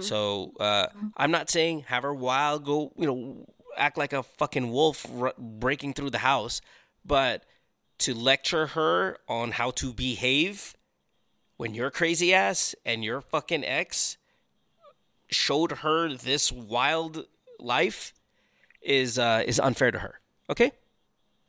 [0.00, 0.86] So uh,
[1.16, 3.46] I'm not saying have her wild, go, you know,
[3.76, 6.60] act like a fucking wolf r- breaking through the house,
[7.04, 7.44] but
[7.98, 10.74] to lecture her on how to behave
[11.56, 14.16] when your crazy ass and your fucking ex
[15.30, 17.26] showed her this wild
[17.58, 18.12] life
[18.82, 20.20] is uh, is unfair to her.
[20.50, 20.72] Okay.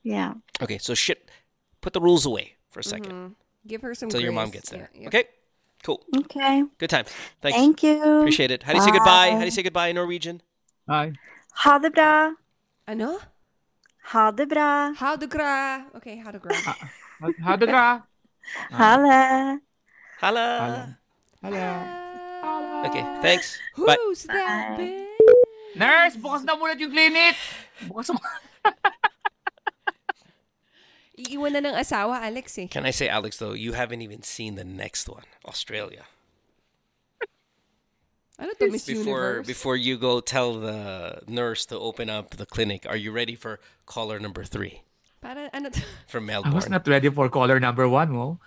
[0.04, 0.36] Yeah.
[0.62, 0.78] Okay.
[0.78, 1.30] So shit.
[1.82, 3.36] Put the rules away for a 2nd
[3.68, 4.90] Give her some until your mom gets there.
[4.94, 5.08] Yeah, yeah.
[5.08, 5.26] Okay.
[5.86, 6.02] Cool.
[6.18, 6.66] Okay.
[6.82, 7.06] Good time.
[7.46, 7.54] Thanks.
[7.54, 8.02] Thank you.
[8.26, 8.66] Appreciate it.
[8.66, 9.38] How do you say goodbye?
[9.38, 10.42] How do you say goodbye in Norwegian?
[10.90, 11.14] Hi.
[11.62, 12.34] Ha det bra.
[12.90, 13.22] Ano?
[14.14, 14.94] Ha det bra.
[14.94, 15.86] How to gra?
[15.98, 16.54] Okay, how to gra.
[17.42, 18.06] How do ka?
[18.70, 19.58] Hala.
[20.22, 20.98] Hala.
[21.42, 21.66] Hello.
[22.86, 23.02] Okay.
[23.26, 23.58] Thanks.
[23.74, 23.98] Bye.
[23.98, 25.10] Who's that bitch?
[25.74, 27.34] Nurse, bukas na muna yung clinic.
[27.90, 28.22] Bukas mo.
[31.16, 32.68] Iiwan na ng asawa, Alex eh.
[32.68, 36.04] Can I say, Alex, though, you haven't even seen the next one, Australia.
[38.38, 39.48] Ano to, Miss Before Universe?
[39.48, 43.60] before you go tell the nurse to open up the clinic, are you ready for
[43.86, 44.82] caller number three
[45.22, 45.80] Para, ano to?
[46.12, 46.52] from I Melbourne?
[46.54, 48.40] was not ready for caller number one mo.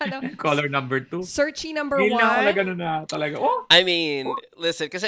[0.00, 0.26] Ano?
[0.34, 1.20] Caller number two.
[1.22, 2.54] Searchy number Hindi na na one.
[2.54, 3.36] ganun na talaga.
[3.38, 3.66] Oh!
[3.70, 4.26] I mean,
[4.56, 5.04] listen, because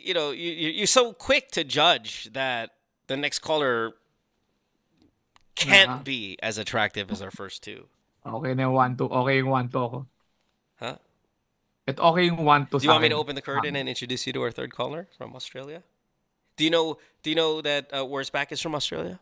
[0.00, 2.70] you know you you- you're so quick to judge that
[3.12, 3.92] the next caller
[5.58, 6.06] can't Uh-huh.
[6.06, 7.86] be as attractive as our first two.
[8.24, 9.10] Okay na yung one to.
[9.10, 9.98] Okay yung one to ako.
[10.78, 10.96] Huh?
[11.88, 14.26] At okay yung one to Do you want me to open the curtain and introduce
[14.26, 15.82] you to our third caller from Australia?
[16.56, 16.98] Do you know?
[17.22, 19.18] Do you know that uh, Wurtzbach is from Australia?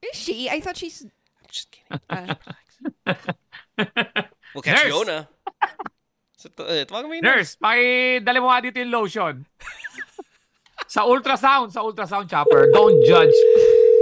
[0.00, 0.48] Is she?
[0.48, 1.02] I thought she's.
[1.04, 1.98] I'm just kidding.
[2.08, 2.34] Uh,
[4.54, 4.92] We'll catch Nurse!
[4.92, 5.28] Fiona.
[6.38, 7.58] So, uh, tawagan mo yung nurse.
[7.58, 9.34] Nurse, pakidali mo nga dito yung lotion.
[10.88, 13.32] sa ultrasound, sa ultrasound chopper, don't judge.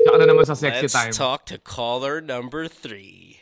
[0.07, 1.11] Tsaka na naman sa sexy Let's time.
[1.13, 3.39] talk to caller number three.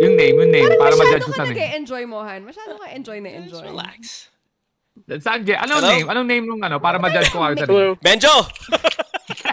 [0.00, 1.56] Yung name, yung name, para masyado ma-judge ko ka sa name.
[1.56, 2.40] nag-enjoy mo, Han.
[2.44, 3.64] Masyado ka enjoy na Just enjoy.
[3.68, 4.00] relax.
[5.08, 5.92] Sanjay, anong Hello?
[5.92, 6.06] name?
[6.08, 7.72] Anong name nung ano, para ma-judge ko kayo sa name?
[7.72, 7.88] Hello.
[8.00, 8.34] Benjo!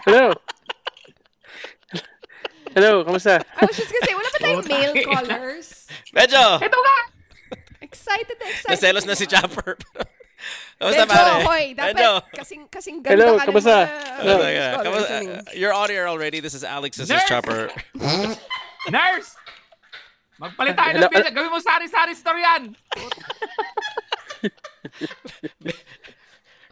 [0.07, 0.25] Hello.
[2.75, 3.39] Hello, kamusta?
[3.43, 5.67] I was just gonna say, wala ba tayong male callers?
[6.11, 6.45] Benjo!
[6.59, 6.97] Ito nga!
[7.81, 8.71] Excited na excited.
[8.75, 9.75] Naselos na si Chopper.
[10.77, 11.41] Benjo, Kamusta pare?
[11.41, 12.11] hoy, dapat Benjo!
[12.37, 13.89] kasing, kasing ganda Hello, ka kamusta?
[14.21, 14.33] Hello.
[14.37, 14.61] Oh my God.
[14.61, 16.37] scholars Kamusta- and uh, You're on air already.
[16.39, 16.97] This is Alex.
[17.01, 17.25] This is Nurse!
[17.25, 17.73] Chopper.
[18.93, 19.33] Nurse!
[20.37, 21.09] Magpalit tayo Hello?
[21.09, 21.33] ng bill.
[21.33, 22.77] Gawin mo sari-sari store yan.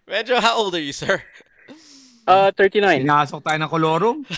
[0.07, 1.17] Benjo, how old are you, sir?
[2.29, 3.01] Uh, 39.
[3.01, 4.17] Pinasok tayo ng kolorum.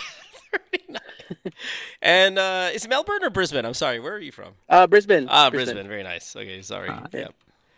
[2.02, 3.66] And uh, is Melbourne or Brisbane?
[3.68, 4.00] I'm sorry.
[4.00, 4.56] Where are you from?
[4.72, 5.28] Uh, Brisbane.
[5.28, 5.88] Ah, Brisbane.
[5.88, 6.32] Very nice.
[6.36, 6.88] Okay, sorry.
[6.88, 7.36] Ah, yeah.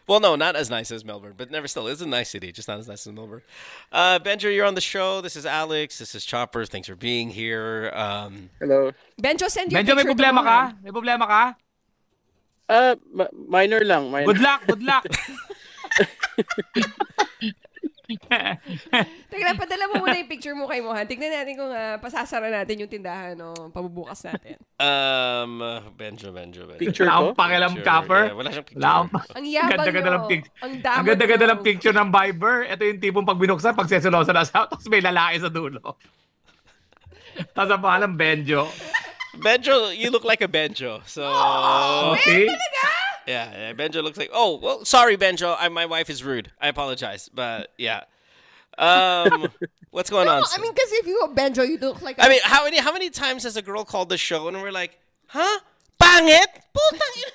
[0.09, 1.85] Well, no, not as nice as Melbourne, but never still.
[1.85, 3.43] It's a nice city, just not as nice as Melbourne.
[3.91, 5.21] Uh, Benjo, you're on the show.
[5.21, 5.99] This is Alex.
[5.99, 6.65] This is Chopper.
[6.65, 7.91] Thanks for being here.
[7.93, 8.91] Um, Hello.
[9.21, 10.61] Benjo, send your Medyo may picture to problema ka?
[10.73, 10.77] Mohan.
[10.81, 11.53] May problema ka?
[12.67, 14.09] Uh, ma- minor lang.
[14.09, 14.33] Minor.
[14.33, 15.05] Good luck, good luck.
[19.29, 21.05] Teka lang, padala mo muna yung picture mo kay Mohan.
[21.05, 24.57] Tignan natin kung ah, pasasara natin yung tindahan o pabubukas natin.
[24.75, 26.79] um, uh, Benjo, Benjo, Benjo.
[26.79, 27.13] Picture ko?
[27.29, 28.23] akong pakialam, Copper.
[28.23, 28.81] yeah, wala siyang picture.
[28.81, 30.15] Wala akong Ang yabang Ganda-ganda nyo.
[30.15, 32.55] ng pic- Ang Ang damot ganda-ganda ng picture ng Viber.
[32.67, 35.97] Ito yung tipong pag binuksan, pag seselosa na sa tapos may lalaki sa dulo.
[37.49, 38.67] Tapos ang pangalan, Benjo.
[39.35, 40.99] Benjo, you look like a Benjo.
[41.05, 42.43] So, Oh, see?
[42.43, 42.57] yeah,
[43.27, 44.29] yeah, Benjo looks like.
[44.33, 45.55] Oh, well, sorry, Benjo.
[45.57, 46.51] I, my wife is rude.
[46.59, 48.03] I apologize, but yeah.
[48.77, 49.49] Um,
[49.91, 50.41] what's going on?
[50.41, 52.23] No, I mean, because if you go Benjo, you look like a...
[52.23, 54.71] I mean, how many how many times has a girl called the show and we're
[54.71, 54.97] like,
[55.27, 55.59] huh?
[56.01, 57.31] Putang ina.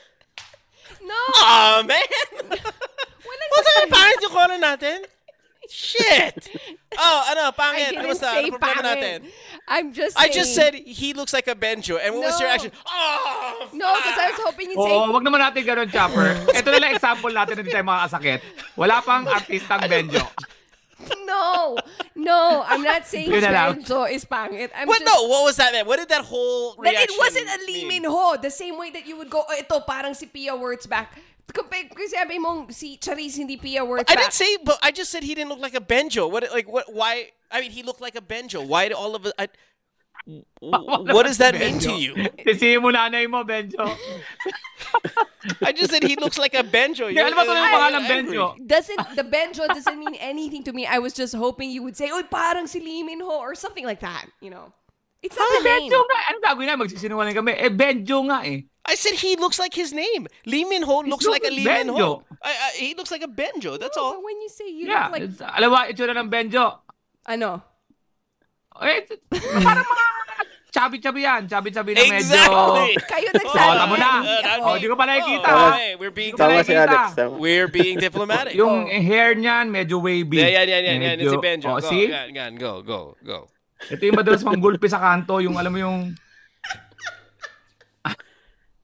[1.05, 1.15] no!
[1.15, 2.01] Aw, man.
[2.49, 4.99] Putang ina, sasabi- pangit yung call natin?
[5.71, 6.49] Shit.
[6.99, 7.91] Oh, ano, I pangit.
[7.91, 8.31] didn't Kamusta?
[8.31, 9.03] say Ano problema pangit.
[9.03, 9.19] natin?
[9.67, 11.99] I'm just I just said he looks like a Benjo.
[11.99, 12.55] And what was your No.
[12.55, 12.71] action?
[12.87, 14.93] Oh, No, because I was hoping you'd oh, say...
[14.95, 16.37] Oo, wag naman natin ganun, Chopper.
[16.59, 18.41] Ito na lang example natin na hindi tayo makakasakit.
[18.77, 20.23] Wala pang artistang Benjo.
[21.27, 21.77] No!
[22.15, 23.83] No, I'm not saying Yun na lang.
[23.83, 24.71] Benjo is pangit.
[24.75, 25.01] I'm What?
[25.01, 25.11] just...
[25.11, 25.87] No, what was that, man?
[25.87, 28.03] What did that whole That reaction it wasn't a Lee mean?
[28.03, 28.37] Min Ho.
[28.41, 31.09] The same way that you would go, oh, ito parang si Pia Wurtzbach.
[31.55, 34.11] Kapag kasi sabi mong si Charisse hindi Pia Wurtzbach.
[34.11, 36.31] I didn't say, but I just said he didn't look like a Benjo.
[36.31, 37.31] What, like, what, why?
[37.51, 38.67] I mean, he looked like a Benjo.
[38.67, 39.35] Why do all of it?
[39.39, 39.49] I,
[40.61, 42.15] what does that mean to you?
[42.41, 43.77] Sisihin mo nanay mo, Benjo.
[45.63, 47.07] I just said he looks like a Benjo.
[47.13, 48.03] Hindi, alam mo kung ano yung pangalan.
[48.09, 48.45] Benjo?
[48.67, 50.87] doesn't the Benjo doesn't mean anything to me.
[50.87, 53.85] I was just hoping you would say, "Oy, parang si Lee Min Ho" or something
[53.85, 54.25] like that.
[54.41, 54.73] You know,
[55.21, 55.93] it's not a name.
[55.93, 56.19] Benjo nga.
[56.33, 56.75] Ano gagawin na?
[56.81, 57.53] Magsisinungaling kami.
[57.61, 58.65] Eh, Benjo nga eh.
[58.85, 60.29] I said he looks like his name.
[60.49, 62.25] Lee Min Ho looks looks like a like Lee Min Ho.
[62.25, 62.37] Benjo.
[62.45, 63.77] I, I, he looks like a Benjo.
[63.81, 64.13] That's No, all.
[64.21, 65.09] but when you say you Yeah.
[65.09, 66.81] look like it's- alam mo, itsura ng Benjo.
[67.29, 67.74] ano, Eh,
[68.75, 70.07] parang mga
[70.75, 71.43] chubby-chubby yan.
[71.47, 72.35] Chubby-chubby na medyo...
[72.35, 72.91] Exactly.
[73.07, 73.77] kayo Oh, nagsabi.
[73.79, 74.11] tamo na.
[74.19, 74.67] hindi ako.
[74.67, 75.47] Oh, di ko pa nakikita.
[75.47, 75.71] Oh, ha?
[75.79, 76.75] hey, we're being Tama si.
[76.75, 77.15] Alex.
[77.39, 78.59] We're being diplomatic.
[78.59, 80.43] Yung hair niyan, medyo wavy.
[80.43, 81.15] yeah, yeah, yeah, yeah, yeah.
[81.15, 81.69] It's a Medyo- Benjo.
[81.71, 82.11] Oh, go, see?
[82.11, 83.47] Gan, gan, go, go, go.
[83.87, 86.11] Ito yung madalas manggulpi sa kanto, yung alam mo yung...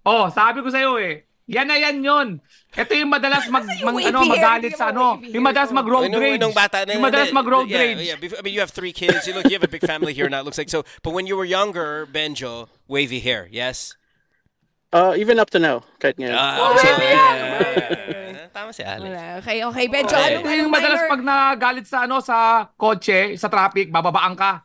[0.06, 1.26] oh, sabi ko sa'yo eh.
[1.50, 2.28] Yan na yan yun.
[2.70, 5.18] Ito yung madalas mag, wavy ano, magalit sa ano.
[5.26, 5.82] Yung madalas ko.
[5.82, 6.38] mag-road Nung- rage.
[6.38, 7.98] nung bata, Yung madalas mag-road yeah, rage.
[8.06, 9.26] Yeah, I mean, you have three kids.
[9.26, 10.38] You look, you have a big family here now.
[10.40, 10.86] It looks like so.
[11.02, 13.98] But when you were younger, Benjo, wavy hair, yes.
[14.94, 15.82] Uh, even up to now.
[15.98, 16.34] Kahit ngayon.
[16.34, 17.34] Ah, so, yeah, yeah,
[17.74, 18.47] yeah.
[18.55, 19.06] Tama si Alex.
[19.06, 19.38] Wala.
[19.42, 20.14] Okay, okay, Benjo.
[20.14, 20.34] Okay.
[20.38, 24.62] Anong, Yung madalas pag nagalit sa ano sa kotse, sa traffic, bababaan ka.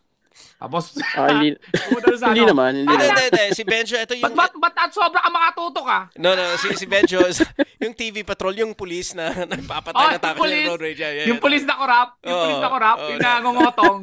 [0.56, 1.56] Tapos, Ah, hindi,
[2.04, 2.52] na sa hindi ano.
[2.52, 2.72] naman.
[2.76, 3.24] Hindi Hindi, naman.
[3.24, 3.56] hindi, hindi.
[3.56, 4.36] Si Benjo, ito Ba't, yung...
[4.36, 6.00] ba't, ba't at sobra ka makatuto ka?
[6.16, 7.40] No, no, si, si Benjo, is,
[7.84, 11.00] yung TV patrol, yung police na nagpapatay Oh, na yung takot police, ng road rage.
[11.00, 11.46] Yeah, yeah, yung yeah.
[11.46, 13.34] police na korap, yung Oo, police na korap, oo, yung yeah.
[13.36, 13.98] nangongotong.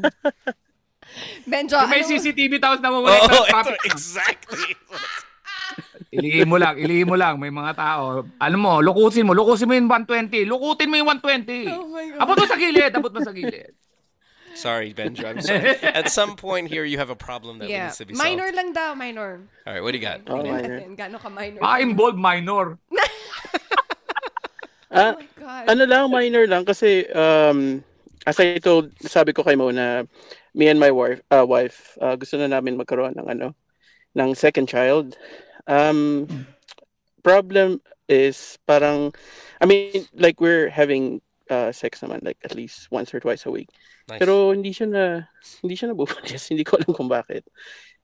[1.44, 3.76] Benjo, Yung may anong- CCTV tapos Oo, namumulay oh, sa traffic.
[3.76, 4.70] ito, exactly.
[6.12, 7.40] Ilihin mo lang, ilihin mo lang.
[7.40, 8.28] May mga tao.
[8.36, 9.32] Ano mo, lukusin mo.
[9.32, 10.44] Lukusin mo yung 120.
[10.44, 11.72] Lukutin mo yung 120.
[11.72, 12.20] Oh my God.
[12.20, 12.92] Abot mo sa gilid.
[12.92, 13.72] Abot mo sa gilid.
[14.54, 15.24] Sorry, Benjo.
[15.24, 15.76] I'm sorry.
[15.82, 17.86] At some point here, you have a problem that Yeah.
[17.88, 18.24] needs to be solved.
[18.28, 18.56] Minor solved.
[18.56, 19.40] lang daw, minor.
[19.66, 20.20] All right, what do you got?
[20.28, 20.76] Oh, Tingnan minor.
[20.80, 21.60] natin, ka minor?
[21.60, 22.66] Baka involved minor.
[24.92, 25.64] Ah, Oh my God.
[25.72, 26.68] ano lang, minor lang.
[26.68, 27.80] Kasi, um,
[28.28, 30.04] as I told, sabi ko kay Mo na
[30.52, 33.56] me and my wife, uh, wife uh, gusto na namin magkaroon ng ano,
[34.12, 35.16] ng second child.
[35.64, 36.28] Um,
[37.24, 39.16] problem is parang,
[39.60, 43.52] I mean, like we're having uh, sex naman like at least once or twice a
[43.52, 43.70] week.
[44.08, 44.20] Nice.
[44.20, 45.04] Pero hindi siya na
[45.62, 46.46] hindi siya nabubuntis.
[46.52, 47.46] hindi ko alam kung bakit.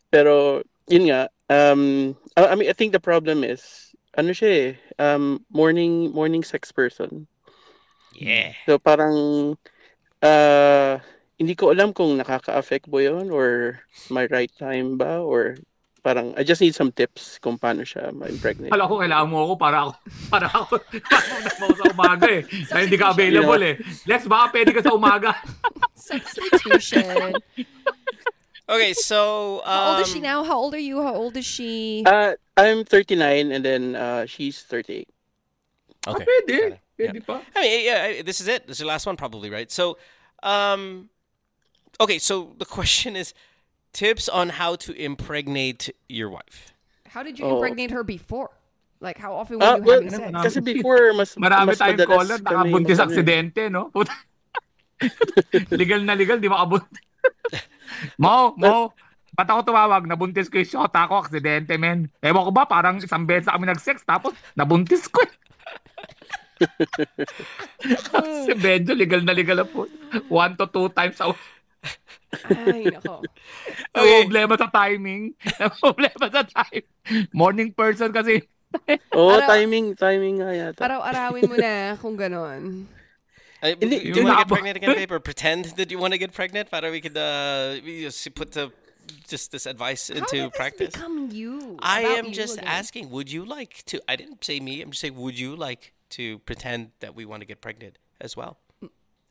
[0.08, 4.70] Pero yun nga, um I, I mean I think the problem is ano siya eh,
[4.98, 7.28] um morning morning sex person.
[8.16, 8.56] yeah.
[8.66, 9.54] So parang
[10.24, 10.98] uh
[11.38, 13.78] hindi ko alam kung nakaka-affect ba yun or
[14.10, 15.54] my right time ba or
[16.02, 18.70] parang I just need some tips kung paano siya ma-impregnate.
[18.70, 19.92] Kala ko kailangan mo ako para ako
[20.32, 22.42] para ako para ako sa umaga eh.
[22.46, 23.74] Dahil hindi ka available eh.
[24.06, 25.34] Lex, baka pwede ka sa umaga.
[26.08, 27.34] Substitution.
[28.68, 30.44] Okay, so um, How old is she now?
[30.44, 31.00] How old are you?
[31.00, 32.04] How old is she?
[32.04, 35.08] Uh, I'm 39 and then uh, she's 38.
[36.06, 36.24] Okay.
[36.24, 36.60] Pwede.
[36.60, 36.80] got it.
[36.98, 37.40] Pwede pa.
[37.56, 38.66] I mean, yeah, this is it.
[38.66, 39.70] This is the last one, probably, right?
[39.70, 39.96] So,
[40.42, 41.08] um,
[42.00, 42.18] okay.
[42.18, 43.32] So the question is,
[43.92, 46.74] tips on how to impregnate your wife.
[47.08, 47.56] How did you Oh.
[47.56, 48.50] impregnate her before?
[49.00, 50.26] Like, how often were Ah, you well, having sex?
[50.28, 53.82] Marami- Kasi before, mas, Marami mas tayong madalas caller, kami nakabuntis mag- aksidente, no?
[55.72, 56.98] Legal na legal, di makabuntis.
[58.22, 58.90] Mo, Mo,
[59.32, 60.02] ba't ako tumawag?
[60.04, 62.10] Nabuntis ko yung shota ko, aksidente, men.
[62.18, 65.22] Ewan ko ba, parang isang beses kami nag-sex, tapos nabuntis ko.
[65.22, 65.30] eh.
[68.42, 69.86] si Benjo, legal na legal na po.
[70.26, 71.30] One to two times a
[72.50, 73.24] Ay, nako.
[73.96, 74.20] Ang Okay.
[74.28, 75.22] problema sa timing.
[75.58, 76.84] Ang problema sa time.
[77.32, 78.44] Morning person kasi.
[79.16, 80.80] Oo, Araw- timing, timing nga yata.
[80.84, 82.84] Araw-arawin mo na kung ganon.
[83.58, 86.20] Do you yung want to get pregnant again, babe, or pretend that you want to
[86.20, 86.70] get pregnant?
[86.70, 88.70] Para we could uh, we just put the
[89.26, 90.92] just this advice How into did this practice.
[90.94, 91.74] become you?
[91.82, 92.68] I am you just again?
[92.70, 93.10] asking.
[93.10, 93.98] Would you like to?
[94.06, 94.78] I didn't say me.
[94.78, 95.16] I'm just saying.
[95.18, 95.90] Would you like
[96.20, 98.58] to pretend that we want to get pregnant as well?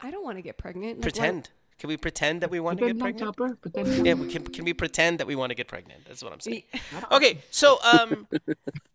[0.04, 1.00] I don't want to get pregnant.
[1.00, 1.50] Like, what- Pretend.
[1.80, 3.26] Can we pretend that we want to get pregnant?
[3.26, 3.56] Chopper.
[3.56, 4.44] Pretend Yeah, we can.
[4.44, 6.06] Can we pretend that we want to get pregnant?
[6.08, 6.64] That's what I'm saying.
[7.12, 8.28] Okay, so um,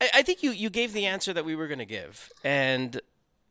[0.00, 3.00] I, I think you you gave the answer that we were gonna give, and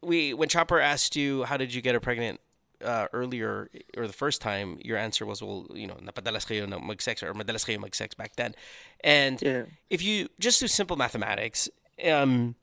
[0.01, 2.41] we when Chopper asked you how did you get her pregnant
[2.83, 6.79] uh, earlier or the first time, your answer was well, you know, napadalas kayo na
[6.79, 8.55] mag-sex or madalas kayo mag-sex back then,
[9.03, 9.63] and Yeah.
[9.89, 11.69] if you just do simple mathematics,
[12.03, 12.55] um,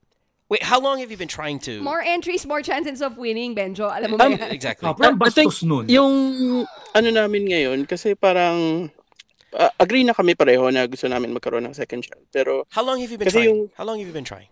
[0.49, 1.81] wait, how long have you been trying to?
[1.83, 3.89] More entries, more chances of winning, Benjo.
[3.89, 4.51] Alam mo ba Um, yan?
[4.51, 4.89] exactly.
[4.89, 5.89] Chopper, ang I think bastos nun.
[5.89, 6.65] Yung
[6.95, 8.89] ano namin ngayon, kasi parang
[9.53, 12.25] uh, agree na kami pareho na gusto namin magkaroon ng second child.
[12.33, 13.49] Pero, How long have you been Kasi trying?
[13.53, 14.49] yung- How long have you been trying?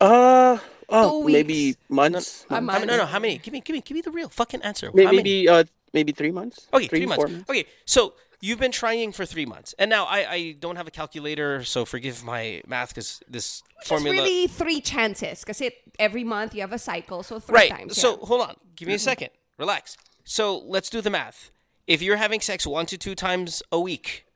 [0.00, 0.58] ah,
[0.88, 1.34] Two oh, weeks.
[1.36, 1.58] maybe
[1.88, 2.46] months.
[2.48, 2.80] A How month.
[2.80, 3.06] many- no, no.
[3.06, 3.38] How many?
[3.38, 4.90] Give me, give me, give me the real fucking answer.
[4.94, 5.22] May- how many?
[5.22, 6.66] maybe, uh, maybe three months.
[6.72, 7.22] Okay, three, months.
[7.22, 10.86] four Okay, so you've been trying for three months, and now I, I don't have
[10.86, 14.16] a calculator, so forgive my math because this It's formula.
[14.16, 15.44] It's really three chances.
[15.44, 15.62] because
[15.98, 17.70] every month you have a cycle, so three right.
[17.70, 18.00] times.
[18.00, 18.26] So yeah.
[18.26, 19.04] hold on, give me a mm-hmm.
[19.04, 19.30] second.
[19.58, 19.96] Relax.
[20.24, 21.50] So let's do the math.
[21.86, 24.26] If you're having sex one to two times a week,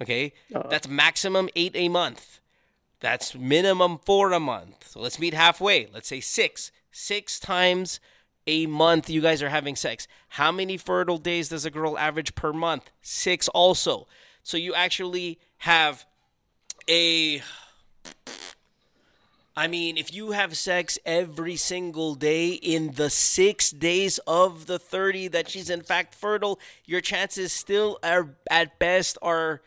[0.00, 0.68] okay, uh-huh.
[0.70, 2.40] that's maximum eight a month.
[3.00, 4.88] That's minimum four a month.
[4.88, 5.88] So let's meet halfway.
[5.92, 6.70] Let's say six.
[6.92, 8.00] Six times
[8.50, 10.08] a month you guys are having sex.
[10.30, 12.90] How many fertile days does a girl average per month?
[13.00, 14.08] Six also.
[14.42, 16.04] So you actually have
[16.88, 17.42] a
[19.56, 24.78] I mean, if you have sex every single day in the six days of the
[24.78, 29.62] 30 that she's in fact fertile, your chances still are at best are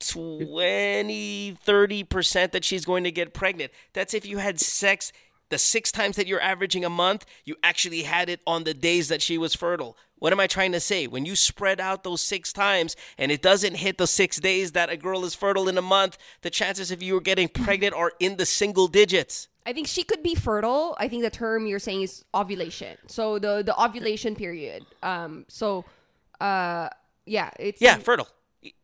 [0.00, 3.70] 20, 30% that she's going to get pregnant.
[3.92, 5.12] That's if you had sex
[5.50, 9.08] the six times that you're averaging a month, you actually had it on the days
[9.08, 9.96] that she was fertile.
[10.18, 11.06] What am I trying to say?
[11.06, 14.88] When you spread out those six times and it doesn't hit the six days that
[14.88, 18.36] a girl is fertile in a month, the chances of you getting pregnant are in
[18.36, 19.48] the single digits.
[19.66, 20.96] I think she could be fertile.
[20.98, 22.96] I think the term you're saying is ovulation.
[23.06, 24.84] So the the ovulation period.
[25.02, 25.46] Um.
[25.48, 25.84] So,
[26.40, 26.88] uh,
[27.26, 28.28] yeah, it's Yeah, fertile.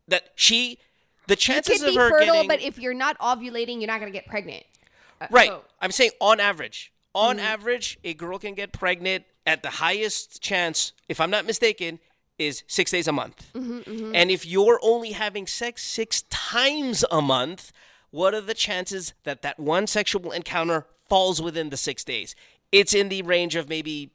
[0.09, 0.79] That she,
[1.27, 4.01] the chances could of be her fertile, getting but if you're not ovulating, you're not
[4.01, 4.65] gonna get pregnant.
[5.21, 5.53] Uh, right.
[5.81, 6.93] I'm saying on average.
[7.15, 7.45] On Mm-hmm.
[7.47, 11.99] average, a girl can get pregnant at the highest chance, if I'm not mistaken,
[12.39, 13.51] is six days a month.
[13.55, 17.73] Mm-hmm, And if you're only having sex six times a month,
[18.11, 22.35] what are the chances that that one sexual encounter falls within the six days?
[22.73, 24.11] It's in the range of maybe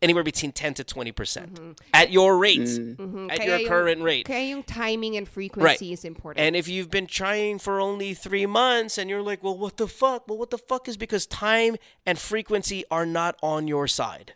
[0.00, 2.68] anywhere between 10 to 20% at your rate, at
[2.98, 3.26] Mm-hmm.
[3.28, 4.24] Kaya your yung- current rate.
[4.26, 6.38] Kaya yung timing and frequency is important.
[6.44, 9.88] And if you've been trying for only three months and you're like, well, what the
[9.88, 10.28] fuck?
[10.28, 11.76] Well, what the fuck is because time
[12.06, 14.34] and frequency are not on your side.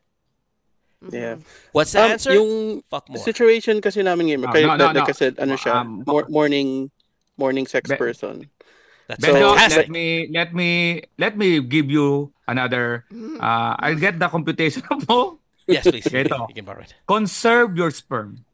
[1.11, 1.43] Yeah.
[1.75, 2.33] What's the Um, answer?
[2.35, 3.19] Yung Fuck more.
[3.19, 5.11] situation kasi namin ngayon, No, kaya, no, no, like no.
[5.11, 6.91] I said, ano siya, Um, mor- morning,
[7.37, 8.47] morning sex Be- person.
[9.11, 9.77] That's Benjo, fantastic.
[9.79, 10.69] let me let me
[11.19, 13.03] let me give you another
[13.43, 15.42] uh I'll get the computation mo.
[15.73, 16.07] Yes, please.
[16.07, 16.47] Ito.
[16.49, 16.93] You can borrow it.
[17.09, 18.45] Conserve your sperm.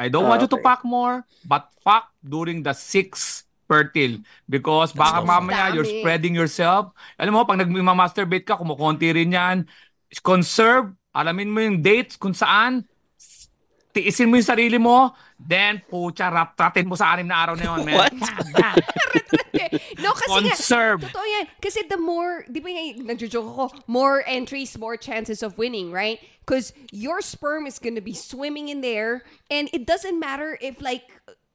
[0.00, 0.64] I don't want you to Okay.
[0.64, 4.18] fuck more, but fuck during the six fertile
[4.48, 6.00] because baka so mamaya you're Dami.
[6.02, 6.90] spreading yourself.
[7.20, 9.68] Alam mo, pag nagmamasturbate ka, kumukonti rin yan.
[10.26, 12.82] conserve, alamin mo yung dates kung saan,
[13.92, 17.80] tiisin mo yung sarili mo, then, pucha, rap-tratin mo sa anim na araw na yun,
[17.86, 17.96] man.
[17.98, 18.12] What?
[19.98, 21.00] no, kasi nga, Conserve.
[21.10, 21.44] totoo yan.
[21.58, 22.84] Kasi the more, di ba nga,
[23.14, 26.22] nagjo-joke ako, more entries, more chances of winning, right?
[26.46, 31.10] Because your sperm is gonna be swimming in there, and it doesn't matter if like,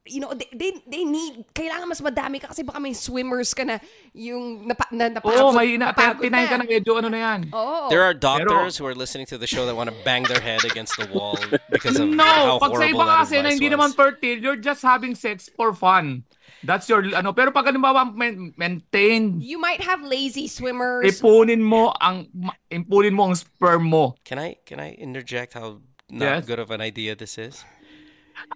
[0.05, 3.65] you know, they, they, they need, kailangan mas madami ka kasi baka may swimmers ka
[3.65, 3.81] na
[4.13, 7.39] yung napa, na, Oo, napagod, may na, napagod 39 ka na, medyo ano na yan.
[7.49, 7.89] Oo.
[7.89, 10.61] There are doctors who are listening to the show that want to bang their head
[10.63, 11.41] against the wall
[11.73, 13.73] because of No, how pag sa horrible iba kasi na hindi was.
[13.73, 16.21] naman fertile, you're just having sex for fun.
[16.61, 21.05] That's your, ano, pero pag halimbawa, main- maintain, You might have lazy swimmers.
[21.17, 22.29] ipunin mo ang,
[22.69, 24.13] ipunin mo ang sperm mo.
[24.25, 26.45] Can I can I interject how not Yes.
[26.45, 27.65] good of an idea this is?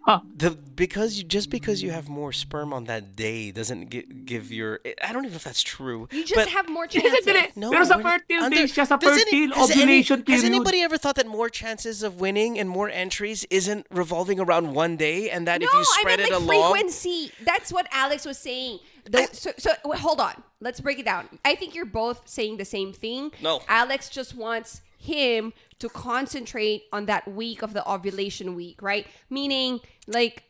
[0.37, 4.51] The because you just because you have more sperm on that day doesn't gi- give
[4.51, 6.07] your eh, I don't even know if that's true.
[6.11, 7.25] You just but have more chances.
[7.25, 7.51] hindi.
[7.55, 10.43] no, Pero sa we're- fertile under- days siya, sa does fertile has ovulation any, Has
[10.43, 14.95] anybody ever thought that more chances of winning and more entries isn't revolving around one
[14.97, 17.31] day, and that no, if you spread I mean, meant like along, frequency.
[17.43, 18.79] That's what Alex was saying.
[19.05, 20.43] The, so, so wait, hold on.
[20.61, 21.27] Let's break it down.
[21.45, 23.31] I think you're both saying the same thing.
[23.41, 23.61] No.
[23.67, 29.07] Alex just wants him to concentrate on that week of the ovulation week, right?
[29.29, 30.43] Meaning, like,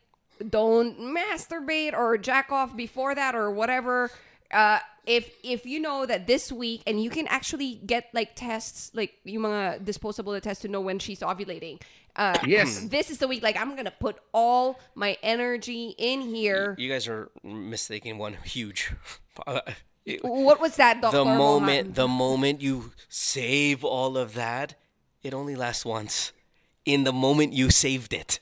[0.50, 4.10] don't masturbate or jack off before that or whatever.
[4.52, 8.90] Uh, if if you know that this week and you can actually get like tests
[8.94, 11.80] like yung mga disposable tests to know when she's ovulating.
[12.16, 12.80] Uh, Yes.
[12.90, 16.74] this is the week like I'm gonna put all my energy in here.
[16.78, 18.94] you guys are mistaking one huge.
[20.22, 21.18] What was that, Doctor?
[21.18, 21.94] the moment Mohan?
[21.94, 24.76] the moment you save all of that
[25.22, 26.32] it only lasts once
[26.86, 28.40] in the moment you saved it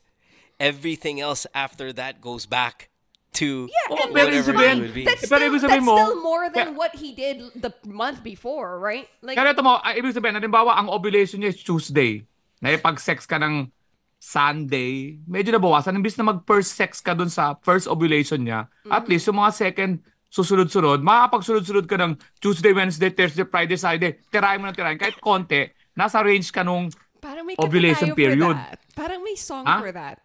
[0.59, 2.89] everything else after that goes back
[3.38, 5.95] to yeah, and pero that's ibig whatever sabihin- it would be That's still, that's mo,
[5.95, 9.05] still more than kaya- what he did the month before, right?
[9.21, 12.25] Like, Kaya ito mo, ay, ibig sabihin, halimbawa, ang ovulation niya is Tuesday.
[12.65, 13.69] Nakipag-sex ka ng
[14.17, 15.93] Sunday, medyo nabawasan.
[15.93, 19.09] Imbis na mag-first sex ka dun sa first ovulation niya, at mm-hmm.
[19.13, 24.67] least yung mga second susunod-sunod, makakapagsunod-sunod ka ng Tuesday, Wednesday, Thursday, Friday, Saturday, tirahin mo
[24.67, 24.99] na tirahin.
[24.99, 28.55] Kahit konti, nasa range ka nung parang may ovulation period.
[28.93, 29.79] Parang may song Ha?
[29.79, 30.19] for that.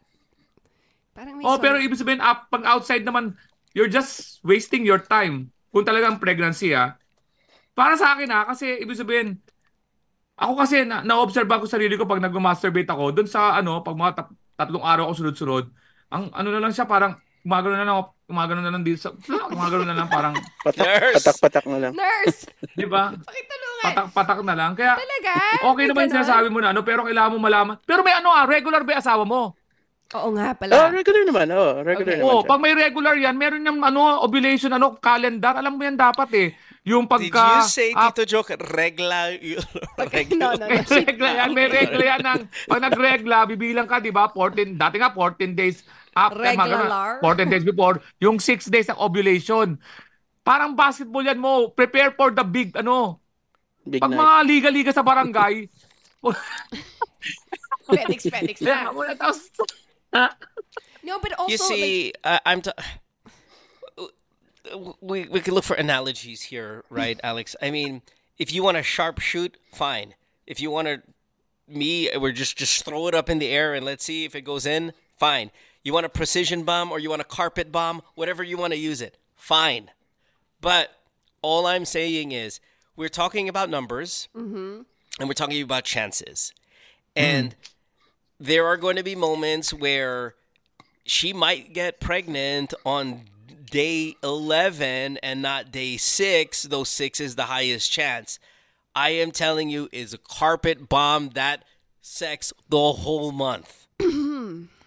[1.12, 1.62] Parang may Oh, song.
[1.62, 3.36] pero ibig sabihin, up, pag outside naman,
[3.72, 5.48] you're just wasting your time.
[5.72, 6.98] Kung talagang pregnancy, ah.
[7.72, 9.40] Para sa akin, ah, kasi ibig sabihin,
[10.36, 14.12] ako kasi, na, na-observe ko sarili ko pag nag-masturbate ako, dun sa, ano, pag mga
[14.18, 15.64] tat- tatlong araw ako sunod-sunod,
[16.12, 19.10] ang ano na lang siya, parang, gumagano na lang, ako- gumagano na lang dito sa,
[19.52, 21.14] gumagano na lang, parang, Patak, Nurse!
[21.18, 21.92] patak-patak na lang.
[21.92, 22.40] Nurse!
[22.78, 23.10] di ba?
[23.12, 23.82] Pakitulungan!
[23.82, 24.70] Patak-patak na lang.
[24.78, 25.34] Kaya, Talaga?
[25.74, 27.74] okay naman yung sinasabi mo na, ano, pero kailangan mo malaman.
[27.82, 29.58] Pero may ano ah, regular ba yung asawa mo?
[30.12, 30.92] Oo nga Oh, pala.
[30.92, 31.46] regular naman.
[31.56, 32.20] Oh, regular Okay.
[32.20, 32.50] naman siya.
[32.52, 35.56] pag may regular yan, meron yung ano, ovulation, ano, calendar.
[35.56, 36.48] Alam mo yan dapat eh.
[36.84, 37.62] Yung did pagka...
[37.62, 39.32] you say Tito Joke regla
[40.36, 40.90] No, no, may no.
[40.90, 42.20] regla yan, may regla yan.
[42.20, 44.28] Ng, pag nagregla, bibilang ka, di ba?
[44.28, 45.80] 14, dati nga 14 days
[46.16, 47.10] after, mga ganun, Regular.
[47.20, 49.78] 14 days before, yung 6 days ng ovulation.
[50.42, 51.70] Parang basketball yan mo.
[51.70, 53.20] Prepare for the big, ano,
[53.86, 54.20] Big pag night.
[54.20, 55.66] mga liga-liga sa barangay,
[57.82, 59.50] Fedix, Fedix yeah, wala, tapos,
[61.02, 62.62] No, but also, you like, see, uh, I'm.
[62.62, 62.70] T-
[65.00, 67.56] we we can look for analogies here, right, Alex?
[67.60, 68.02] I mean,
[68.38, 70.14] if you want to sharp shoot, fine.
[70.46, 71.02] If you want to,
[71.66, 74.42] me, we're just just throw it up in the air and let's see if it
[74.42, 74.92] goes in.
[75.18, 75.50] Fine.
[75.82, 78.78] You want a precision bomb or you want a carpet bomb, whatever you want to
[78.78, 79.18] use it.
[79.34, 79.90] Fine.
[80.60, 80.90] But
[81.42, 82.60] all I'm saying is
[82.96, 84.82] we're talking about numbers mm-hmm.
[85.18, 86.52] and we're talking about chances.
[87.16, 87.22] Hmm.
[87.22, 87.56] And
[88.38, 90.34] there are going to be moments where
[91.04, 93.22] she might get pregnant on
[93.70, 98.38] day 11 and not day 6 though 6 is the highest chance
[98.94, 101.64] i am telling you is a carpet bomb that
[102.02, 103.86] sex the whole month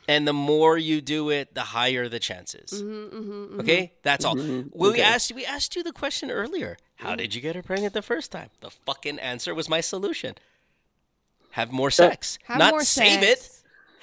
[0.08, 2.82] and the more you do it the higher the chances.
[2.82, 3.82] Mm-hmm, mm-hmm, okay?
[3.84, 4.04] Mm-hmm.
[4.04, 4.36] that's all.
[4.72, 6.78] Well, we asked we asked you the question earlier.
[6.96, 8.50] How did you get her pregnant the first time?
[8.62, 10.36] The fucking answer was my solution.
[11.52, 12.40] Have more sex.
[12.44, 13.24] Have not more save sex.
[13.24, 13.56] it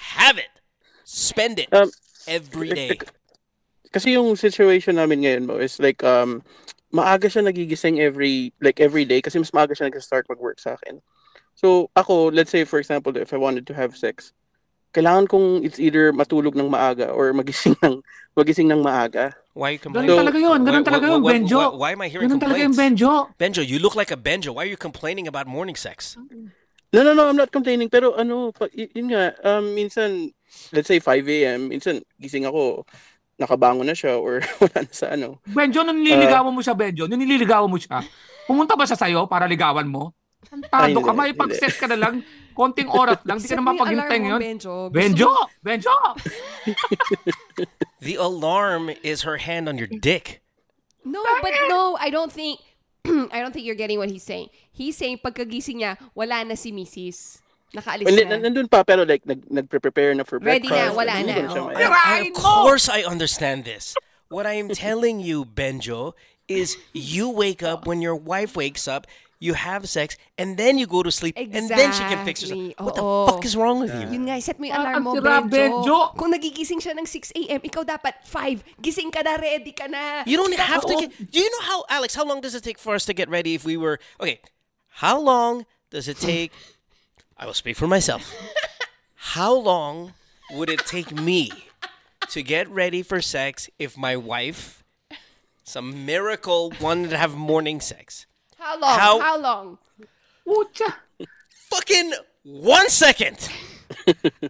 [0.02, 0.50] have it.
[1.04, 1.72] Spend it.
[1.72, 1.90] Um,
[2.26, 2.98] every eh, eh, day.
[3.92, 6.42] Kasi yung situation namin ngayon mo is like um
[6.92, 11.00] maaga siya nagigising every like every day kasi mas maaga siya nag-start mag-work sa akin.
[11.54, 14.32] So ako, let's say for example, if I wanted to have sex,
[14.92, 19.32] kailangan kong it's either matulog ng maaga or magising ng magising ng maaga.
[19.52, 20.20] Why are you ganun complaining?
[20.20, 21.58] talaga yun, ganun Why- talaga why- yung why- Benjo.
[21.58, 23.00] why- why am I hearing Ganun talaga yung complaints?
[23.00, 23.12] Benjo.
[23.36, 24.56] Benjo, you look like a Benjo.
[24.56, 26.16] Why are you complaining about morning sex?
[26.92, 30.28] No, no, no, I'm not complaining pero ano, yun nga, um, minsan
[30.72, 32.84] let's say 5 a.m., minsan gising ako,
[33.36, 35.40] nakabangon na siya or wala na sa ano.
[35.44, 38.04] Benjo, nung nililigawan mo siya, Benjo, nung nililigawan mo siya,
[38.44, 40.12] pumunta ba siya sa'yo para ligawan mo?
[40.50, 41.38] Tado ka, may hindi.
[41.38, 42.24] pag-set ka na lang.
[42.52, 44.40] Konting oras lang, di ka na mapaghintay ngayon.
[44.40, 44.76] Benjo.
[44.92, 45.32] Benjo!
[45.64, 45.96] Benjo!
[48.04, 50.42] The alarm is her hand on your dick.
[51.04, 52.60] No, but no, I don't think
[53.06, 54.50] I don't think you're getting what he's saying.
[54.70, 57.42] He's saying pagkagising niya, wala na si Mrs.
[57.74, 58.36] Nakaalis Hindi, na.
[58.36, 60.92] nandun pa, pero like, nag, nag-prepare na for Ready breakfast.
[60.92, 61.70] na, wala na, oh.
[61.72, 63.96] and of course I understand this.
[64.28, 66.12] What I am telling you, Benjo,
[66.48, 69.06] is you wake up when your wife wakes up,
[69.42, 72.62] you have sex, and then you go to sleep, and then she can fix herself.
[72.62, 72.84] Exactly.
[72.86, 73.26] What the Oo.
[73.26, 74.06] fuck is wrong with you?
[74.06, 75.82] Yun nga, set mo yung alarm mo, ang sira, Benjo.
[75.82, 75.98] Benjo.
[76.14, 78.62] Kung nagigising siya ng 6 a.m., ikaw dapat 5.
[78.78, 80.22] Gising ka na, ready ka na.
[80.30, 81.10] You don't have to get.
[81.18, 82.14] Do you know how, Alex?
[82.14, 84.38] How long does it take for us to get ready if we were okay?
[85.02, 86.54] How long does it take?
[87.34, 88.22] I will speak for myself.
[89.34, 90.14] How long
[90.54, 91.50] would it take me
[92.30, 94.84] to get ready for sex if my wife,
[95.66, 98.30] some miracle, wanted to have morning sex?
[98.62, 98.98] How long?
[98.98, 99.66] How- How, long?
[100.46, 100.94] Pucha!
[101.70, 102.12] Fucking
[102.44, 103.38] one second.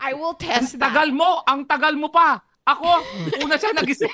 [0.01, 0.93] I will test that.
[0.93, 1.41] Tagal mo!
[1.49, 2.41] Ang tagal mo pa!
[2.63, 3.03] Ako,
[3.43, 4.13] una siya nagising.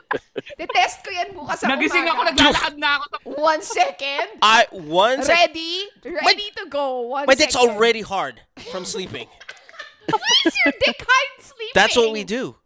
[0.58, 2.34] Tetest ko yan bukas sa nagising ako, umaga.
[2.34, 3.04] naglalakad na ako.
[3.06, 4.26] sa- One second.
[4.42, 5.54] I one second.
[5.54, 5.74] Ready?
[6.02, 7.06] Ready to go.
[7.14, 7.78] One My dick's second.
[7.78, 8.42] already hard
[8.74, 9.30] from sleeping.
[10.46, 11.76] Is your dick hard sleeping?
[11.78, 12.56] That's what we do.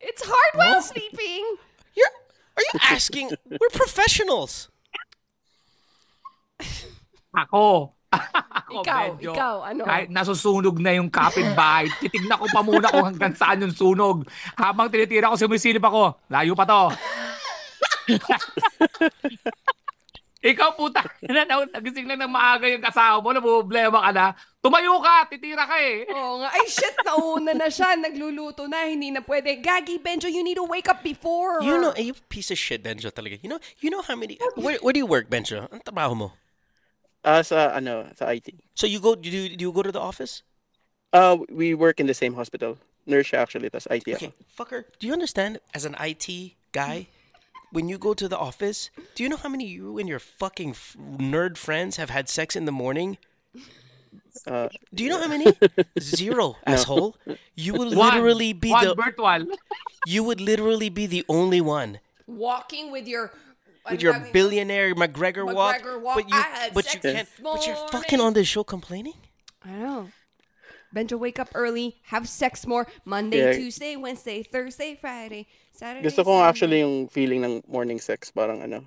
[0.00, 1.44] It's hard while sleeping.
[1.92, 2.12] You're.
[2.56, 3.36] Are you asking?
[3.44, 4.72] We're professionals.
[7.36, 7.92] Ako.
[8.66, 9.32] ako, Ikaw, medyo.
[9.36, 9.82] ikaw, ano?
[9.84, 14.24] Kahit nasusunog na yung kapitbahay, titignan ko pa muna kung hanggang saan yung sunog.
[14.56, 16.16] Habang tinitira ko, sumisilip ako.
[16.32, 16.82] Layo pa to.
[20.46, 24.26] Ikaw puta, na, na, nagising lang ng maaga yung kasama mo, problema ka na.
[24.62, 26.06] Tumayo ka, titira ka eh.
[26.06, 26.54] Oo nga.
[26.54, 27.98] Ay, shit, nauna na siya.
[27.98, 28.86] Nagluluto na.
[28.86, 29.58] Hindi na pwede.
[29.58, 31.58] Gagi, Benjo, you need to wake up before.
[31.66, 33.42] You know, you piece of shit, Benjo talaga.
[33.42, 34.38] You know, you know how many?
[34.54, 35.66] Where, where do you work, Benjo?
[35.66, 36.28] Ang trabaho mo?
[37.26, 38.54] Ah, sa, ano, sa IT.
[38.78, 39.18] So you go?
[39.18, 40.46] Do you, do you go to the office?
[41.12, 42.78] Uh, we work in the same hospital.
[43.06, 44.30] Nurse siya actually, tas IT ako.
[44.30, 44.80] Okay, fucker.
[45.02, 45.58] Do you understand?
[45.74, 47.10] As an IT guy,
[47.74, 50.70] when you go to the office, do you know how many you and your fucking
[50.70, 53.18] f- nerd friends have had sex in the morning?
[54.46, 55.50] Uh, Do you know how many?
[56.00, 57.16] Zero, asshole.
[57.54, 58.94] You would literally be one the.
[58.94, 59.46] virtual.
[60.06, 63.30] You would literally be the only one Walking with your...
[63.90, 66.16] with your billionaire McGregor, walk, McGregor walk.
[66.16, 67.26] but you, I had but you can't.
[67.28, 69.14] this But you're fucking on this show complaining.
[69.64, 70.08] I know.
[70.94, 71.96] Benjo, wake up early.
[72.14, 72.86] Have sex more.
[73.04, 73.52] Monday, Yeah.
[73.58, 76.48] Tuesday, Wednesday, Thursday, Friday, Saturday, gusto ko Sunday.
[76.48, 78.30] actually yung feeling ng morning sex.
[78.30, 78.86] Parang ano,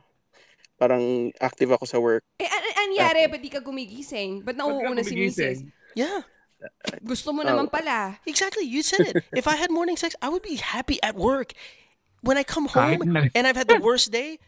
[0.79, 2.23] parang active ako sa work.
[2.39, 4.41] Eh, an anyari, ba't di ka gumigising?
[4.41, 5.67] Ba't nauuna si Mrs.?
[5.93, 6.23] Yeah,
[7.03, 7.47] Gusto mo Oh.
[7.47, 8.19] naman pala.
[8.27, 8.63] exactly.
[8.67, 9.23] You said it.
[9.35, 11.53] if I had morning sex, I would be happy at work.
[12.19, 12.99] When I come home
[13.31, 14.39] and I've had the worst day,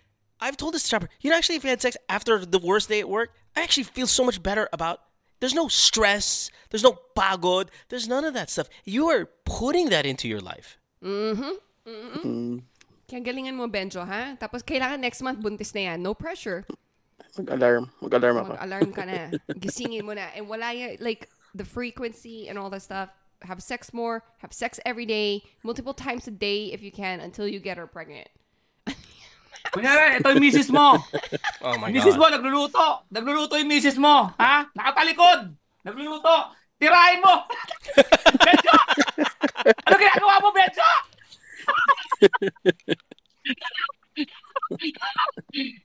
[0.41, 2.99] I've told this strapper, you know, actually, if you had sex after the worst day
[2.99, 5.01] at work, I actually feel so much better about.
[5.39, 6.49] There's no stress.
[6.69, 7.69] There's no pagod.
[7.89, 8.67] There's none of that stuff.
[8.85, 10.77] You are putting that into your life.
[11.03, 12.57] Mm-hmm.
[13.09, 14.37] Kaya galingan mo, Benjo, ha?
[14.39, 16.01] Tapos kailangan next month buntis na yan.
[16.01, 16.65] No pressure.
[17.37, 17.89] mag-alarm.
[18.01, 18.51] Mag-alarm ako.
[18.53, 19.31] Mag-alarm ka na.
[19.61, 20.29] Gisingin mo na.
[20.35, 23.09] And wala yung, like, the frequency and all that stuff.
[23.41, 24.23] Have sex more.
[24.39, 25.41] Have sex every day.
[25.63, 28.29] Multiple times a day if you can until you get her pregnant.
[29.69, 30.97] Kunyari, ito yung misis mo.
[31.61, 32.41] Oh my Misis mo, god.
[32.41, 33.05] nagluluto.
[33.13, 34.33] Nagluluto yung misis mo.
[34.41, 34.65] Ha?
[34.73, 35.53] Nakatalikod.
[35.85, 36.57] Nagluluto.
[36.81, 37.45] Tirahin mo.
[38.41, 38.73] Benjo!
[39.61, 40.81] Ano ginagawa mo, Benjo?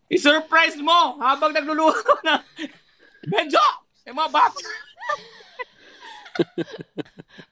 [0.09, 2.41] I-surprise mo habang nagluluto na.
[3.29, 3.61] Benjo!
[4.07, 4.61] Yung mga bata.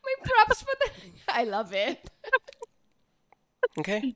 [0.01, 1.03] May props pa talaga.
[1.35, 1.99] I love it.
[3.77, 4.15] Okay.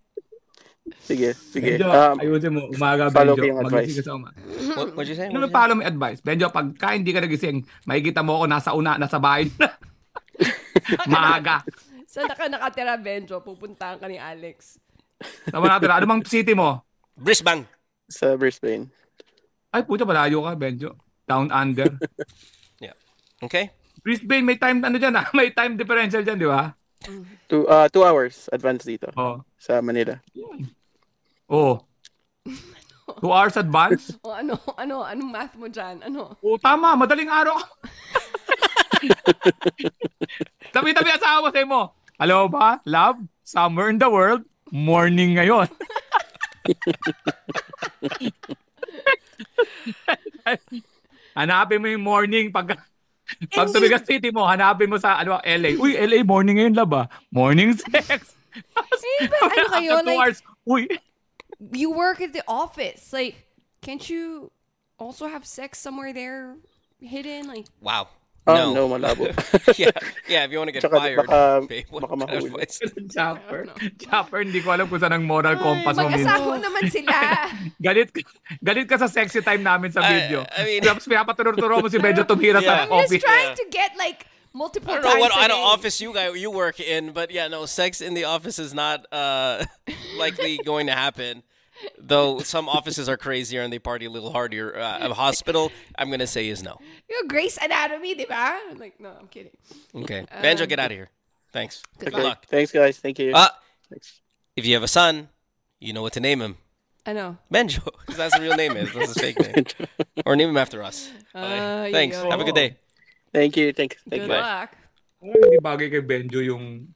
[0.99, 1.77] Sige, sige.
[1.77, 2.63] Benjo, Um, ayusin mo.
[2.69, 3.59] Umaga, follow Benjo.
[3.59, 3.73] advice.
[3.75, 4.29] Magising ka sa uma.
[4.75, 5.27] What, what'd you say?
[5.27, 5.57] Ano What'd you say?
[5.57, 6.19] follow mo yung advice?
[6.21, 9.69] Benjo, pagka hindi ka nagising, makikita mo ako nasa una, nasa bahay na.
[11.11, 11.57] Maaga.
[12.05, 13.39] Saan ka nakatira, Benjo?
[13.39, 14.79] Pupuntahan ka ni Alex.
[15.45, 15.91] Tama natin.
[15.91, 16.81] Ano bang city mo?
[17.13, 17.67] Brisbane.
[18.07, 18.89] sa Brisbane.
[19.69, 20.97] Ay, puta, malayo ka, Benjo.
[21.25, 21.93] Down under.
[23.39, 23.71] Okay.
[24.03, 25.31] Brisbane, may time, ano dyan ah?
[25.37, 26.75] May time differential dyan, di ba?
[27.47, 29.47] Two, uh, two hours advance dito Oo.
[29.55, 30.19] sa Manila.
[31.49, 31.81] Oh.
[33.25, 34.13] Two hours advance?
[34.25, 36.05] O ano, ano, anong math mo dyan?
[36.05, 36.37] Ano?
[36.45, 36.93] Oo, tama.
[36.93, 37.57] Madaling araw.
[40.77, 41.83] Tabi-tabi asawa sa'yo mo.
[42.21, 45.65] Alam ba, love, somewhere in the world, morning ngayon.
[51.33, 52.77] hanapin mo yung morning pag
[53.55, 55.79] pag tumigas city mo, hanapin mo sa ano, LA.
[55.79, 57.07] Uy, LA morning ngayon, love ah.
[57.31, 58.35] Morning sex.
[59.19, 60.91] Eh, but ano kayo, like, hours, uy.
[61.73, 63.13] You work at the office.
[63.13, 63.37] Like,
[63.83, 64.51] can't you
[64.99, 66.57] also have sex somewhere there?
[67.01, 67.47] hidden?
[67.47, 68.09] Like, Wow.
[68.49, 68.89] Oh, no.
[68.89, 69.29] no, malabo.
[69.79, 69.91] yeah,
[70.27, 70.45] yeah.
[70.45, 72.49] If you want to get Tsaka fired, baka- babe, what baka kind of mahuli.
[72.65, 72.81] advice?
[73.15, 73.69] Chopper.
[74.01, 76.33] Chopper, hindi ko alam kung saan ang moral compass mo minsan.
[76.33, 77.17] mag-asawa naman sila.
[77.77, 78.09] Galit,
[78.65, 80.49] galit ka sa sexy time namin sa video.
[80.57, 82.89] I mean- Tapos pinapaturo-turo mo si Medyo tumira Yeah.
[82.89, 83.21] sa I'm just coffee.
[83.21, 84.25] trying to get like
[84.57, 87.13] multiple I don't know times what a kind of office you guys you work in,
[87.13, 89.61] but yeah, no, sex in the office is not uh,
[90.17, 91.45] likely going to happen.
[91.99, 94.77] Though some offices are crazier and they party a little harder.
[94.77, 96.79] Uh, a hospital, I'm gonna say is no.
[97.09, 98.59] Yung Grey's Anatomy, di ba?
[98.77, 99.53] Like, no, I'm kidding.
[99.95, 101.11] Okay, Banjo, get out of here.
[101.53, 101.83] Thanks.
[101.99, 102.47] Good Okay, luck.
[102.47, 102.99] Thanks, guys.
[102.99, 103.33] Thank you.
[103.35, 103.49] Uh,
[103.89, 104.21] Thanks.
[104.57, 105.29] if you have a son,
[105.81, 106.57] you know what to name him.
[107.07, 107.39] Ano?
[107.51, 107.89] Benjo.
[108.07, 108.93] 'cause That's the real name is.
[108.93, 109.65] That's his fake name.
[110.27, 111.09] Or name him after us.
[111.35, 111.59] Okay.
[111.59, 112.17] Ah, Thanks.
[112.19, 112.31] yun.
[112.31, 112.77] Have a good day.
[113.33, 113.73] Thank you.
[113.73, 114.37] Thank, thank Good you.
[114.37, 114.77] luck.
[115.21, 116.93] Parang hindi bagay kay Benjo yung...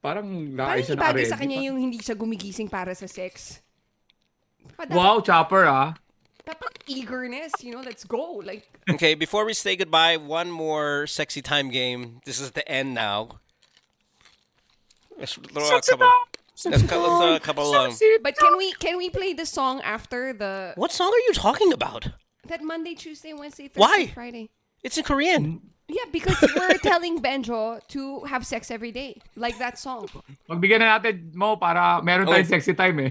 [0.00, 1.40] Parang Parang laay siya hindi na bagay sa ready.
[1.44, 3.60] kanya yung hindi siya gumigising para sa sex.
[4.76, 5.92] Dapat, Wow, Chopper ah.
[6.44, 8.40] dapat eagerness, you know, let's go.
[8.42, 12.20] Like, Okay, before we say goodbye, one more sexy time game.
[12.24, 13.38] This is the end now.
[15.18, 16.10] Let's throw a couple.
[16.64, 17.74] Let's co- let's throw a couple.
[17.74, 21.32] Um, but can we can we play the song after the what song are you
[21.36, 22.08] talking about?
[22.48, 24.06] that Monday, Tuesday, Wednesday, Thursday, Why?
[24.12, 24.50] Friday?
[24.82, 25.60] It's in Korean.
[25.90, 30.06] Yeah, because we're telling Benjo to have sex every day, like that song.
[30.46, 32.54] Magbigyan na natin mo para meron tayong Okay.
[32.62, 33.10] sexy time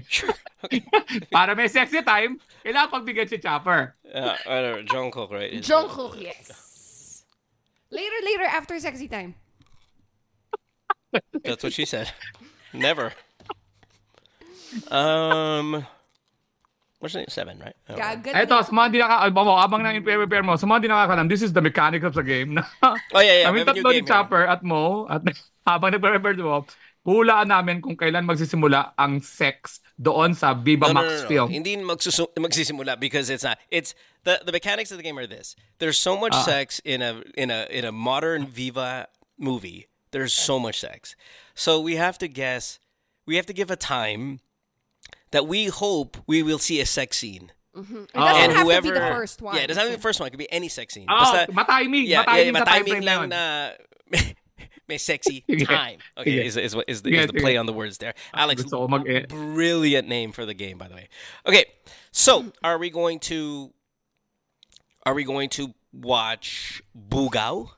[1.32, 3.92] Para may sexy time, kailangan pagbigyan si Chopper.
[4.08, 4.80] Uh, whatever.
[4.88, 5.52] Jungkook, right?
[5.52, 7.24] It's- Jungkook, yes.
[7.92, 9.34] Later, later, after sexy time.
[11.44, 12.08] That's what she said.
[12.72, 13.12] Never.
[14.88, 15.84] Um,
[17.00, 17.32] what's the name?
[17.32, 17.74] Seven, right?
[17.88, 18.32] Oh, Gagan.
[18.36, 21.26] Eto, sa mga hindi naka, album mo, abang na prepare mo, sa mga hindi nakakalam,
[21.28, 22.54] this is the mechanics of the game.
[22.54, 22.62] Na,
[23.16, 23.46] Oh yeah, yeah.
[23.48, 24.12] kami we have a new tatlo ni game here.
[24.14, 25.24] Chopper at Mo, at
[25.66, 26.62] habang nagpe-prepare mo,
[27.00, 31.28] hulaan namin kung kailan magsisimula ang sex doon sa Viva No, no, Max no, no.
[31.28, 31.48] film.
[31.48, 33.56] Hindi magsusu- magsisimula because it's not.
[33.72, 33.96] It's
[34.28, 35.56] the the mechanics of the game are this.
[35.80, 36.44] There's so much Ah.
[36.44, 39.08] sex in a in a in a modern Viva
[39.40, 39.88] movie.
[40.12, 41.16] There's so much sex.
[41.56, 42.76] So we have to guess.
[43.24, 44.44] We have to give a time
[45.32, 47.52] that we hope we will see a sex scene.
[47.74, 49.54] It doesn't and have whoever to be the first one.
[49.56, 50.26] Yeah, it doesn't have to be the first one.
[50.26, 51.06] It could be any sex scene.
[51.08, 53.70] Oh, Basta- matiming, yeah, matiming yeah, matiming na lang na
[54.88, 55.98] may sexy time.
[56.18, 56.44] Okay, Sige.
[56.46, 57.60] is, is, what- is, the, Sige, is the play sige.
[57.60, 58.14] on the words there.
[58.34, 59.24] Alex, Gusto ko mag eh.
[59.28, 61.08] brilliant name for the game, by the way.
[61.46, 61.64] Okay,
[62.10, 63.70] so are we going to
[65.06, 67.70] are we going to watch Bugao?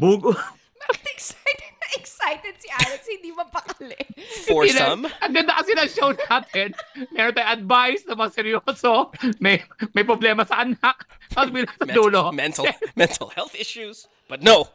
[0.00, 0.32] Bugo.
[0.82, 3.98] Bakit excited na excited si Alex, hindi mapakali.
[4.46, 6.68] For Hindi na- some, Ang ganda kasi ng show natin.
[7.12, 8.92] Meron tayong advice na mga seryoso.
[9.42, 11.06] May, may problema sa anak.
[11.32, 12.30] Tapos bilang sa dulo.
[12.32, 12.68] mental
[13.00, 14.06] mental health issues.
[14.28, 14.68] But no,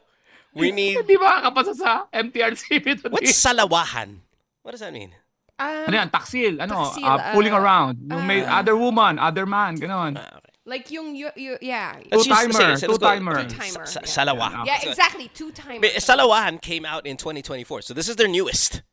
[0.53, 3.13] we need Hindi makakapasa sa MTRCB today.
[3.13, 4.21] what's salawahan?
[4.63, 5.15] What does that mean?
[5.57, 6.09] Um, Ano yan?
[6.13, 6.61] Taksil.
[6.61, 6.91] Ano?
[6.91, 7.95] Taksil, ah, fooling ah, around.
[8.05, 8.61] Yung may ah.
[8.61, 9.73] other woman, other man.
[9.79, 10.17] Ganon.
[10.17, 10.46] Okay.
[10.67, 11.95] Like yung, you, you, yeah.
[12.11, 12.93] Let's Two-timer, say say it, let's go.
[12.97, 13.43] two-timer.
[13.47, 14.07] Two-timer, Sa- yeah.
[14.07, 14.65] Salawahan.
[14.65, 15.29] Yeah, exactly.
[15.33, 15.79] Two times.
[15.81, 18.83] But Salawahan came out in 2024, so this is their newest,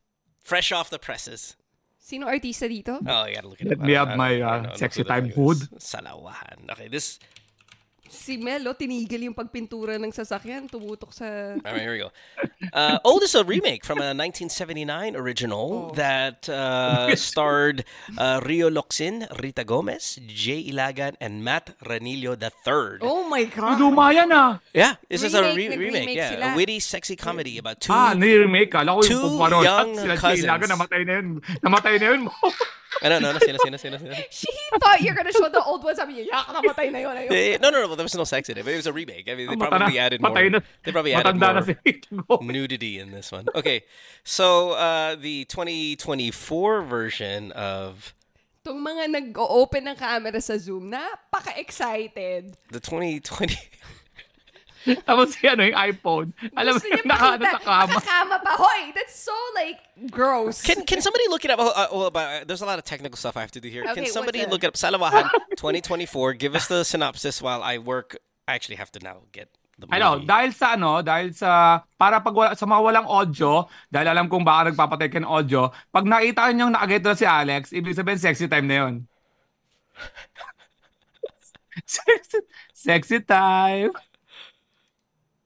[0.42, 1.56] fresh off the presses.
[1.98, 3.00] Sino artista dito?
[3.06, 3.84] Oh, I gotta look it Let up.
[3.84, 5.58] me have my, uh, sexy time fuck hood.
[5.78, 6.70] Salawahan.
[6.72, 7.18] Okay, this.
[8.14, 11.58] Si Melo, tinigil yung pagpintura ng sasakyan, tumutok sa...
[11.58, 12.14] All right, here we go.
[12.72, 17.84] Uh, oh, this is a remake from a 1979 original that uh, starred
[18.16, 23.02] uh, Rio Locsin, Rita Gomez, Jay Ilagan, and Matt Ranillo III.
[23.02, 23.80] Oh my God!
[23.80, 24.62] Luma yan ah.
[24.72, 26.16] Yeah, this is a Remake, re- nag-remake remake.
[26.16, 26.52] Yeah, sila.
[26.52, 27.92] a witty, sexy comedy about two.
[27.92, 28.86] Ah, nire-remake ka.
[28.86, 29.62] Lako Two yung pumaro.
[29.62, 30.46] young cousins.
[30.46, 31.28] Chilaga, namatay na yun.
[31.62, 32.22] Namatay na yun
[33.02, 33.06] mo.
[33.06, 33.32] I don't know.
[33.32, 34.14] No, sino, sino, sino, sino.
[34.30, 34.46] She
[34.78, 35.94] thought you're gonna show the old one.
[35.96, 37.16] Sabi niya, yak, namatay na yun.
[37.16, 37.94] ayun." Eh, No, no, no.
[37.94, 38.64] There was no sex in it.
[38.64, 39.28] But it was a remake.
[39.28, 40.30] I mean, they probably na- added more.
[40.50, 40.60] na.
[40.84, 41.76] They probably added more si
[42.42, 43.46] nudity in this one.
[43.54, 43.84] Okay,
[44.24, 48.14] so uh, the 2024 version of
[48.64, 52.56] Itong mga nag-open ng camera sa Zoom, napaka-excited.
[52.72, 53.58] the 2020.
[55.08, 56.28] Tapos si ano yung iPhone.
[56.52, 57.92] Alam mo yung nakaano makita, sa kama.
[57.96, 58.50] Nakakama pa.
[58.60, 59.80] Hoy, that's so like
[60.12, 60.60] gross.
[60.60, 61.60] Can can somebody look it up?
[61.60, 63.68] Oh, uh, oh, but, uh, there's a lot of technical stuff I have to do
[63.72, 63.84] here.
[63.88, 64.76] Okay, can somebody look it up?
[64.76, 66.36] Salawahan 2024.
[66.36, 68.20] Give us the synopsis while I work.
[68.44, 69.48] I actually have to now get
[69.78, 69.96] the movie.
[69.96, 74.28] Ano, dahil sa ano, dahil sa, para pag wala, sa mga walang audio, dahil alam
[74.28, 78.20] kong baka nagpapatay ka ng audio, pag nakita nyo nakagito na si Alex, ibig sabihin
[78.20, 78.94] sexy time na yun.
[81.88, 82.38] sexy,
[82.76, 83.90] sexy time.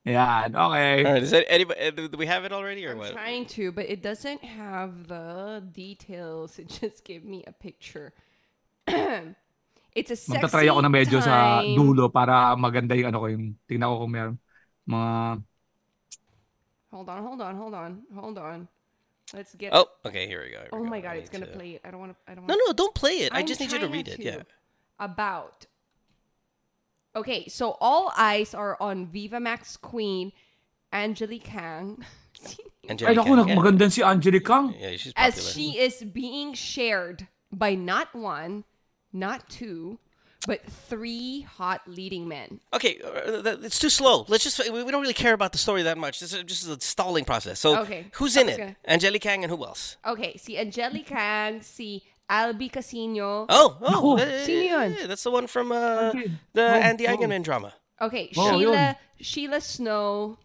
[0.09, 1.05] Yan, okay.
[1.05, 1.79] All right, is that anybody?
[1.79, 3.11] uh, Do we have it already or I'm what?
[3.11, 6.57] trying to, but it doesn't have the details.
[6.59, 8.13] It just gave me a picture.
[9.95, 11.75] it's a sexy Magtatry ako na medyo sa time.
[11.75, 14.35] dulo para maganda yung ano ko yung tingnan ko kung meron
[14.89, 15.11] mga
[16.91, 18.67] Hold on, hold on, hold on, hold on.
[19.33, 19.73] Let's get.
[19.73, 20.27] Oh, okay.
[20.27, 20.59] Here we go.
[20.59, 20.89] here we Oh go.
[20.89, 21.81] my I god, it's need gonna play it.
[21.85, 22.31] I don't want to.
[22.31, 22.47] I don't.
[22.47, 23.31] Wanna, no, don't play it.
[23.33, 24.19] I I'm just need you to trying read it.
[24.19, 24.41] Yeah.
[24.99, 25.65] About.
[27.15, 30.31] Okay, so all eyes are on Viva Max Queen,
[30.93, 32.03] Angelique Khang,
[32.45, 32.55] Ay,
[32.91, 33.55] Angelica, naku, yeah.
[33.55, 34.73] magandang si Angelique Khang.
[34.79, 35.37] Yeah, she's popular.
[35.37, 38.63] as she is being shared by not one,
[39.11, 39.97] not two,
[40.47, 42.59] but three hot leading men.
[42.73, 44.25] Okay, uh, th- it's too slow.
[44.29, 46.19] Let's just we we don't really care about the story that much.
[46.19, 47.59] This is just a stalling process.
[47.59, 48.59] So, Okay, who's I in was it?
[48.59, 49.97] gonna- Angelique Khang and who else?
[50.05, 53.45] Okay, si Angelique Khang, si Albie Casiño.
[53.49, 54.09] Oh, oh, Naku.
[54.21, 54.93] uh, Sino yun?
[54.93, 56.31] yeah, that's the one from uh, Okay.
[56.53, 57.11] the Oh, Andy oh.
[57.17, 57.73] Eigenman drama.
[58.01, 60.37] Okay, Oh, Sheila Sheila Snow.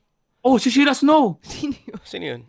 [0.42, 1.38] Oh, si Sheila Snow.
[1.44, 2.00] Sino yun?
[2.04, 2.42] Sino yun?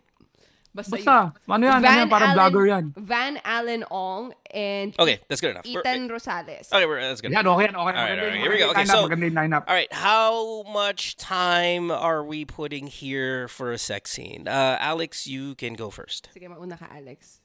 [0.76, 1.80] Basta, Basta, ano yan?
[1.80, 2.08] Ano yan?
[2.12, 2.84] Parang vlogger yan.
[3.00, 5.64] Van Allen Ong and Okay, that's good enough.
[5.64, 6.68] We're- Ethan Rosales.
[6.68, 7.32] Okay, we're, that's good.
[7.32, 7.80] Yan, okay yan, okay.
[7.80, 8.68] All right, all right, here we go.
[8.76, 9.64] Okay, maganda yung so- maganda yung lineup.
[9.68, 14.44] All right, how much time are we putting here for a sex scene?
[14.48, 16.28] Uh, Alex, you can go first.
[16.36, 17.40] Sige, mauna ka, Alex.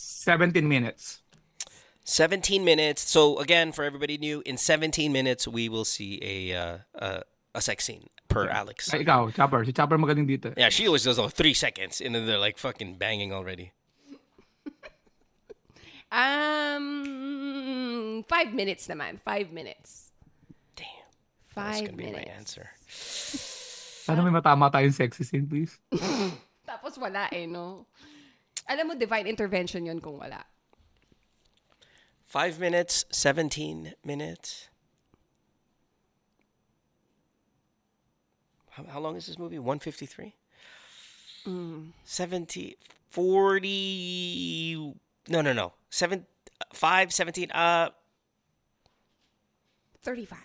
[0.00, 1.20] 17 minutes.
[2.04, 3.02] 17 minutes.
[3.08, 7.20] So again, for everybody new, in 17 minutes we will see a uh, uh,
[7.54, 8.92] a sex scene per Alex.
[8.94, 9.64] Ay, ikaw, Chopper.
[9.64, 10.54] Si Chopper magaling dito.
[10.56, 13.72] Yeah, she always does oh, three seconds, and then they're like fucking banging already.
[16.10, 19.22] Um, five minutes naman.
[19.22, 20.10] Five minutes.
[20.74, 21.06] Damn,
[21.54, 22.34] that's Five gonna be my minutes.
[22.34, 22.66] answer.
[24.02, 25.78] Sana may matama tayong sexy scene, please.
[26.66, 27.86] Tapos wala eh, no?
[28.68, 30.44] Alam mo, divine intervention yun kung wala.
[32.24, 34.68] Five minutes, 17 minutes.
[38.70, 39.58] How, how long is this movie?
[39.58, 40.34] 153?
[42.04, 42.76] 70,
[43.08, 44.94] 40.
[45.28, 45.72] No, no, no.
[45.90, 46.26] Seven,
[46.72, 47.50] 5, 17.
[47.50, 47.88] Uh,
[50.02, 50.38] 35.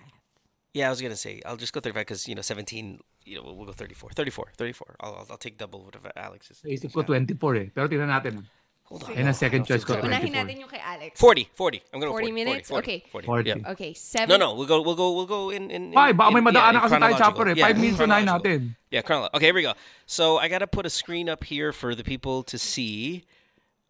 [0.73, 3.35] yeah, I was going to say, I'll just go 35 because, you know, 17, you
[3.37, 4.11] know, we'll, we'll go 34.
[4.15, 4.95] 34, 34.
[5.01, 6.61] I'll, I'll, I'll take double whatever Alex is.
[6.63, 7.67] Naisip ko 24 eh.
[7.73, 8.45] Pero tingnan natin.
[8.85, 9.17] Hold on.
[9.17, 10.45] Yan ang second choice ko, So, unahin 24.
[10.45, 11.17] natin yung kay Alex.
[11.19, 11.81] 40, 40.
[11.89, 12.69] I'm going to 40 minutes?
[12.69, 12.99] 40, Okay.
[13.09, 13.49] 40, 40.
[13.49, 13.71] Yeah.
[13.73, 14.29] Okay, seven.
[14.29, 16.45] No, no, we'll go, we'll go, we'll go in, in, in Ay, baka may in-
[16.45, 17.25] madaanan in kasi tayo, chronological.
[17.33, 17.53] Chopper eh.
[17.57, 18.45] Yeah, Five minutes unahin chronological.
[18.45, 18.75] natin.
[18.93, 19.37] Yeah, chronological.
[19.41, 19.73] Okay, here we go.
[20.05, 23.25] So I gotta put a screen up here for the people to see.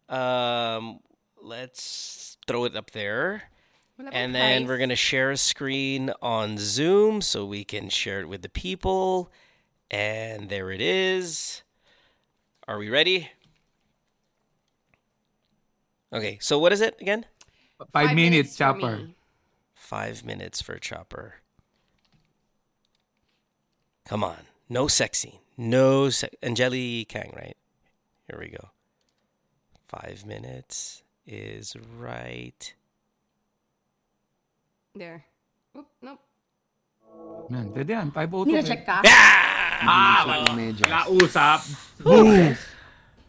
[0.08, 1.00] Um,
[1.44, 3.52] let's throw it up there, Wala bang
[4.12, 4.68] and then price?
[4.68, 9.30] we're gonna share a screen on Zoom so we can share it with the people.
[9.90, 11.62] And there it is.
[12.66, 13.30] Are we ready?
[16.12, 17.26] Okay, so what is it again?
[17.92, 19.08] Five, minutes, for Chopper.
[19.74, 21.34] Five minutes for Chopper.
[24.06, 24.38] Come on.
[24.68, 25.38] No sex scene.
[25.56, 27.56] No se- Angeli Khang, right?
[28.28, 28.70] Here we go.
[29.88, 32.74] Five minutes is right.
[34.96, 35.20] There.
[35.76, 36.24] Oop, nope.
[37.52, 38.08] Yan, pwede yan.
[38.10, 38.48] 502.
[38.48, 39.04] Nina-check ka?
[39.04, 40.48] Ah, wala.
[40.56, 41.60] Wala usap.
[42.00, 42.56] Boo!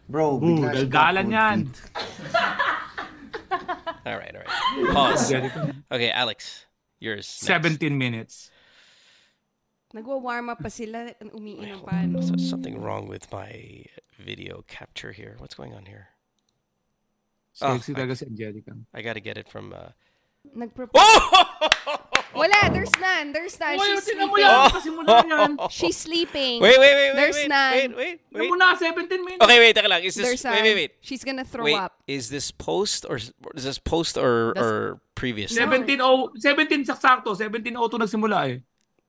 [0.08, 1.58] Bro, Boo, bigla siya daldalan cold yan.
[1.68, 1.76] feet.
[4.08, 4.48] All right, all right.
[4.96, 5.52] Pause.
[5.92, 6.64] Okay, Alex,
[7.00, 7.28] yours.
[7.28, 7.44] next.
[7.76, 8.48] 17 minutes.
[9.92, 11.12] Nagwa-warm up pa sila.
[11.12, 12.00] Wait, Umiinom hold pa.
[12.08, 12.16] on.
[12.24, 13.84] So something wrong with my
[14.16, 15.36] video capture here.
[15.36, 16.08] What's going on here?
[17.60, 18.72] Oh, Sexy I- talaga si Angelica.
[18.96, 19.76] I gotta get it from.
[19.76, 19.92] Uh...
[20.56, 20.90] Nagpropose.
[20.94, 21.98] Oh!
[22.34, 23.32] Wala, there's none.
[23.32, 23.78] There's none.
[23.78, 24.44] Uy, She's tinan mo sleeping.
[24.46, 24.70] yan.
[24.70, 25.50] Kasi mo na yan.
[25.70, 26.60] She's sleeping.
[26.62, 27.72] Wait, wait, wait, wait, There's wait, none.
[27.74, 28.50] wait, wait, Tinan wait.
[28.50, 29.42] mo na, 17 minutes.
[29.42, 30.02] Okay, wait, teka lang.
[30.04, 30.76] Is this There's wait, wait, none.
[30.76, 30.90] wait?
[31.00, 31.98] She's gonna throw Wait, up.
[32.06, 33.32] is this post or is
[33.64, 35.50] this post or Das- or previous?
[35.56, 37.34] 17 oh, 17 saksakto.
[37.34, 38.58] 17 02 nagsimula eh.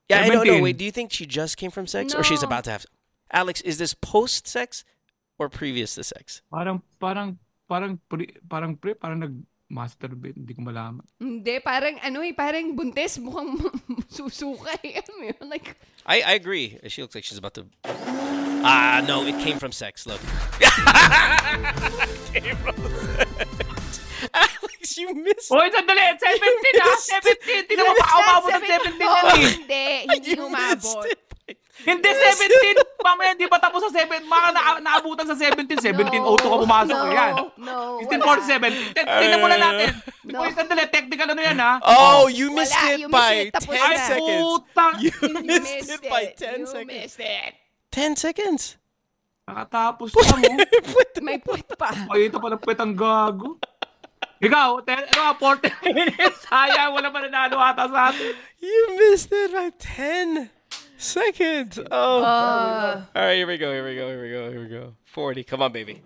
[0.10, 0.42] Yeah, I know.
[0.42, 0.64] No, 17.
[0.64, 0.78] wait.
[0.80, 2.48] Do you think she just came from sex or she's No.
[2.50, 2.86] about to have?
[3.30, 4.82] Alex, is this post sex
[5.38, 6.42] or previous to sex?
[6.50, 7.38] Parang, parang,
[7.70, 10.36] parang, pre, parang pre, parang nag-masturbate.
[10.36, 11.06] Hindi ko malaman.
[11.22, 13.54] Hindi, parang ano eh, parang buntis, mukhang
[14.10, 14.98] susuka eh.
[15.06, 15.46] Yun?
[15.50, 16.78] Like, I I agree.
[16.90, 17.66] She looks like she's about to.
[18.66, 20.04] Ah, no, it came from sex.
[20.04, 20.20] Look.
[22.36, 23.30] Came from sex.
[24.36, 25.48] Alex, you missed.
[25.48, 26.04] Hoy, sandali!
[26.12, 26.92] 17 ha!
[27.24, 27.64] 17!
[27.64, 29.48] Hindi naman baka umabot ng 17 yan eh!
[29.48, 31.08] hindi, hindi You umabot.
[31.80, 33.00] Hindi 17!
[33.00, 34.20] Mamaya hindi pa tapos sa 7.
[34.22, 35.80] Mga na, naabutan sa 17.
[35.80, 36.92] 17 No, ka pumasok.
[36.92, 37.34] no, Yan.
[37.56, 38.44] No, 16 wala.
[38.44, 38.92] 47.
[38.92, 39.90] T- Tingnan muna natin.
[40.28, 40.44] No.
[40.44, 40.84] Hoy, sandali.
[40.86, 41.74] Technical ano yan ha?
[41.82, 43.54] Oh, you missed Wala, it you by missed it.
[43.56, 43.88] Tapos 10 na.
[43.88, 44.44] Ay, seconds.
[44.44, 44.94] putang!
[45.00, 46.90] You You missed, it by 10 You seconds.
[46.92, 47.52] missed it.
[47.90, 48.64] 10 seconds.
[49.48, 50.58] Nakatapos lang oh.
[51.24, 51.90] May puwet pa.
[52.12, 53.58] Ay, ito pala puwet ang gago.
[54.40, 56.46] Ikaw, ten, ano, 40 minutes.
[56.46, 58.36] Sayang, wala pa nanalo ata sa atin.
[58.62, 60.59] You missed it by 10
[61.00, 61.80] seconds.
[61.90, 62.22] Oh.
[62.22, 63.72] Uh, All right, here we go.
[63.72, 64.08] Here we go.
[64.08, 64.52] Here we go.
[64.52, 64.94] Here we go.
[65.06, 65.44] 40.
[65.44, 66.04] Come on, baby.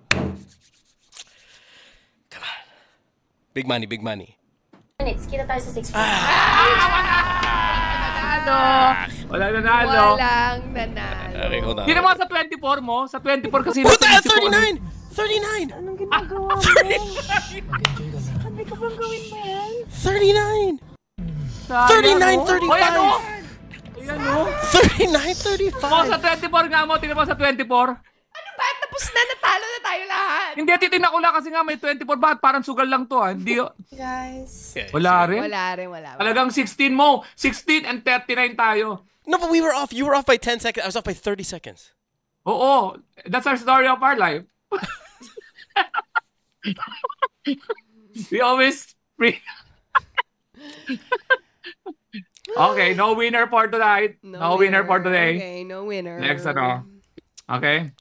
[2.29, 2.59] Come on.
[3.53, 4.37] Big money, big money.
[5.01, 5.89] Minutes, kita tayo sa 6
[8.43, 8.59] ano?
[9.31, 10.19] Wala nanalo.
[10.19, 11.43] Walang nanalo.
[11.47, 11.85] Okay, hold on.
[11.87, 13.07] Hindi naman sa 24 mo.
[13.07, 15.73] Sa 24 kasi Puta, nasa isip ko, ano, 39!
[15.73, 15.79] 39!
[15.79, 16.61] Anong ginagawa mo?
[18.43, 19.71] Sabi ko bang gawin mo yan?
[19.87, 20.77] 39!
[21.63, 22.43] Sa Sayang, 39.35.
[22.43, 22.67] oh.
[22.67, 23.03] Hoy, ano?
[24.03, 24.51] Ayan, oh.
[25.79, 25.79] 39.35.
[25.79, 27.63] Mo sa 24 nga mo, tingnan mo sa 24.
[27.63, 28.67] Ano ba?
[28.83, 30.53] Tapos na, natalo na tayo lahat.
[30.59, 32.03] Hindi, titignan ko lang kasi nga may 24.
[32.03, 32.39] Bakit?
[32.43, 33.31] Parang sugal lang to, ah.
[33.31, 33.63] Hindi,
[33.95, 34.75] Guys.
[34.91, 35.39] wala rin.
[35.39, 36.09] Wala rin, wala.
[36.13, 36.19] wala.
[36.19, 37.23] Talagang 16 mo.
[37.39, 39.07] 16 and 39 tayo.
[39.23, 39.95] No, but we were off.
[39.95, 40.83] You were off by 10 seconds.
[40.83, 41.95] I was off by 30 seconds.
[42.43, 42.99] Oo.
[43.23, 44.43] That's our story of our life.
[48.31, 49.39] we always pre-
[52.51, 54.19] Okay, no winner for tonight.
[54.21, 54.83] No, winner.
[54.83, 55.35] for today.
[55.39, 56.19] Okay, no winner.
[56.19, 56.83] Next ano.
[57.47, 57.91] Okay.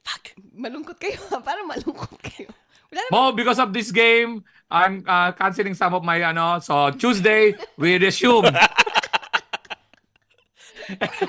[0.51, 1.19] Malungkot kayo.
[1.47, 2.51] Parang malungkot kayo.
[2.90, 3.12] Wala naman.
[3.14, 6.59] Mo, because of this game, I'm uh, canceling some of my ano.
[6.59, 8.51] So Tuesday we resume.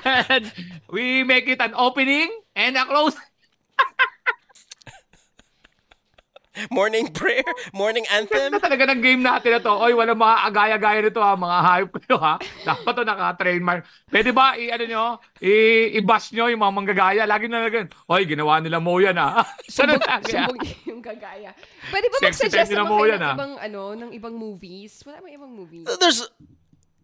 [0.04, 0.52] and
[0.90, 3.14] we make it an opening and a close.
[6.70, 8.54] Morning prayer, morning anthem.
[8.54, 9.74] Ganda talaga ng game natin na to.
[9.74, 11.34] Oy, walang mga agaya-gaya nito ha.
[11.34, 12.36] Mga hype kayo ha.
[12.62, 13.82] Dapat to naka-trademark.
[14.06, 15.04] Pwede ba, i, ano nyo,
[15.42, 15.54] i,
[15.98, 17.24] i-bash nyo yung mga manggagaya.
[17.26, 19.42] Lagi na lang, Oy, ginawa nila mo yan ha.
[19.82, 20.46] Ganun Sumbog, lagi, ha?
[20.46, 21.50] sumbog yung gagaya.
[21.90, 23.34] Pwede ba Sexy mag-suggest time naman mo kayo yan, ng ah.
[23.34, 25.02] ibang, ano, ng ibang movies?
[25.10, 25.90] Wala ba ibang movies?
[25.98, 26.22] There's,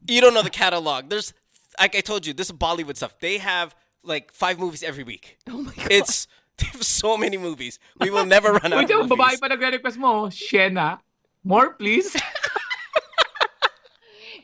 [0.05, 1.09] you don't know the catalog.
[1.09, 1.33] There's,
[1.81, 3.17] like I told you, this is Bollywood stuff.
[3.17, 3.73] They have
[4.05, 5.41] like five movies every week.
[5.49, 5.89] Oh my God.
[5.89, 6.29] It's
[6.59, 7.79] they have so many movies.
[7.99, 9.39] We will never run out Wait, of yung babae movies.
[9.39, 10.99] pa nagre-request mo, Shena,
[11.43, 12.13] more please.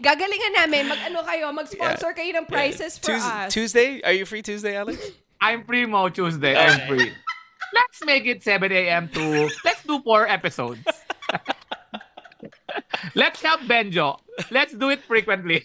[0.02, 0.92] Gagalingan namin.
[0.92, 3.50] Mag-ano kayo, mag-sponsor kayo ng prizes for Tues- us.
[3.54, 4.04] Tuesday?
[4.04, 5.00] Are you free Tuesday, Alex?
[5.40, 6.56] I'm free mo Tuesday.
[6.56, 7.12] I'm free.
[7.74, 9.08] Let's make it 7 a.m.
[9.16, 10.84] to, let's do four episodes.
[13.16, 14.20] let's help Benjo.
[14.52, 15.64] Let's do it frequently.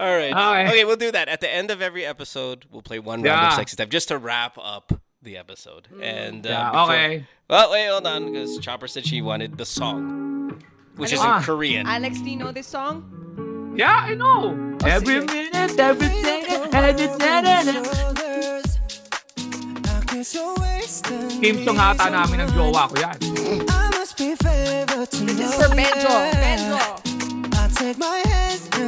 [0.00, 0.32] All right.
[0.32, 0.64] Okay.
[0.72, 1.28] Okay, we'll do that.
[1.28, 3.56] At the end of every episode, we'll play one round of Yeah.
[3.56, 5.88] sexy time just to wrap up the episode.
[6.00, 7.26] And uh, Yeah, before- okay.
[7.50, 10.62] Well, wait, hold on, because Chopper said she wanted the song,
[10.96, 11.28] which is Ano?
[11.28, 11.42] in Ah.
[11.44, 11.84] Korean.
[11.86, 13.04] Alex, do you know this song?
[13.76, 14.56] Yeah, I know.
[14.86, 17.84] Every minute, every second, every second.
[21.40, 23.16] Team song ata namin ng jowa ko yan.
[24.00, 26.12] This is for Benjo.
[26.36, 26.80] Benjo.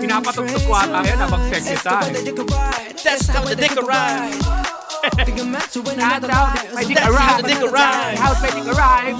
[0.01, 2.13] Pinapatugtog ko ata yan habang sexy time.
[2.13, 3.03] That's how the dick arrives.
[3.03, 4.33] That's how my dick arrived.
[7.43, 8.19] the dick arrived.
[8.19, 9.19] How my dick arrived.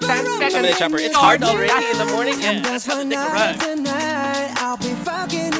[0.00, 0.68] Ten Come seconds.
[0.68, 0.98] in, Chopper.
[0.98, 2.38] It's hard already in the morning.
[2.40, 3.58] Yeah, that's how the dick arrives.
[4.62, 5.53] I'll be fucking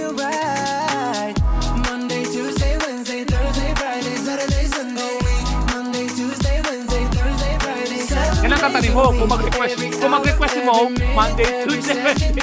[11.15, 12.43] Monday, Tuesday, Wednesday.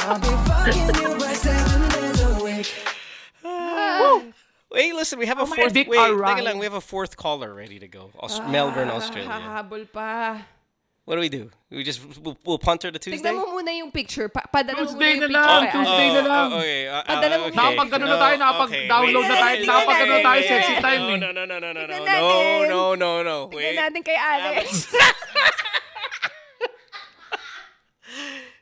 [0.00, 2.72] I'll be fucking you right seven days a week.
[4.72, 5.72] Wait, listen, we have a Oh, fourth.
[5.72, 6.38] dick Wait, arrived.
[6.40, 8.10] teka lang, we have a fourth caller ready to go.
[8.20, 9.28] Aus- ah, Melbourne, Australia.
[11.10, 11.18] Hahabol pa.
[11.18, 11.50] What do we do?
[11.70, 13.18] We just we'll, we'll punt her to Tuesday.
[13.18, 14.30] Tignan mo muna yung picture.
[14.30, 15.42] Pa padala mo muna Tuesday yung na picture.
[15.42, 16.14] lang, kay Tuesday Alex.
[16.14, 16.48] na lang.
[16.52, 16.80] Oh, okay.
[16.86, 17.56] Uh, Padala mo uh, okay.
[17.58, 20.82] Nakapag-ano na tayo, nakapag-download na tayo, wait, nakapag-ano wait, tayo, wait, sexy wait.
[20.86, 21.18] time No, eh.
[21.18, 22.70] no, no, no, no, no, no, Tignan no, natin.
[22.70, 23.36] no, no, no.
[23.50, 23.78] Tignan Wait.
[23.82, 24.66] natin kay Alex.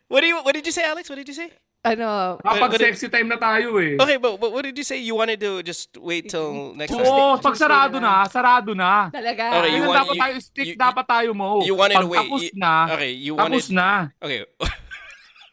[0.08, 0.40] What do you?
[0.40, 1.08] What did you say, Alex?
[1.10, 1.52] What did you say?
[1.90, 2.08] Ano?
[2.38, 3.96] Kapag But- but- sexy time na tayo eh.
[3.96, 4.98] Okay, but, but what did you say?
[4.98, 7.42] You wanted to just wait till next Oo, Tuesday?
[7.42, 9.08] pag sarado na, sarado na.
[9.08, 9.44] Talaga.
[9.58, 11.60] Okay, you want- dapat you- tayo stick, you- dapat tayo mo.
[11.62, 12.20] you wanted pag to wait.
[12.20, 13.88] tapos You- na, okay, you tapos wanted- na.
[14.18, 14.40] Okay.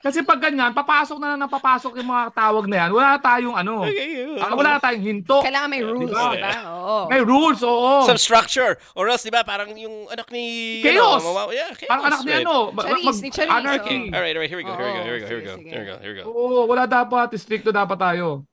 [0.06, 2.90] Kasi pag ganyan, papasok na na papasok yung mga tawag na yan.
[2.94, 3.82] Wala tayong ano.
[3.82, 4.38] okay.
[4.38, 5.42] Ah, wala tayong hinto.
[5.42, 6.30] Kailangan may rules, Diba?
[6.30, 6.54] diba?
[6.70, 6.98] Oo.
[7.10, 8.06] May rules, oo.
[8.06, 9.42] Some structure, or else, di ba?
[9.42, 10.46] Parang yung anak ni
[10.86, 11.26] Chaos!
[11.26, 11.90] Ano, yeah, chaos.
[11.90, 12.46] Parang anak right.
[12.46, 13.98] ano, ba- Charis, mag- ni Charis, anarchy.
[13.98, 14.14] oh.
[14.14, 14.50] All right, all right.
[14.54, 14.74] Here we go.
[14.78, 15.02] Here we go.
[15.02, 15.26] Here we go.
[15.26, 15.56] Here we go.
[15.58, 15.96] Here we go.
[15.98, 16.24] Here we go.
[16.30, 17.34] Oo, wala dapat.
[17.34, 18.46] Stricto dapat tayo.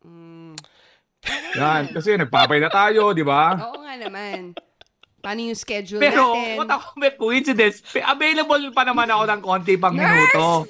[0.00, 0.56] Mm.
[1.60, 1.82] Yan.
[1.92, 3.52] Kasi nagpapay na tayo, di ba?
[3.68, 4.56] Oo nga naman.
[5.24, 6.60] Paano yung schedule Pero, natin?
[6.60, 10.68] what ako may coincidence, available pa naman ako ng konti pang minuto.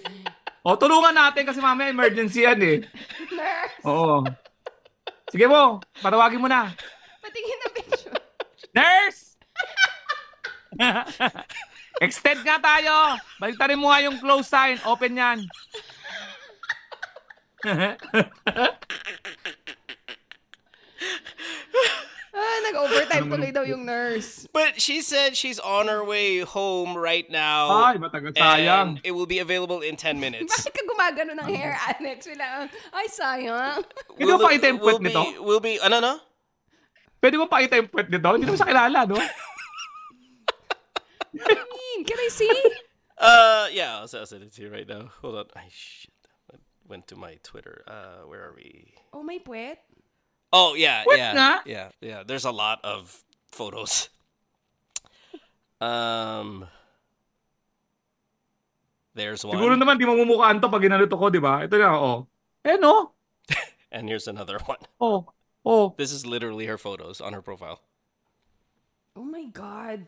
[0.62, 2.78] O, tulungan natin kasi mamaya emergency yan eh.
[3.35, 4.22] Nurse, Oo.
[5.26, 6.70] Sige mo, patawagin mo na.
[7.18, 8.14] patingin na picture.
[8.70, 9.35] Nurse!
[12.06, 13.18] Extend nga tayo.
[13.43, 14.78] Baliktarin mo nga yung close sign.
[14.86, 15.39] Open yan.
[22.35, 24.51] Ah, nag-overtime tuloy daw yung nurse.
[24.51, 27.70] But she said she's on her way home right now.
[27.70, 28.98] Ay, matagal sayang.
[28.98, 30.51] And it will be available in 10 minutes.
[30.51, 32.27] Bakit ka gumagano ng hair, Alex?
[32.27, 32.66] Wala.
[32.90, 33.86] Ay, sayang.
[34.19, 35.23] Pwede mo pakita yung puwet will nito?
[35.23, 36.19] Be, will be, ano, no?
[37.23, 38.27] Pwede mo pakita yung puwet nito?
[38.35, 39.15] Hindi naman sa kilala, no?
[42.05, 42.51] Can I see?
[43.15, 45.09] Uh, yeah, I'll, I'll send it to you right now.
[45.23, 45.44] Hold on.
[45.55, 46.11] Ay, shit.
[46.52, 46.56] I
[46.89, 47.85] went to my Twitter.
[47.86, 48.93] Uh, where are we?
[49.15, 49.78] Oh, my puwet?
[50.55, 51.35] Oh, yeah, What yeah.
[51.35, 51.51] nga?
[51.66, 52.20] Yeah, yeah.
[52.22, 53.10] There's a lot of
[53.51, 54.09] photos.
[55.82, 56.70] Um,
[59.14, 59.59] There's one.
[59.59, 61.66] Siguro naman di mamumukhaan to pag ginalito ko, di ba?
[61.66, 62.26] Ito na, oh.
[62.66, 63.14] Eh, no?
[63.94, 64.82] And here's another one.
[65.02, 65.26] Oh.
[65.66, 65.94] Oh.
[65.98, 67.82] This is literally her photos on her profile.
[69.14, 70.06] Oh my god.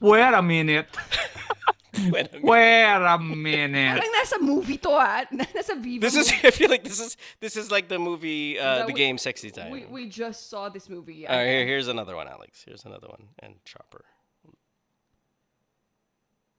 [0.00, 0.90] Wait a minute.
[2.10, 2.44] Wait a minute.
[2.44, 3.96] Wait a minute.
[4.00, 5.24] Parang nasa movie to ah.
[5.32, 6.28] Nasa Viva This is.
[6.44, 7.16] I feel like this is.
[7.40, 9.70] This is like the movie, uh, That the we- game, Sexy Time.
[9.72, 11.26] We, we just saw this movie.
[11.26, 12.62] All right, here, here's another one, Alex.
[12.66, 14.04] Here's another one, and Chopper.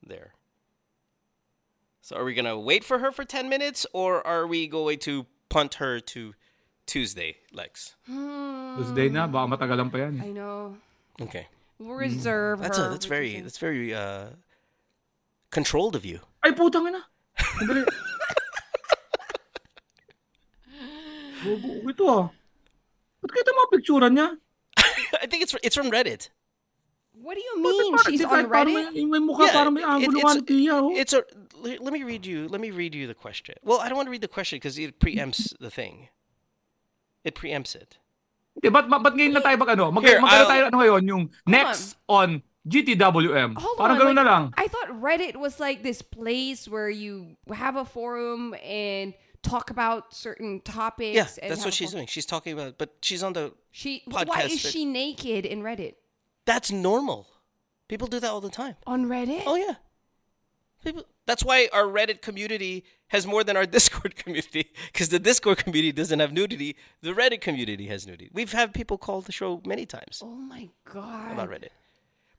[0.06, 0.34] There.
[2.02, 5.28] So, are we gonna wait for her for ten minutes, or are we going to
[5.50, 6.34] punt her to
[6.88, 7.96] Tuesday, Lex?
[8.08, 10.22] Tuesday na, baka matagalan pa yan.
[10.24, 10.76] I know.
[11.22, 11.46] Okay.
[11.78, 12.88] We'll reserve That's her.
[12.88, 14.34] a, that's very that's very uh
[15.52, 16.20] controlled of you.
[16.46, 17.02] Ay, putang ina.
[17.38, 17.84] Sandali.
[21.44, 22.28] Bobo ito ah.
[23.24, 24.28] Ba't kita mga picturean niya?
[25.24, 26.30] I think it's it's from Reddit.
[27.20, 27.96] What do you mean?
[27.96, 28.86] Parang She's di on kahit parang Reddit?
[28.96, 30.92] May, may mukha parang may it- it's- nga tiya, oh.
[30.96, 31.24] It's a.
[31.60, 32.48] Let me read you.
[32.48, 33.56] Let me read you the question.
[33.68, 36.08] Well, I don't want to read the question because it preempts the thing.
[37.28, 38.00] It preempts it.
[38.64, 39.92] Di, ba't, ba't ngayon na tayo mag ano?
[39.92, 41.02] Mag, Here, magkano I'll- tayo ano ngayon?
[41.08, 43.58] Yung next on GTWM.
[43.58, 44.54] Hold parang on, gano'n na lang.
[44.58, 50.14] I thought Reddit was like this place where you have a forum and talk about
[50.14, 51.16] certain topics.
[51.16, 52.02] Yeah, and that's what she's forum.
[52.02, 52.08] doing.
[52.08, 53.54] She's talking about, but she's on the.
[53.72, 55.96] She podcast why is that- she naked in Reddit?
[56.46, 57.28] That's normal.
[57.88, 58.76] People do that all the time.
[58.86, 59.44] On Reddit?
[59.46, 59.76] Oh yeah.
[60.84, 61.04] People.
[61.26, 65.92] That's why our Reddit community has more than our Discord community because the Discord community
[65.92, 66.76] doesn't have nudity.
[67.02, 68.30] The Reddit community has nudity.
[68.34, 71.34] We've had people call the show many times Oh my god.
[71.34, 71.70] about Reddit.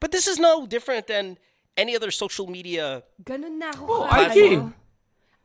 [0.01, 1.39] But this is no different than
[1.77, 3.03] any other social media.
[3.23, 3.61] Ganun.
[3.79, 4.73] Oh, IG.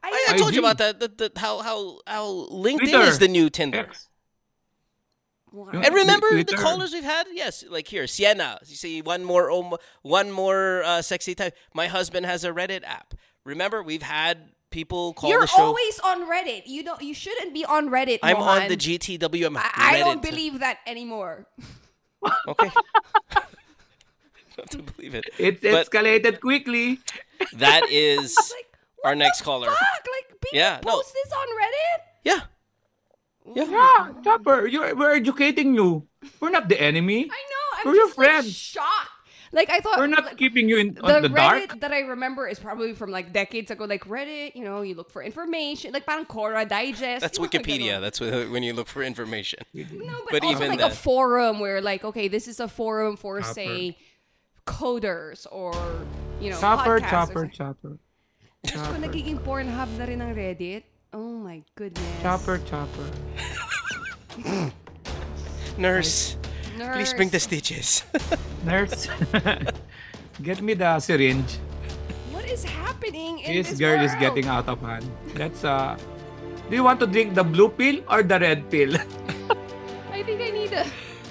[0.04, 1.00] I, I told you about that.
[1.00, 3.02] that, that how how how LinkedIn Twitter.
[3.02, 3.80] is the new Tinder.
[3.80, 4.10] X.
[5.52, 5.70] Wow.
[5.72, 7.28] And remember the callers we've had?
[7.32, 8.60] Yes, like here, Sienna.
[8.66, 11.52] You see, one more, um, one more uh, sexy time.
[11.74, 13.14] My husband has a Reddit app.
[13.46, 15.64] Remember, we've had people call You're the show.
[15.64, 16.64] always on Reddit.
[16.66, 17.02] You don't.
[17.02, 18.20] You shouldn't be on Reddit.
[18.22, 19.56] I'm on the GTWM.
[19.56, 21.48] I, I don't believe that anymore.
[22.48, 22.70] Okay.
[24.56, 24.96] don't have to mm.
[24.96, 25.26] believe it.
[25.38, 27.00] It But escalated quickly.
[27.54, 28.38] that is
[29.04, 29.68] our next caller.
[29.68, 29.80] Fuck!
[29.80, 30.92] Like people Yeah, no.
[30.92, 32.02] post this on Reddit.
[32.24, 32.40] Yeah.
[33.56, 33.66] Yeah.
[33.70, 36.08] Yeah, Chopper, you're, we're educating you.
[36.40, 37.26] We're not the enemy.
[37.26, 37.78] I know.
[37.78, 38.54] I'm We're your just like, friends.
[38.56, 39.12] shocked.
[39.52, 40.00] Like I thought.
[40.00, 41.80] We're not like, keeping you in the, on the Reddit dark.
[41.80, 43.86] that I remember is probably from like decades ago.
[43.86, 47.22] Like Reddit, you know, you look for information, like parang Quora Digest.
[47.22, 48.02] That's you know, like, Wikipedia.
[48.02, 49.60] That's when you look for information.
[49.74, 49.86] No,
[50.26, 53.16] but, but also even like that- a forum where like okay, this is a forum
[53.16, 53.98] for say
[54.66, 55.74] coders or
[56.42, 57.10] you know Chopper, podcasters.
[57.10, 57.94] chopper, chopper.
[58.66, 60.84] Diyos ko, nagiging Pornhub na rin ang Reddit.
[61.14, 62.02] Oh my goodness.
[62.26, 63.08] Chopper, chopper.
[65.78, 66.36] Nurse,
[66.76, 68.04] please bring the stitches.
[68.66, 69.08] Nurse,
[70.42, 71.62] get me the syringe.
[72.34, 75.06] What is happening in This this girl is getting out of hand.
[75.38, 75.96] Let's uh
[76.66, 78.98] Do you want to drink the blue pill or the red pill?
[80.10, 80.82] I think I need a.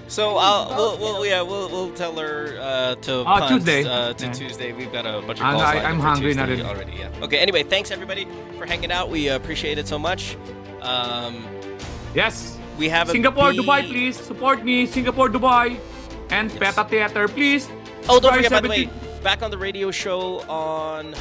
[0.09, 3.85] So I'll, we'll, we'll, yeah, we'll, we'll tell her uh, to Oh, punt, Tuesday.
[3.85, 4.33] Uh, to Yeah.
[4.33, 4.73] Tuesday.
[4.73, 6.71] We've got a bunch of calls I, I'm hungry na Tuesday rin.
[6.71, 6.93] already.
[6.93, 7.11] Yeah.
[7.25, 7.39] Okay.
[7.39, 8.29] Anyway, thanks everybody
[8.59, 9.09] for hanging out.
[9.11, 10.37] We uh, appreciate it so much.
[10.83, 11.47] Um,
[12.15, 12.59] yes.
[12.79, 14.17] we have Singapore, B- Dubai, please.
[14.21, 14.87] Support me.
[14.87, 15.79] Singapore, Dubai.
[16.31, 17.69] And Peta Theater, please.
[18.09, 18.91] Oh, don't July forget, by the way,
[19.23, 21.15] back on the radio show on,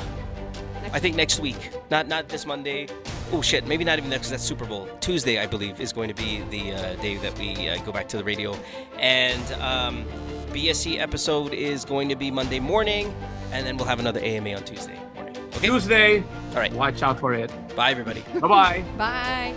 [0.94, 1.72] I think next week.
[1.92, 2.88] Not not this Monday.
[3.32, 4.24] Oh shit, maybe not even next.
[4.28, 4.88] 'cause That's Super Bowl.
[5.02, 8.08] Tuesday, I believe, is going to be the uh, day that we uh, go back
[8.10, 8.56] to the radio.
[9.00, 10.06] And um,
[10.54, 13.14] BSC episode is going to be Monday morning,
[13.52, 15.36] and then we'll have another AMA on Tuesday morning.
[15.56, 15.68] Okay.
[15.68, 16.24] Tuesday.
[16.52, 16.72] All right.
[16.74, 17.52] Watch out for it.
[17.76, 18.22] Bye, everybody.
[18.40, 18.84] Bye-bye.
[18.98, 19.56] Bye.